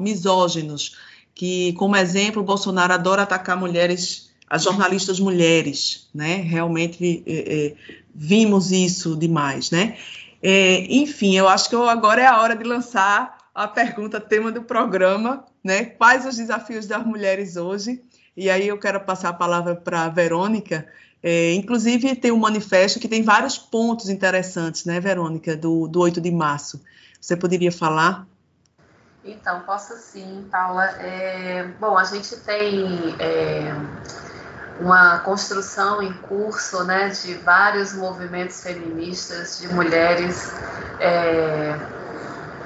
misóginos, 0.00 0.96
que, 1.34 1.72
como 1.74 1.96
exemplo, 1.96 2.42
Bolsonaro 2.42 2.92
adora 2.92 3.22
atacar 3.22 3.56
mulheres, 3.56 4.27
as 4.48 4.62
jornalistas 4.62 5.20
mulheres, 5.20 6.08
né? 6.14 6.36
Realmente 6.36 7.22
é, 7.26 7.66
é, 7.66 7.74
vimos 8.14 8.72
isso 8.72 9.16
demais, 9.16 9.70
né? 9.70 9.96
É, 10.42 10.86
enfim, 10.88 11.36
eu 11.36 11.48
acho 11.48 11.68
que 11.68 11.76
agora 11.76 12.22
é 12.22 12.26
a 12.26 12.40
hora 12.40 12.54
de 12.54 12.64
lançar 12.64 13.36
a 13.54 13.66
pergunta 13.66 14.20
tema 14.20 14.52
do 14.52 14.62
programa, 14.62 15.44
né? 15.62 15.84
Quais 15.84 16.24
os 16.24 16.36
desafios 16.36 16.86
das 16.86 17.04
mulheres 17.04 17.56
hoje? 17.56 18.02
E 18.36 18.48
aí 18.48 18.68
eu 18.68 18.78
quero 18.78 19.00
passar 19.00 19.30
a 19.30 19.32
palavra 19.32 19.74
para 19.74 20.04
a 20.04 20.08
Verônica. 20.08 20.86
É, 21.20 21.52
inclusive, 21.54 22.14
tem 22.14 22.30
um 22.30 22.38
manifesto 22.38 23.00
que 23.00 23.08
tem 23.08 23.22
vários 23.22 23.58
pontos 23.58 24.08
interessantes, 24.08 24.84
né, 24.84 25.00
Verônica, 25.00 25.56
do, 25.56 25.88
do 25.88 26.00
8 26.00 26.20
de 26.20 26.30
março. 26.30 26.80
Você 27.20 27.36
poderia 27.36 27.72
falar? 27.72 28.24
Então, 29.24 29.60
posso 29.62 29.94
sim, 29.96 30.46
Paula. 30.50 30.84
É, 31.00 31.64
bom, 31.80 31.98
a 31.98 32.04
gente 32.04 32.36
tem 32.36 32.86
é, 33.18 33.74
uma 34.80 35.18
construção 35.20 36.02
em 36.02 36.12
curso 36.12 36.84
né, 36.84 37.08
de 37.08 37.34
vários 37.34 37.92
movimentos 37.92 38.62
feministas, 38.62 39.58
de 39.58 39.68
mulheres, 39.72 40.52
é, 41.00 41.76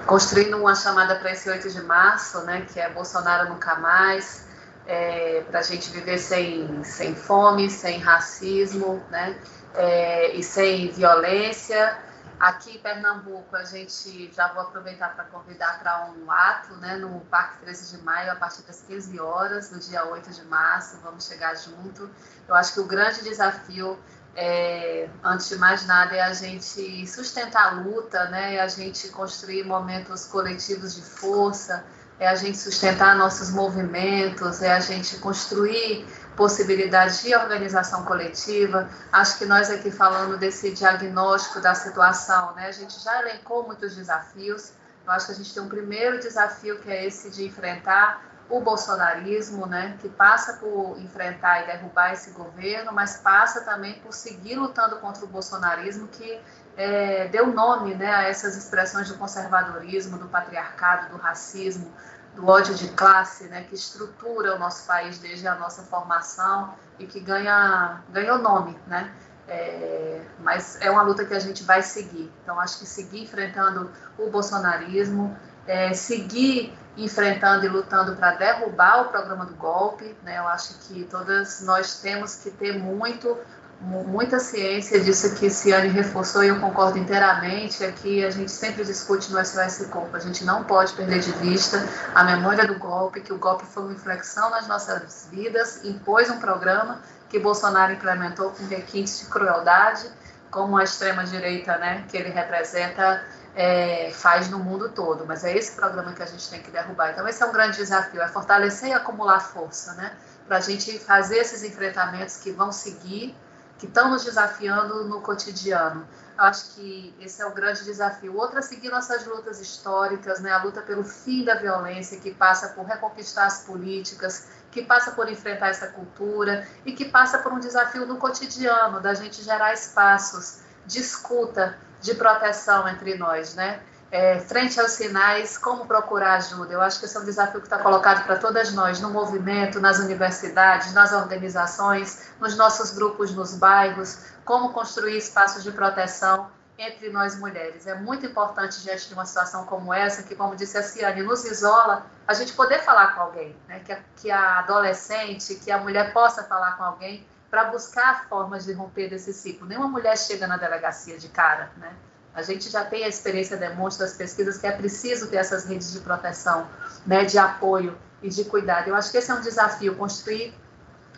construindo 0.07 0.59
uma 0.59 0.75
chamada 0.75 1.17
para 1.17 1.33
esse 1.33 1.49
8 1.49 1.71
de 1.71 1.83
março, 1.83 2.41
né, 2.43 2.67
que 2.73 2.79
é 2.79 2.89
Bolsonaro 2.91 3.49
Nunca 3.49 3.77
Mais, 3.77 4.45
é, 4.87 5.43
para 5.49 5.61
a 5.61 5.63
gente 5.63 5.91
viver 5.91 6.19
sem, 6.19 6.85
sem 6.85 7.15
fome, 7.15 7.71
sem 7.71 7.99
racismo 7.99 9.03
né, 9.11 9.35
é, 9.75 10.35
e 10.35 10.43
sem 10.43 10.91
violência. 10.91 11.97
Aqui 12.43 12.75
em 12.75 12.79
Pernambuco, 12.81 13.55
a 13.55 13.63
gente 13.63 14.33
já 14.35 14.53
vou 14.53 14.63
aproveitar 14.63 15.15
para 15.15 15.23
convidar 15.27 15.79
para 15.79 16.11
um 16.11 16.29
ato 16.29 16.75
né, 16.79 16.97
no 16.97 17.21
Parque 17.27 17.59
13 17.59 17.97
de 17.97 18.03
Maio, 18.03 18.33
a 18.33 18.35
partir 18.35 18.63
das 18.63 18.83
15 18.83 19.21
horas, 19.21 19.71
no 19.71 19.79
dia 19.79 20.05
8 20.07 20.29
de 20.29 20.45
março, 20.47 20.99
vamos 21.05 21.25
chegar 21.25 21.55
junto. 21.55 22.11
Eu 22.49 22.57
acho 22.57 22.75
que 22.75 22.81
o 22.81 22.85
grande 22.85 23.23
desafio, 23.23 23.97
é, 24.35 25.09
antes 25.23 25.51
de 25.51 25.57
mais 25.57 25.87
nada, 25.87 26.17
é 26.17 26.21
a 26.21 26.35
gente 26.35 27.07
sustentar 27.07 27.65
a 27.65 27.71
luta, 27.83 28.25
né, 28.25 28.57
é 28.57 28.61
a 28.61 28.67
gente 28.67 29.09
construir 29.11 29.63
momentos 29.63 30.27
coletivos 30.27 30.97
de 30.97 31.03
força, 31.03 31.85
é 32.19 32.27
a 32.27 32.35
gente 32.35 32.59
sustentar 32.59 33.17
nossos 33.17 33.51
movimentos, 33.51 34.63
é 34.63 34.73
a 34.73 34.81
gente 34.81 35.17
construir 35.19 36.05
possibilidades 36.37 37.23
de 37.23 37.35
organização 37.35 38.05
coletiva. 38.05 38.89
Acho 39.13 39.39
que 39.39 39.45
nós 39.45 39.71
aqui 39.71 39.91
falando 39.91 40.39
desse 40.39 40.73
diagnóstico 40.73 41.61
da 41.61 41.75
situação, 41.75 42.55
né, 42.55 42.67
a 42.67 42.73
gente 42.73 42.99
já 43.03 43.21
elencou 43.21 43.65
muitos 43.65 43.95
desafios. 43.95 44.73
Eu 45.05 45.13
acho 45.13 45.27
que 45.27 45.33
a 45.33 45.35
gente 45.35 45.53
tem 45.53 45.63
um 45.63 45.69
primeiro 45.69 46.21
desafio 46.21 46.79
que 46.81 46.91
é 46.91 47.07
esse 47.07 47.31
de 47.31 47.45
enfrentar 47.45 48.33
o 48.49 48.61
bolsonarismo, 48.61 49.67
né, 49.67 49.97
que 50.01 50.09
passa 50.09 50.55
por 50.55 50.99
enfrentar 51.01 51.63
e 51.63 51.67
derrubar 51.67 52.13
esse 52.13 52.31
governo, 52.33 52.93
mas 52.93 53.17
passa 53.17 53.63
também 53.63 53.95
por 54.01 54.13
seguir 54.13 54.57
lutando 54.57 54.97
contra 54.97 55.25
o 55.25 55.29
bolsonarismo 55.29 56.07
que 56.09 56.41
é, 56.77 57.29
deu 57.29 57.47
nome 57.47 57.95
né, 57.95 58.13
a 58.13 58.23
essas 58.25 58.57
expressões 58.57 59.09
do 59.09 59.17
conservadorismo, 59.17 60.19
do 60.19 60.29
patriarcado, 60.29 61.11
do 61.11 61.17
racismo, 61.17 61.91
do 62.35 62.49
ódio 62.49 62.75
de 62.75 62.89
classe, 62.89 63.45
né, 63.45 63.65
que 63.65 63.75
estrutura 63.75 64.57
o 64.57 64.59
nosso 64.59 64.87
país 64.87 65.19
desde 65.19 65.47
a 65.47 65.55
nossa 65.55 65.83
formação 65.83 66.75
e 66.99 67.07
que 67.07 67.21
ganha, 67.21 68.03
ganhou 68.11 68.39
nome, 68.39 68.79
né? 68.87 69.13
É, 69.49 70.23
mas 70.39 70.81
é 70.81 70.91
uma 70.91 71.03
luta 71.03 71.25
que 71.25 71.35
a 71.35 71.39
gente 71.39 71.63
vai 71.65 71.83
seguir. 71.83 72.33
Então, 72.43 72.59
acho 72.59 72.79
que 72.79 72.87
seguir 72.87 73.23
enfrentando 73.23 73.91
o 74.17 74.31
bolsonarismo, 74.31 75.37
é, 75.67 75.93
seguir 75.93 76.77
enfrentando 76.97 77.65
e 77.65 77.69
lutando 77.69 78.17
para 78.17 78.33
derrubar 78.33 79.03
o 79.03 79.05
programa 79.07 79.45
do 79.45 79.55
golpe, 79.55 80.17
né? 80.23 80.39
Eu 80.39 80.49
acho 80.49 80.79
que 80.81 81.05
todas 81.05 81.61
nós 81.63 82.01
temos 82.01 82.37
que 82.37 82.51
ter 82.51 82.79
muito 82.79 83.37
muita 83.83 84.39
ciência 84.39 85.01
disso 85.01 85.35
que 85.35 85.51
Ciane 85.51 85.89
reforçou 85.89 86.45
e 86.45 86.49
eu 86.49 86.61
concordo 86.61 86.99
inteiramente, 86.99 87.83
é 87.85 87.91
que 87.91 88.25
a 88.25 88.31
gente 88.31 88.51
sempre 88.51 88.85
discute 88.85 89.33
no 89.33 89.45
SOS 89.45 89.87
Corpo, 89.91 90.17
a 90.17 90.21
gente 90.21 90.45
não 90.45 90.63
pode 90.63 90.93
perder 90.93 91.19
de 91.19 91.33
vista 91.33 91.85
a 92.15 92.23
memória 92.23 92.65
do 92.65 92.79
golpe, 92.79 93.21
que 93.21 93.33
o 93.33 93.39
golpe 93.39 93.65
foi 93.67 93.83
uma 93.83 93.93
inflexão 93.93 94.51
nas 94.51 94.69
nossas 94.69 95.27
vidas, 95.31 95.85
impôs 95.85 96.31
um 96.31 96.39
programa 96.39 97.01
que 97.29 97.41
Bolsonaro 97.41 97.93
implementou 97.93 98.51
com 98.51 98.65
requintes 98.67 99.19
de 99.19 99.27
crueldade, 99.27 100.09
como 100.49 100.77
a 100.77 100.85
extrema-direita 100.85 101.77
né, 101.79 102.05
que 102.09 102.17
ele 102.17 102.29
representa 102.29 103.25
é, 103.57 104.13
faz 104.15 104.49
no 104.49 104.61
mundo 104.61 104.91
todo, 104.91 105.27
mas 105.27 105.43
é 105.43 105.57
esse 105.57 105.73
programa 105.73 106.13
que 106.13 106.23
a 106.23 106.27
gente 106.27 106.49
tem 106.49 106.63
que 106.63 106.71
derrubar. 106.71 107.11
Então 107.11 107.27
esse 107.27 107.43
é 107.43 107.47
um 107.47 107.53
grande 107.53 107.79
desafio, 107.79 108.23
é 108.23 108.29
fortalecer 108.29 108.91
e 108.91 108.93
acumular 108.93 109.41
força, 109.41 109.95
né, 109.95 110.13
para 110.47 110.59
a 110.59 110.61
gente 110.61 111.01
fazer 111.01 111.39
esses 111.39 111.65
enfrentamentos 111.65 112.37
que 112.37 112.53
vão 112.53 112.71
seguir 112.71 113.35
que 113.83 113.87
estão 113.89 114.11
nos 114.11 114.23
desafiando 114.23 115.07
no 115.07 115.21
cotidiano. 115.21 116.07
Eu 116.39 116.45
acho 116.45 116.67
que 116.75 117.13
esse 117.21 117.43
é 117.43 117.47
o 117.47 117.51
grande 117.51 117.83
desafio. 117.83 118.37
Outra 118.37 118.61
é 118.61 118.63
seguir 118.63 118.91
nossas 118.91 119.27
lutas 119.27 119.61
históricas, 119.61 120.39
né? 120.39 120.53
a 120.53 120.63
luta 120.63 120.81
pelo 120.81 121.03
fim 121.03 121.45
da 121.45 121.57
violência, 121.57 122.21
que 122.21 122.33
passa 122.33 122.69
por 122.69 122.87
reconquistar 122.87 123.47
as 123.47 123.65
políticas, 123.65 124.47
que 124.71 124.83
passa 124.83 125.11
por 125.11 125.29
enfrentar 125.29 125.71
essa 125.71 125.89
cultura 125.89 126.65
e 126.87 126.93
que 126.93 127.07
passa 127.07 127.39
por 127.39 127.53
um 127.53 127.59
desafio 127.59 128.07
no 128.07 128.19
cotidiano, 128.19 129.01
da 129.01 129.15
gente 129.15 129.43
gerar 129.43 129.73
espaços 129.73 130.61
de 130.87 131.01
escuta, 131.01 131.77
de 132.01 132.15
proteção 132.15 132.89
entre 132.89 133.17
nós, 133.17 133.57
né? 133.57 133.83
É, 134.13 134.39
frente 134.41 134.79
aos 134.79 134.93
sinais, 134.93 135.57
como 135.57 135.87
procurar 135.87 136.35
ajuda. 136.35 136.75
Eu 136.75 136.83
acho 136.83 137.01
que 137.01 137.07
esse 137.07 137.17
é 137.17 137.21
um 137.21 137.25
desafio 137.25 137.63
que 137.63 137.67
está 137.67 137.79
colocado 137.79 138.27
para 138.27 138.37
todas 138.37 138.71
nós, 138.75 139.01
no 139.01 139.09
movimento, 139.09 139.81
nas 139.81 139.99
universidades, 139.99 140.93
nas 140.93 141.13
organizações, 141.13 142.31
nos 142.39 142.55
nossos 142.55 142.91
grupos 142.91 143.35
nos 143.35 143.57
bairros, 143.57 144.19
como 144.45 144.75
construir 144.75 145.17
espaços 145.17 145.63
de 145.63 145.73
proteção 145.73 146.51
entre 146.77 147.09
nós 147.09 147.39
mulheres. 147.39 147.87
É 147.87 147.95
muito 147.95 148.27
importante, 148.27 148.83
diante 148.83 149.09
de 149.09 149.15
uma 149.15 149.25
situação 149.25 149.65
como 149.65 149.95
essa, 149.95 150.23
que, 150.23 150.35
como 150.35 150.55
disse 150.55 150.77
a 150.77 150.83
Ciane, 150.83 151.23
nos 151.23 151.47
isola, 151.47 152.05
a 152.29 152.35
gente 152.35 152.53
poder 152.53 152.81
falar 152.81 153.15
com 153.15 153.23
alguém, 153.23 153.57
né? 153.67 153.81
que, 153.81 153.93
a, 153.93 153.99
que 154.17 154.31
a 154.31 154.59
adolescente, 154.59 155.55
que 155.55 155.71
a 155.71 155.79
mulher 155.79 156.13
possa 156.13 156.45
falar 156.45 156.77
com 156.77 156.85
alguém 156.85 157.27
para 157.51 157.65
buscar 157.65 158.29
formas 158.29 158.67
de 158.67 158.75
romper 158.75 159.09
desse 159.09 159.33
ciclo. 159.33 159.67
Nenhuma 159.67 159.89
mulher 159.89 160.19
chega 160.19 160.47
na 160.47 160.59
delegacia 160.59 161.19
de 161.19 161.31
cara, 161.31 161.71
né? 161.79 161.95
A 162.35 162.43
gente 162.43 162.71
já 162.71 162.85
tem 162.85 163.05
a 163.05 163.09
experiência 163.09 163.57
demonstra 163.57 164.07
das 164.07 164.17
pesquisas 164.17 164.57
que 164.59 164.67
é 164.67 164.73
preciso 164.73 165.27
ter 165.27 165.37
essas 165.37 165.65
redes 165.65 165.93
de 165.93 166.01
proteção, 166.01 166.67
né, 167.07 167.25
de 167.25 167.39
apoio 167.39 167.97
e 168.23 168.29
de 168.29 168.45
cuidado. 168.45 168.89
Eu 168.89 168.95
acho 168.95 169.11
que 169.11 169.19
esse 169.19 169.31
é 169.31 169.35
um 169.35 169.41
desafio, 169.41 169.97
construir 169.97 170.55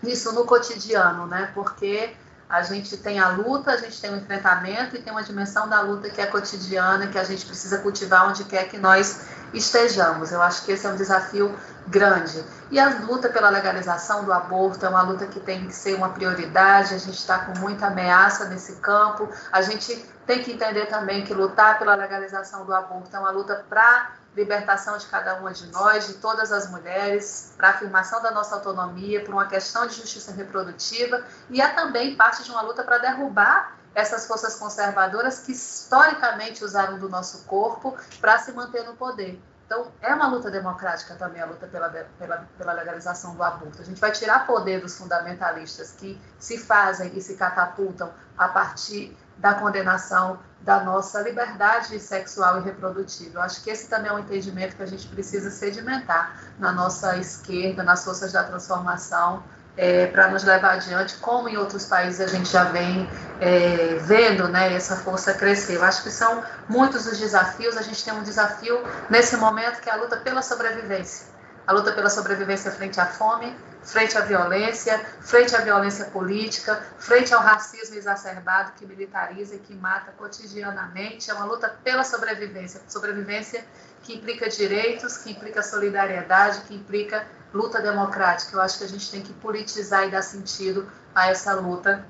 isso 0.02 0.32
no 0.32 0.44
cotidiano, 0.44 1.26
né, 1.26 1.50
porque 1.54 2.14
a 2.48 2.62
gente 2.62 2.96
tem 2.96 3.18
a 3.18 3.28
luta, 3.28 3.72
a 3.72 3.76
gente 3.76 4.00
tem 4.00 4.12
o 4.12 4.16
enfrentamento 4.16 4.96
e 4.96 5.02
tem 5.02 5.12
uma 5.12 5.22
dimensão 5.22 5.68
da 5.68 5.80
luta 5.80 6.10
que 6.10 6.20
é 6.20 6.26
cotidiana, 6.26 7.06
que 7.06 7.18
a 7.18 7.24
gente 7.24 7.44
precisa 7.46 7.78
cultivar 7.78 8.28
onde 8.28 8.44
quer 8.44 8.68
que 8.68 8.76
nós 8.76 9.26
estejamos. 9.52 10.30
Eu 10.30 10.42
acho 10.42 10.64
que 10.64 10.72
esse 10.72 10.86
é 10.86 10.90
um 10.90 10.96
desafio 10.96 11.54
grande. 11.86 12.44
E 12.70 12.78
a 12.78 13.00
luta 13.00 13.28
pela 13.28 13.48
legalização 13.48 14.24
do 14.24 14.32
aborto 14.32 14.84
é 14.84 14.88
uma 14.88 15.02
luta 15.02 15.26
que 15.26 15.40
tem 15.40 15.66
que 15.66 15.74
ser 15.74 15.94
uma 15.94 16.10
prioridade, 16.10 16.94
a 16.94 16.98
gente 16.98 17.18
está 17.18 17.38
com 17.38 17.58
muita 17.58 17.86
ameaça 17.86 18.46
nesse 18.46 18.76
campo, 18.76 19.28
a 19.50 19.62
gente 19.62 20.04
tem 20.26 20.42
que 20.42 20.52
entender 20.52 20.86
também 20.86 21.24
que 21.24 21.34
lutar 21.34 21.78
pela 21.78 21.94
legalização 21.94 22.64
do 22.64 22.74
aborto 22.74 23.14
é 23.14 23.18
uma 23.18 23.30
luta 23.30 23.64
para 23.68 24.12
libertação 24.34 24.98
de 24.98 25.06
cada 25.06 25.36
uma 25.36 25.52
de 25.52 25.66
nós, 25.70 26.06
de 26.06 26.14
todas 26.14 26.50
as 26.50 26.68
mulheres, 26.70 27.52
para 27.56 27.70
afirmação 27.70 28.20
da 28.20 28.30
nossa 28.32 28.56
autonomia, 28.56 29.24
por 29.24 29.32
uma 29.32 29.46
questão 29.46 29.86
de 29.86 29.94
justiça 29.94 30.32
reprodutiva, 30.32 31.24
e 31.48 31.60
é 31.60 31.68
também 31.68 32.16
parte 32.16 32.42
de 32.42 32.50
uma 32.50 32.62
luta 32.62 32.82
para 32.82 32.98
derrubar 32.98 33.76
essas 33.94 34.26
forças 34.26 34.56
conservadoras 34.56 35.38
que 35.38 35.52
historicamente 35.52 36.64
usaram 36.64 36.98
do 36.98 37.08
nosso 37.08 37.44
corpo 37.44 37.96
para 38.20 38.38
se 38.38 38.52
manter 38.52 38.84
no 38.84 38.96
poder. 38.96 39.40
Então, 39.66 39.90
é 40.02 40.12
uma 40.12 40.28
luta 40.28 40.50
democrática 40.50 41.14
também 41.14 41.40
a 41.40 41.46
luta 41.46 41.66
pela, 41.66 41.88
pela, 41.88 42.46
pela 42.58 42.72
legalização 42.72 43.34
do 43.34 43.42
aborto. 43.42 43.80
A 43.80 43.84
gente 43.84 44.00
vai 44.00 44.12
tirar 44.12 44.46
poder 44.46 44.80
dos 44.80 44.98
fundamentalistas 44.98 45.92
que 45.92 46.20
se 46.38 46.58
fazem 46.58 47.16
e 47.16 47.20
se 47.20 47.36
catapultam 47.36 48.12
a 48.36 48.48
partir 48.48 49.16
da 49.38 49.54
condenação 49.54 50.38
da 50.60 50.80
nossa 50.80 51.20
liberdade 51.20 51.98
sexual 52.00 52.60
e 52.60 52.64
reprodutiva. 52.64 53.38
Eu 53.38 53.42
acho 53.42 53.62
que 53.62 53.70
esse 53.70 53.88
também 53.88 54.10
é 54.10 54.14
um 54.14 54.18
entendimento 54.18 54.76
que 54.76 54.82
a 54.82 54.86
gente 54.86 55.06
precisa 55.08 55.50
sedimentar 55.50 56.40
na 56.58 56.72
nossa 56.72 57.18
esquerda, 57.18 57.82
nas 57.82 58.04
forças 58.04 58.32
da 58.32 58.42
transformação, 58.44 59.42
é, 59.76 60.06
para 60.06 60.28
nos 60.28 60.44
levar 60.44 60.74
adiante, 60.74 61.16
como 61.16 61.48
em 61.48 61.56
outros 61.56 61.84
países 61.84 62.20
a 62.20 62.28
gente 62.28 62.48
já 62.48 62.64
vem 62.64 63.08
é, 63.40 63.98
vendo 64.00 64.48
né, 64.48 64.72
essa 64.72 64.96
força 64.96 65.34
crescer. 65.34 65.74
Eu 65.74 65.84
acho 65.84 66.02
que 66.02 66.10
são 66.10 66.42
muitos 66.68 67.06
os 67.06 67.18
desafios. 67.18 67.76
A 67.76 67.82
gente 67.82 68.02
tem 68.02 68.14
um 68.14 68.22
desafio 68.22 68.80
nesse 69.10 69.36
momento 69.36 69.80
que 69.80 69.90
é 69.90 69.92
a 69.92 69.96
luta 69.96 70.16
pela 70.16 70.40
sobrevivência 70.40 71.34
a 71.66 71.72
luta 71.72 71.92
pela 71.92 72.10
sobrevivência 72.10 72.70
frente 72.70 73.00
à 73.00 73.06
fome, 73.06 73.56
frente 73.84 74.16
à 74.16 74.22
violência, 74.22 74.98
frente 75.20 75.54
à 75.54 75.60
violência 75.60 76.06
política, 76.06 76.82
frente 76.98 77.32
ao 77.34 77.40
racismo 77.40 77.96
exacerbado 77.96 78.72
que 78.72 78.86
militariza 78.86 79.54
e 79.54 79.58
que 79.58 79.74
mata 79.74 80.12
cotidianamente. 80.12 81.30
É 81.30 81.34
uma 81.34 81.44
luta 81.44 81.68
pela 81.84 82.02
sobrevivência, 82.02 82.80
sobrevivência 82.88 83.64
que 84.02 84.14
implica 84.14 84.48
direitos, 84.48 85.18
que 85.18 85.30
implica 85.30 85.62
solidariedade, 85.62 86.62
que 86.62 86.74
implica 86.74 87.26
luta 87.52 87.80
democrática. 87.80 88.56
Eu 88.56 88.60
acho 88.60 88.78
que 88.78 88.84
a 88.84 88.88
gente 88.88 89.10
tem 89.10 89.22
que 89.22 89.32
politizar 89.34 90.06
e 90.06 90.10
dar 90.10 90.22
sentido 90.22 90.90
a 91.14 91.28
essa 91.30 91.54
luta 91.54 92.06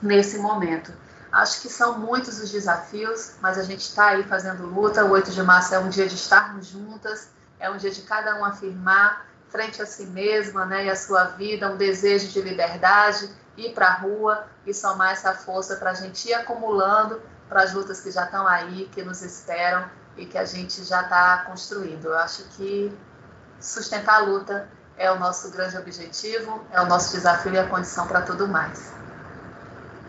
nesse 0.00 0.38
momento. 0.38 0.92
Acho 1.30 1.62
que 1.62 1.68
são 1.68 1.98
muitos 1.98 2.38
os 2.40 2.50
desafios, 2.50 3.36
mas 3.40 3.56
a 3.56 3.62
gente 3.62 3.80
está 3.80 4.08
aí 4.08 4.22
fazendo 4.24 4.66
luta. 4.66 5.04
O 5.04 5.10
8 5.10 5.30
de 5.30 5.42
março 5.42 5.74
é 5.74 5.78
um 5.78 5.88
dia 5.88 6.06
de 6.06 6.14
estarmos 6.14 6.66
juntas, 6.66 7.28
é 7.58 7.70
um 7.70 7.76
dia 7.76 7.90
de 7.90 8.02
cada 8.02 8.38
um 8.38 8.44
afirmar 8.44 9.31
frente 9.52 9.82
a 9.82 9.86
si 9.86 10.06
mesma 10.06 10.64
né, 10.64 10.86
e 10.86 10.90
a 10.90 10.96
sua 10.96 11.24
vida 11.24 11.70
um 11.70 11.76
desejo 11.76 12.28
de 12.28 12.40
liberdade, 12.40 13.28
ir 13.56 13.74
para 13.74 13.88
a 13.88 13.94
rua 13.98 14.46
e 14.66 14.72
somar 14.72 15.12
essa 15.12 15.34
força 15.34 15.76
para 15.76 15.90
a 15.90 15.94
gente 15.94 16.26
ir 16.26 16.32
acumulando 16.32 17.20
para 17.48 17.62
as 17.62 17.74
lutas 17.74 18.00
que 18.00 18.10
já 18.10 18.24
estão 18.24 18.46
aí, 18.46 18.88
que 18.90 19.02
nos 19.02 19.20
esperam 19.20 19.84
e 20.16 20.24
que 20.24 20.38
a 20.38 20.46
gente 20.46 20.82
já 20.82 21.02
está 21.02 21.44
construindo. 21.46 22.06
Eu 22.06 22.18
acho 22.18 22.44
que 22.56 22.90
sustentar 23.60 24.14
a 24.14 24.18
luta 24.24 24.68
é 24.96 25.12
o 25.12 25.18
nosso 25.18 25.50
grande 25.50 25.76
objetivo, 25.76 26.64
é 26.72 26.80
o 26.80 26.86
nosso 26.86 27.12
desafio 27.12 27.52
e 27.52 27.58
a 27.58 27.66
condição 27.66 28.06
para 28.06 28.22
tudo 28.22 28.48
mais. 28.48 28.92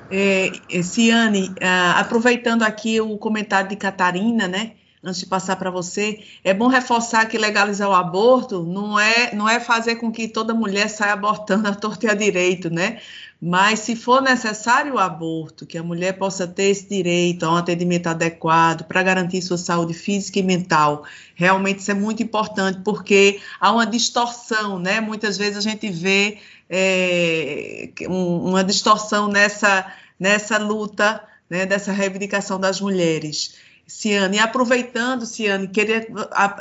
É, 0.09 0.51
Ciane, 0.83 1.53
ah, 1.61 1.99
aproveitando 1.99 2.63
aqui 2.63 3.01
o 3.01 3.17
comentário 3.17 3.69
de 3.69 3.75
Catarina, 3.75 4.47
né? 4.47 4.73
Antes 5.03 5.19
de 5.19 5.25
passar 5.25 5.57
para 5.57 5.69
você, 5.69 6.23
é 6.43 6.53
bom 6.53 6.67
reforçar 6.67 7.25
que 7.25 7.37
legalizar 7.37 7.89
o 7.89 7.93
aborto 7.93 8.63
não 8.63 8.97
é, 8.97 9.35
não 9.35 9.49
é 9.49 9.59
fazer 9.59 9.97
com 9.97 10.11
que 10.11 10.27
toda 10.27 10.53
mulher 10.53 10.87
saia 10.89 11.13
abortando 11.13 11.67
a 11.69 11.75
torta 11.75 12.05
e 12.05 12.09
a 12.09 12.13
direito, 12.13 12.69
né? 12.69 12.99
Mas 13.45 13.79
se 13.79 13.93
for 13.93 14.21
necessário 14.21 14.93
o 14.93 14.99
aborto, 14.99 15.65
que 15.65 15.77
a 15.77 15.83
mulher 15.83 16.13
possa 16.13 16.47
ter 16.47 16.69
esse 16.69 16.87
direito 16.87 17.43
a 17.43 17.51
um 17.51 17.57
atendimento 17.57 18.07
adequado 18.07 18.85
para 18.85 19.03
garantir 19.03 19.41
sua 19.41 19.57
saúde 19.57 19.93
física 19.93 20.39
e 20.39 20.43
mental, 20.43 21.03
realmente 21.35 21.79
isso 21.79 21.91
é 21.91 21.93
muito 21.93 22.23
importante, 22.23 22.79
porque 22.85 23.41
há 23.59 23.69
uma 23.73 23.85
distorção, 23.85 24.79
né? 24.79 25.01
Muitas 25.01 25.37
vezes 25.37 25.57
a 25.57 25.61
gente 25.61 25.89
vê 25.89 26.37
é, 26.69 27.89
um, 28.07 28.51
uma 28.51 28.63
distorção 28.63 29.27
nessa, 29.27 29.91
nessa 30.17 30.57
luta, 30.57 31.21
né, 31.49 31.65
dessa 31.65 31.91
reivindicação 31.91 32.57
das 32.57 32.79
mulheres. 32.79 33.55
Ciane. 33.87 34.37
E 34.37 34.39
aproveitando, 34.39 35.25
Ciane, 35.25 35.67
queria 35.67 36.07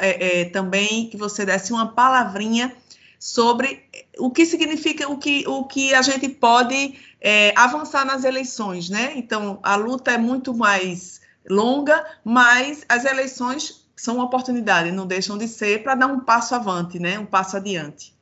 é, 0.01 0.41
é, 0.41 0.45
também 0.47 1.09
que 1.09 1.17
você 1.17 1.45
desse 1.45 1.73
uma 1.73 1.93
palavrinha 1.93 2.75
sobre 3.19 3.85
o 4.19 4.31
que 4.31 4.45
significa, 4.45 5.09
o 5.09 5.17
que, 5.17 5.47
o 5.47 5.65
que 5.65 5.95
a 5.95 6.03
gente 6.03 6.29
pode 6.29 6.99
é, 7.21 7.55
avançar 7.57 8.05
nas 8.05 8.25
eleições, 8.25 8.91
né? 8.91 9.13
Então, 9.15 9.61
a 9.63 9.77
luta 9.77 10.11
é 10.11 10.19
muito 10.19 10.53
mais 10.53 11.21
longa, 11.49 12.05
mas 12.25 12.85
as 12.89 13.05
eleições 13.05 13.87
são 13.97 14.17
uma 14.17 14.25
oportunidade, 14.25 14.91
não 14.91 15.07
deixam 15.07 15.39
de 15.39 15.47
ser 15.47 15.85
para 15.85 15.95
dar 15.95 16.09
um 16.09 16.21
passo 16.21 16.55
avante, 16.55 16.99
né? 16.99 17.19
Um 17.19 17.27
passo 17.27 17.57
adiante. 17.57 18.13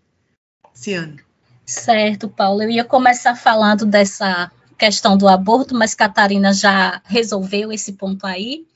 Ciane. 0.74 1.16
Certo, 1.64 2.28
Paulo. 2.28 2.62
Eu 2.62 2.70
ia 2.70 2.84
começar 2.84 3.34
falando 3.34 3.86
dessa 3.86 4.50
questão 4.76 5.16
do 5.16 5.28
aborto, 5.28 5.74
mas 5.74 5.94
Catarina 5.94 6.52
já 6.52 7.00
resolveu 7.04 7.72
esse 7.72 7.92
ponto 7.92 8.26
aí. 8.26 8.66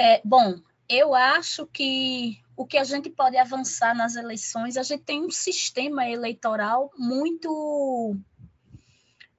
É, 0.00 0.20
bom, 0.24 0.60
eu 0.88 1.12
acho 1.12 1.66
que 1.66 2.38
o 2.56 2.64
que 2.64 2.78
a 2.78 2.84
gente 2.84 3.10
pode 3.10 3.36
avançar 3.36 3.96
nas 3.96 4.14
eleições, 4.14 4.76
a 4.76 4.84
gente 4.84 5.02
tem 5.02 5.24
um 5.24 5.30
sistema 5.30 6.08
eleitoral 6.08 6.92
muito 6.96 8.16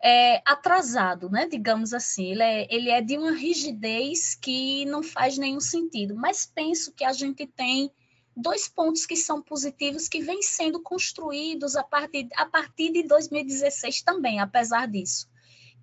é, 0.03 0.41
atrasado, 0.45 1.29
né? 1.29 1.47
Digamos 1.47 1.93
assim, 1.93 2.31
ele 2.31 2.43
é, 2.43 2.67
ele 2.69 2.89
é 2.89 3.01
de 3.01 3.17
uma 3.17 3.31
rigidez 3.31 4.35
que 4.35 4.83
não 4.83 5.01
faz 5.01 5.37
nenhum 5.37 5.61
sentido. 5.61 6.13
Mas 6.13 6.45
penso 6.45 6.91
que 6.91 7.05
a 7.05 7.13
gente 7.13 7.47
tem 7.47 7.89
dois 8.35 8.67
pontos 8.67 9.05
que 9.05 9.15
são 9.15 9.41
positivos 9.41 10.09
que 10.09 10.21
vêm 10.21 10.41
sendo 10.41 10.81
construídos 10.81 11.77
a 11.77 11.83
partir, 11.83 12.27
a 12.35 12.45
partir 12.45 12.91
de 12.91 13.03
2016 13.03 14.01
também, 14.01 14.41
apesar 14.41 14.89
disso, 14.89 15.29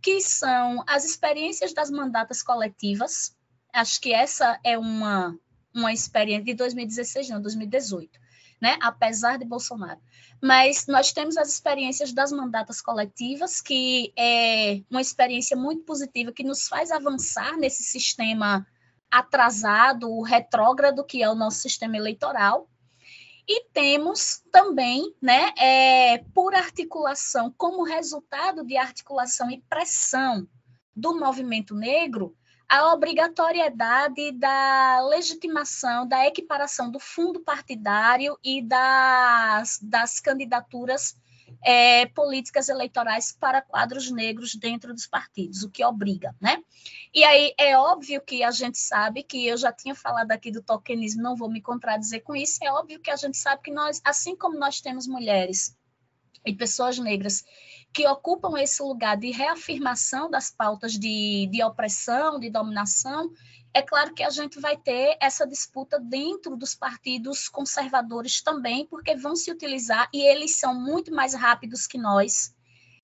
que 0.02 0.20
são 0.20 0.84
as 0.86 1.06
experiências 1.06 1.72
das 1.72 1.90
mandatas 1.90 2.42
coletivas, 2.42 3.34
acho 3.76 4.00
que 4.00 4.12
essa 4.12 4.58
é 4.64 4.78
uma, 4.78 5.38
uma 5.74 5.92
experiência 5.92 6.44
de 6.44 6.54
2016, 6.54 7.28
não, 7.28 7.42
2018, 7.42 8.18
né? 8.60 8.78
Apesar 8.80 9.38
de 9.38 9.44
Bolsonaro. 9.44 10.00
Mas 10.42 10.86
nós 10.86 11.12
temos 11.12 11.36
as 11.36 11.50
experiências 11.50 12.12
das 12.12 12.32
mandatas 12.32 12.80
coletivas, 12.80 13.60
que 13.60 14.12
é 14.16 14.82
uma 14.90 15.00
experiência 15.00 15.56
muito 15.56 15.84
positiva, 15.84 16.32
que 16.32 16.42
nos 16.42 16.66
faz 16.66 16.90
avançar 16.90 17.56
nesse 17.58 17.82
sistema 17.82 18.66
atrasado, 19.10 20.22
retrógrado, 20.22 21.04
que 21.04 21.22
é 21.22 21.28
o 21.28 21.34
nosso 21.34 21.58
sistema 21.58 21.96
eleitoral. 21.96 22.68
E 23.48 23.64
temos 23.72 24.42
também, 24.50 25.14
né, 25.22 25.52
é, 25.56 26.18
por 26.34 26.54
articulação, 26.54 27.54
como 27.56 27.84
resultado 27.84 28.64
de 28.64 28.76
articulação 28.76 29.50
e 29.50 29.62
pressão 29.68 30.48
do 30.94 31.16
movimento 31.16 31.74
negro, 31.74 32.34
a 32.68 32.92
obrigatoriedade 32.92 34.32
da 34.32 35.00
legitimação, 35.08 36.06
da 36.06 36.26
equiparação 36.26 36.90
do 36.90 36.98
fundo 36.98 37.40
partidário 37.40 38.38
e 38.42 38.60
das, 38.60 39.78
das 39.80 40.20
candidaturas 40.20 41.14
é, 41.62 42.06
políticas 42.06 42.68
eleitorais 42.68 43.32
para 43.32 43.62
quadros 43.62 44.10
negros 44.10 44.54
dentro 44.54 44.92
dos 44.92 45.06
partidos, 45.06 45.62
o 45.62 45.70
que 45.70 45.84
obriga, 45.84 46.34
né? 46.40 46.62
E 47.14 47.24
aí 47.24 47.54
é 47.58 47.78
óbvio 47.78 48.20
que 48.20 48.42
a 48.42 48.50
gente 48.50 48.78
sabe 48.78 49.22
que 49.22 49.46
eu 49.46 49.56
já 49.56 49.72
tinha 49.72 49.94
falado 49.94 50.32
aqui 50.32 50.50
do 50.50 50.62
tokenismo, 50.62 51.22
não 51.22 51.36
vou 51.36 51.50
me 51.50 51.62
contradizer 51.62 52.22
com 52.22 52.34
isso, 52.34 52.58
é 52.62 52.72
óbvio 52.72 53.00
que 53.00 53.10
a 53.10 53.16
gente 53.16 53.36
sabe 53.36 53.62
que 53.62 53.70
nós, 53.70 54.00
assim 54.04 54.36
como 54.36 54.58
nós 54.58 54.80
temos 54.80 55.06
mulheres 55.06 55.76
e 56.46 56.54
pessoas 56.54 56.98
negras 56.98 57.44
que 57.92 58.06
ocupam 58.06 58.58
esse 58.58 58.82
lugar 58.82 59.16
de 59.16 59.30
reafirmação 59.30 60.30
das 60.30 60.50
pautas 60.50 60.92
de, 60.92 61.48
de 61.50 61.62
opressão, 61.64 62.38
de 62.38 62.50
dominação, 62.50 63.30
é 63.72 63.82
claro 63.82 64.14
que 64.14 64.22
a 64.22 64.30
gente 64.30 64.58
vai 64.58 64.76
ter 64.76 65.16
essa 65.20 65.46
disputa 65.46 65.98
dentro 65.98 66.56
dos 66.56 66.74
partidos 66.74 67.48
conservadores 67.48 68.40
também, 68.40 68.86
porque 68.86 69.14
vão 69.16 69.36
se 69.36 69.50
utilizar, 69.50 70.08
e 70.14 70.22
eles 70.22 70.56
são 70.56 70.74
muito 70.74 71.14
mais 71.14 71.34
rápidos 71.34 71.86
que 71.86 71.98
nós, 71.98 72.54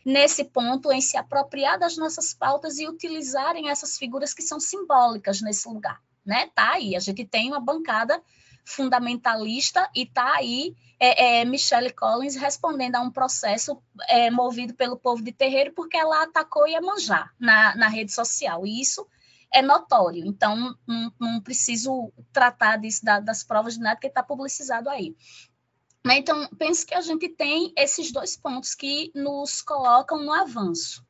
nesse 0.04 0.44
ponto 0.44 0.90
em 0.90 1.00
se 1.00 1.16
apropriar 1.16 1.78
das 1.78 1.96
nossas 1.96 2.32
pautas 2.32 2.78
e 2.78 2.88
utilizarem 2.88 3.68
essas 3.68 3.98
figuras 3.98 4.32
que 4.32 4.42
são 4.42 4.58
simbólicas 4.58 5.42
nesse 5.42 5.68
lugar, 5.68 6.00
né? 6.24 6.50
Tá 6.54 6.72
aí, 6.72 6.96
a 6.96 7.00
gente 7.00 7.24
tem 7.24 7.48
uma 7.48 7.60
bancada 7.60 8.22
fundamentalista 8.64 9.88
e 9.94 10.06
tá 10.06 10.36
aí 10.36 10.74
é, 10.98 11.40
é, 11.40 11.44
Michelle 11.44 11.92
Collins 11.92 12.36
respondendo 12.36 12.96
a 12.96 13.00
um 13.00 13.10
processo 13.10 13.82
é, 14.08 14.30
movido 14.30 14.74
pelo 14.74 14.96
povo 14.96 15.22
de 15.22 15.32
terreiro 15.32 15.72
porque 15.74 15.96
ela 15.96 16.22
atacou 16.22 16.66
Iemanjá 16.66 17.30
na, 17.38 17.74
na 17.76 17.88
rede 17.88 18.12
social, 18.12 18.66
e 18.66 18.80
isso 18.80 19.06
é 19.52 19.60
notório, 19.60 20.24
então 20.24 20.74
não, 20.86 21.12
não 21.20 21.40
preciso 21.40 22.12
tratar 22.32 22.78
disso, 22.78 23.04
da, 23.04 23.20
das 23.20 23.44
provas 23.44 23.74
de 23.74 23.80
nada, 23.80 24.00
que 24.00 24.06
está 24.06 24.22
publicizado 24.22 24.88
aí. 24.88 25.14
Né? 26.04 26.18
Então, 26.18 26.48
penso 26.58 26.86
que 26.86 26.94
a 26.94 27.00
gente 27.00 27.28
tem 27.28 27.72
esses 27.76 28.10
dois 28.10 28.36
pontos 28.36 28.74
que 28.74 29.12
nos 29.14 29.62
colocam 29.62 30.18
no 30.18 30.32
avanço. 30.32 31.04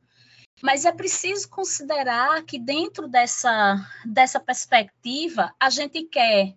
Mas 0.62 0.84
é 0.84 0.92
preciso 0.92 1.48
considerar 1.48 2.44
que, 2.44 2.58
dentro 2.58 3.08
dessa, 3.08 3.76
dessa 4.04 4.38
perspectiva, 4.38 5.52
a 5.58 5.70
gente 5.70 6.04
quer, 6.04 6.54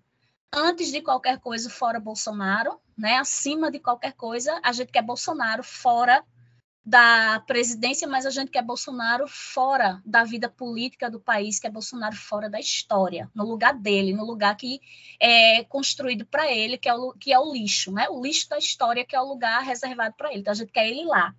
antes 0.56 0.92
de 0.92 1.02
qualquer 1.02 1.40
coisa, 1.40 1.70
fora 1.70 2.00
Bolsonaro, 2.00 2.80
né? 2.98 3.18
acima 3.18 3.70
de 3.70 3.80
qualquer 3.80 4.14
coisa, 4.14 4.60
a 4.64 4.72
gente 4.72 4.92
quer 4.92 5.02
Bolsonaro 5.02 5.64
fora 5.64 6.24
da 6.86 7.44
presidência, 7.48 8.08
mas 8.08 8.28
a 8.28 8.30
gente 8.30 8.52
quer 8.52 8.62
Bolsonaro 8.62 9.28
fora 9.28 10.02
da 10.06 10.24
vida 10.24 10.48
política 10.48 11.10
do 11.10 11.20
país, 11.20 11.60
quer 11.60 11.72
Bolsonaro 11.72 12.16
fora 12.16 12.48
da 12.48 12.60
história, 12.60 13.30
no 13.34 13.44
lugar 13.44 13.74
dele, 13.74 14.14
no 14.14 14.24
lugar 14.24 14.56
que 14.56 14.80
é 15.20 15.64
construído 15.64 16.26
para 16.28 16.50
ele, 16.52 16.78
que 16.78 16.88
é, 16.88 16.94
o, 16.94 17.12
que 17.14 17.34
é 17.34 17.40
o 17.40 17.52
lixo, 17.52 17.92
né? 17.92 18.08
O 18.10 18.22
lixo 18.24 18.48
da 18.50 18.60
história, 18.60 19.04
que 19.04 19.16
é 19.16 19.20
o 19.20 19.28
lugar 19.28 19.64
reservado 19.64 20.14
para 20.16 20.30
ele. 20.30 20.42
Então 20.42 20.52
a 20.52 20.56
gente 20.56 20.72
quer 20.72 20.88
ele 20.88 21.04
lá. 21.06 21.34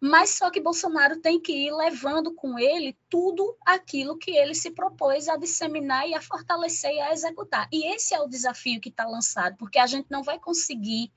Mas 0.00 0.30
só 0.30 0.50
que 0.50 0.60
Bolsonaro 0.60 1.20
tem 1.20 1.38
que 1.38 1.52
ir 1.52 1.72
levando 1.72 2.34
com 2.34 2.58
ele 2.58 2.96
tudo 3.10 3.54
aquilo 3.66 4.16
que 4.16 4.30
ele 4.30 4.54
se 4.54 4.70
propôs 4.70 5.28
a 5.28 5.36
disseminar 5.36 6.08
e 6.08 6.14
a 6.14 6.22
fortalecer 6.22 6.90
e 6.90 7.00
a 7.00 7.12
executar. 7.12 7.68
E 7.70 7.94
esse 7.94 8.14
é 8.14 8.20
o 8.20 8.26
desafio 8.26 8.80
que 8.80 8.88
está 8.88 9.06
lançado, 9.06 9.56
porque 9.58 9.78
a 9.78 9.86
gente 9.86 10.06
não 10.10 10.22
vai 10.22 10.38
conseguir 10.38 11.12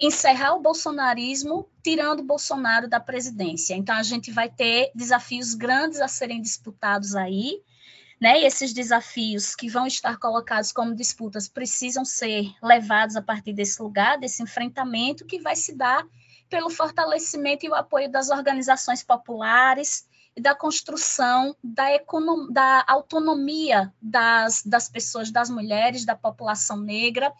encerrar 0.00 0.54
o 0.54 0.60
bolsonarismo 0.60 1.68
tirando 1.82 2.22
Bolsonaro 2.22 2.88
da 2.88 3.00
presidência. 3.00 3.74
Então, 3.74 3.94
a 3.94 4.02
gente 4.02 4.30
vai 4.32 4.48
ter 4.48 4.90
desafios 4.94 5.54
grandes 5.54 6.00
a 6.00 6.08
serem 6.08 6.40
disputados 6.40 7.14
aí, 7.14 7.60
né? 8.20 8.40
E 8.40 8.46
esses 8.46 8.72
desafios 8.72 9.54
que 9.54 9.68
vão 9.68 9.86
estar 9.86 10.16
colocados 10.18 10.72
como 10.72 10.94
disputas 10.94 11.48
precisam 11.48 12.04
ser 12.04 12.52
levados 12.62 13.16
a 13.16 13.22
partir 13.22 13.52
desse 13.52 13.80
lugar, 13.82 14.18
desse 14.18 14.42
enfrentamento 14.42 15.24
que 15.24 15.40
vai 15.40 15.54
se 15.54 15.74
dar 15.74 16.06
pelo 16.48 16.70
fortalecimento 16.70 17.64
e 17.64 17.68
o 17.68 17.74
apoio 17.74 18.10
das 18.10 18.30
organizações 18.30 19.02
populares 19.02 20.08
e 20.36 20.40
da 20.40 20.54
construção 20.54 21.54
da, 21.62 21.90
econom 21.90 22.50
da 22.50 22.84
autonomia 22.86 23.92
das, 24.00 24.62
das 24.64 24.88
pessoas, 24.88 25.30
das 25.30 25.50
mulheres, 25.50 26.04
da 26.04 26.14
população 26.14 26.76
negra, 26.76 27.32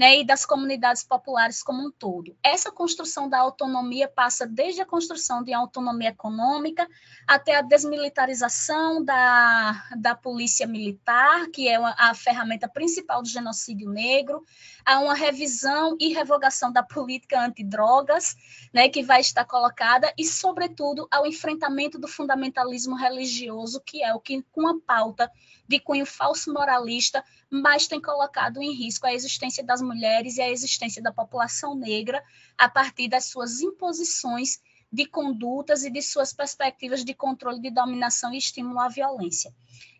né, 0.00 0.20
e 0.20 0.24
das 0.24 0.46
comunidades 0.46 1.04
populares 1.04 1.62
como 1.62 1.86
um 1.86 1.90
todo. 1.90 2.34
Essa 2.42 2.72
construção 2.72 3.28
da 3.28 3.38
autonomia 3.38 4.08
passa 4.08 4.46
desde 4.46 4.80
a 4.80 4.86
construção 4.86 5.42
de 5.42 5.52
autonomia 5.52 6.08
econômica 6.08 6.88
até 7.28 7.56
a 7.56 7.60
desmilitarização 7.60 9.04
da, 9.04 9.84
da 10.00 10.14
polícia 10.14 10.66
militar, 10.66 11.48
que 11.48 11.68
é 11.68 11.76
a 11.76 12.14
ferramenta 12.14 12.66
principal 12.66 13.20
do 13.20 13.28
genocídio 13.28 13.90
negro, 13.90 14.42
a 14.86 15.00
uma 15.00 15.14
revisão 15.14 15.94
e 16.00 16.14
revogação 16.14 16.72
da 16.72 16.82
política 16.82 17.38
antidrogas, 17.44 18.34
né, 18.72 18.88
que 18.88 19.02
vai 19.02 19.20
estar 19.20 19.44
colocada, 19.44 20.10
e, 20.16 20.24
sobretudo, 20.24 21.06
ao 21.10 21.26
enfrentamento 21.26 21.98
do 21.98 22.08
fundamentalismo 22.08 22.96
religioso, 22.96 23.82
que 23.84 24.02
é 24.02 24.14
o 24.14 24.20
que, 24.20 24.42
com 24.50 24.66
a 24.66 24.80
pauta 24.80 25.30
de 25.68 25.78
cunho 25.78 26.06
falso 26.06 26.52
moralista, 26.52 27.22
mais 27.50 27.86
tem 27.86 28.00
colocado 28.00 28.62
em 28.62 28.74
risco 28.74 29.06
a 29.06 29.12
existência 29.12 29.62
das 29.62 29.82
mulheres 29.90 30.36
e 30.36 30.42
a 30.42 30.48
existência 30.48 31.02
da 31.02 31.12
população 31.12 31.74
negra 31.74 32.22
a 32.56 32.68
partir 32.68 33.08
das 33.08 33.24
suas 33.24 33.60
imposições 33.60 34.60
de 34.92 35.04
condutas 35.06 35.84
e 35.84 35.90
de 35.90 36.00
suas 36.00 36.32
perspectivas 36.32 37.04
de 37.04 37.12
controle 37.14 37.60
de 37.60 37.70
dominação 37.70 38.32
e 38.32 38.38
estímulo 38.38 38.78
à 38.78 38.88
violência. 38.88 39.52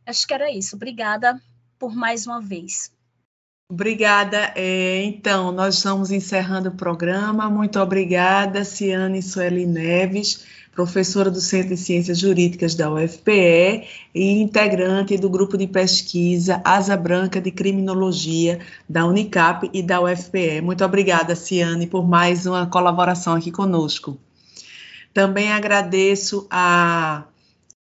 Acho 0.06 0.26
que 0.26 0.34
era 0.34 0.50
isso. 0.50 0.76
Obrigada 0.76 1.40
por 1.78 1.94
mais 1.94 2.26
uma 2.26 2.40
vez. 2.40 2.92
Obrigada. 3.70 4.52
É, 4.56 5.02
então, 5.04 5.52
nós 5.52 5.76
estamos 5.76 6.10
encerrando 6.10 6.70
o 6.70 6.72
programa. 6.72 7.48
Muito 7.48 7.78
obrigada, 7.78 8.64
Ciane 8.64 9.22
Sueli 9.22 9.64
Neves 9.64 10.44
professora 10.72 11.30
do 11.30 11.40
Centro 11.40 11.70
de 11.70 11.76
Ciências 11.76 12.18
Jurídicas 12.18 12.74
da 12.74 12.90
UFPE 12.90 13.86
e 14.14 14.40
integrante 14.40 15.18
do 15.18 15.28
grupo 15.28 15.58
de 15.58 15.66
pesquisa 15.66 16.62
Asa 16.64 16.96
Branca 16.96 17.40
de 17.40 17.50
Criminologia 17.50 18.60
da 18.88 19.04
Unicap 19.04 19.68
e 19.72 19.82
da 19.82 20.00
UFPE. 20.00 20.60
Muito 20.62 20.84
obrigada, 20.84 21.34
Ciane, 21.34 21.86
por 21.86 22.06
mais 22.06 22.46
uma 22.46 22.66
colaboração 22.66 23.34
aqui 23.34 23.50
conosco. 23.50 24.18
Também 25.12 25.52
agradeço 25.52 26.46
a 26.50 27.24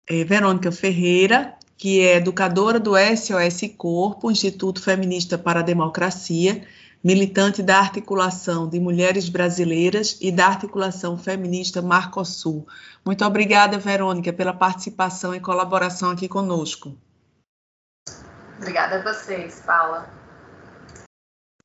é, 0.09 0.23
Verônica 0.23 0.71
Ferreira, 0.71 1.53
que 1.81 1.99
é 1.99 2.17
educadora 2.17 2.79
do 2.79 2.91
SOS 2.95 3.73
Corpo, 3.75 4.29
Instituto 4.29 4.79
Feminista 4.79 5.35
para 5.35 5.61
a 5.61 5.63
Democracia, 5.63 6.63
militante 7.03 7.63
da 7.63 7.79
articulação 7.79 8.69
de 8.69 8.79
mulheres 8.79 9.27
brasileiras 9.27 10.15
e 10.21 10.31
da 10.31 10.45
articulação 10.45 11.17
feminista 11.17 11.81
Marcosul. 11.81 12.67
Muito 13.03 13.25
obrigada, 13.25 13.79
Verônica, 13.79 14.31
pela 14.31 14.53
participação 14.53 15.33
e 15.33 15.39
colaboração 15.39 16.11
aqui 16.11 16.27
conosco. 16.27 16.95
Obrigada 18.59 18.97
a 18.97 19.01
vocês, 19.01 19.63
Paula. 19.65 20.07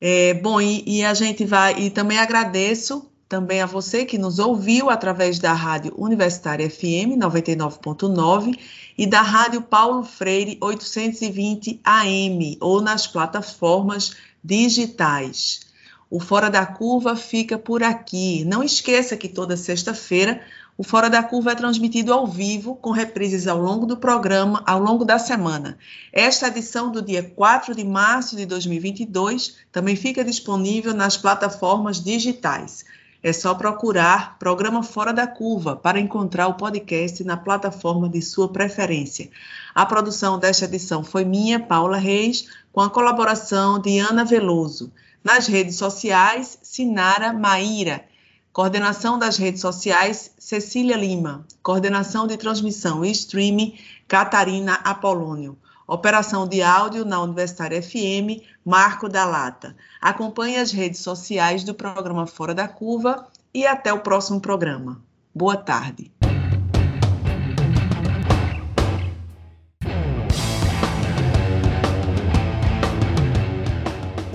É, 0.01 0.33
bom, 0.33 0.59
e, 0.59 0.83
e 0.87 1.05
a 1.05 1.13
gente 1.13 1.45
vai, 1.45 1.79
e 1.79 1.91
também 1.91 2.17
agradeço 2.17 3.07
também 3.27 3.61
a 3.61 3.65
você 3.65 4.05
que 4.05 4.17
nos 4.17 4.39
ouviu 4.39 4.89
através 4.89 5.39
da 5.39 5.53
Rádio 5.53 5.93
Universitária 5.97 6.69
FM 6.69 7.17
99.9 7.19 8.57
e 8.97 9.05
da 9.05 9.21
Rádio 9.21 9.61
Paulo 9.61 10.03
Freire 10.03 10.57
820 10.61 11.81
AM 11.83 12.57
ou 12.61 12.81
nas 12.81 13.05
plataformas 13.05 14.15
digitais. 14.43 15.61
O 16.09 16.19
Fora 16.19 16.49
da 16.49 16.65
Curva 16.65 17.15
fica 17.15 17.57
por 17.57 17.83
aqui. 17.83 18.45
Não 18.45 18.63
esqueça 18.63 19.17
que 19.17 19.27
toda 19.27 19.57
sexta-feira 19.57 20.41
o 20.77 20.83
Fora 20.83 21.09
da 21.09 21.23
Curva 21.23 21.53
é 21.53 21.55
transmitido 21.55 22.13
ao 22.13 22.27
vivo, 22.27 22.75
com 22.75 22.91
reprises 22.91 23.47
ao 23.47 23.59
longo 23.59 23.87
do 23.87 23.97
programa, 23.97 24.61
ao 24.63 24.79
longo 24.79 25.03
da 25.03 25.17
semana. 25.17 25.75
Esta 26.13 26.49
edição 26.49 26.91
do 26.91 27.01
dia 27.01 27.23
4 27.23 27.73
de 27.73 27.83
março 27.83 28.35
de 28.35 28.45
2022 28.45 29.55
também 29.71 29.95
fica 29.95 30.23
disponível 30.23 30.93
nas 30.93 31.17
plataformas 31.17 31.99
digitais. 31.99 32.85
É 33.21 33.33
só 33.33 33.55
procurar 33.55 34.37
Programa 34.37 34.83
Fora 34.83 35.11
da 35.11 35.25
Curva 35.25 35.75
para 35.75 35.99
encontrar 35.99 36.47
o 36.47 36.53
podcast 36.53 37.23
na 37.23 37.35
plataforma 37.35 38.07
de 38.07 38.21
sua 38.21 38.47
preferência. 38.49 39.29
A 39.73 39.85
produção 39.85 40.37
desta 40.37 40.65
edição 40.65 41.03
foi 41.03 41.25
minha, 41.25 41.59
Paula 41.59 41.97
Reis, 41.97 42.47
com 42.71 42.81
a 42.81 42.89
colaboração 42.89 43.79
de 43.79 43.97
Ana 43.99 44.23
Veloso. 44.23 44.91
Nas 45.23 45.47
redes 45.47 45.75
sociais, 45.75 46.59
Sinara 46.61 47.33
Maíra. 47.33 48.05
Coordenação 48.53 49.19
das 49.19 49.37
redes 49.37 49.61
sociais, 49.61 50.31
Cecília 50.37 50.95
Lima. 50.95 51.45
Coordenação 51.61 52.27
de 52.27 52.37
transmissão 52.37 53.03
e 53.03 53.11
streaming, 53.11 53.77
Catarina 54.07 54.75
Apolônio. 54.83 55.57
Operação 55.87 56.45
de 56.45 56.61
áudio 56.61 57.05
na 57.05 57.21
Universitária 57.21 57.81
FM, 57.81 58.43
Marco 58.65 59.07
da 59.07 59.23
Lata. 59.23 59.73
Acompanhe 60.01 60.57
as 60.57 60.71
redes 60.71 60.99
sociais 60.99 61.63
do 61.63 61.73
programa 61.73 62.27
Fora 62.27 62.53
da 62.53 62.67
Curva 62.67 63.25
e 63.53 63.65
até 63.65 63.93
o 63.93 64.01
próximo 64.01 64.41
programa. 64.41 65.01
Boa 65.33 65.55
tarde. 65.55 66.11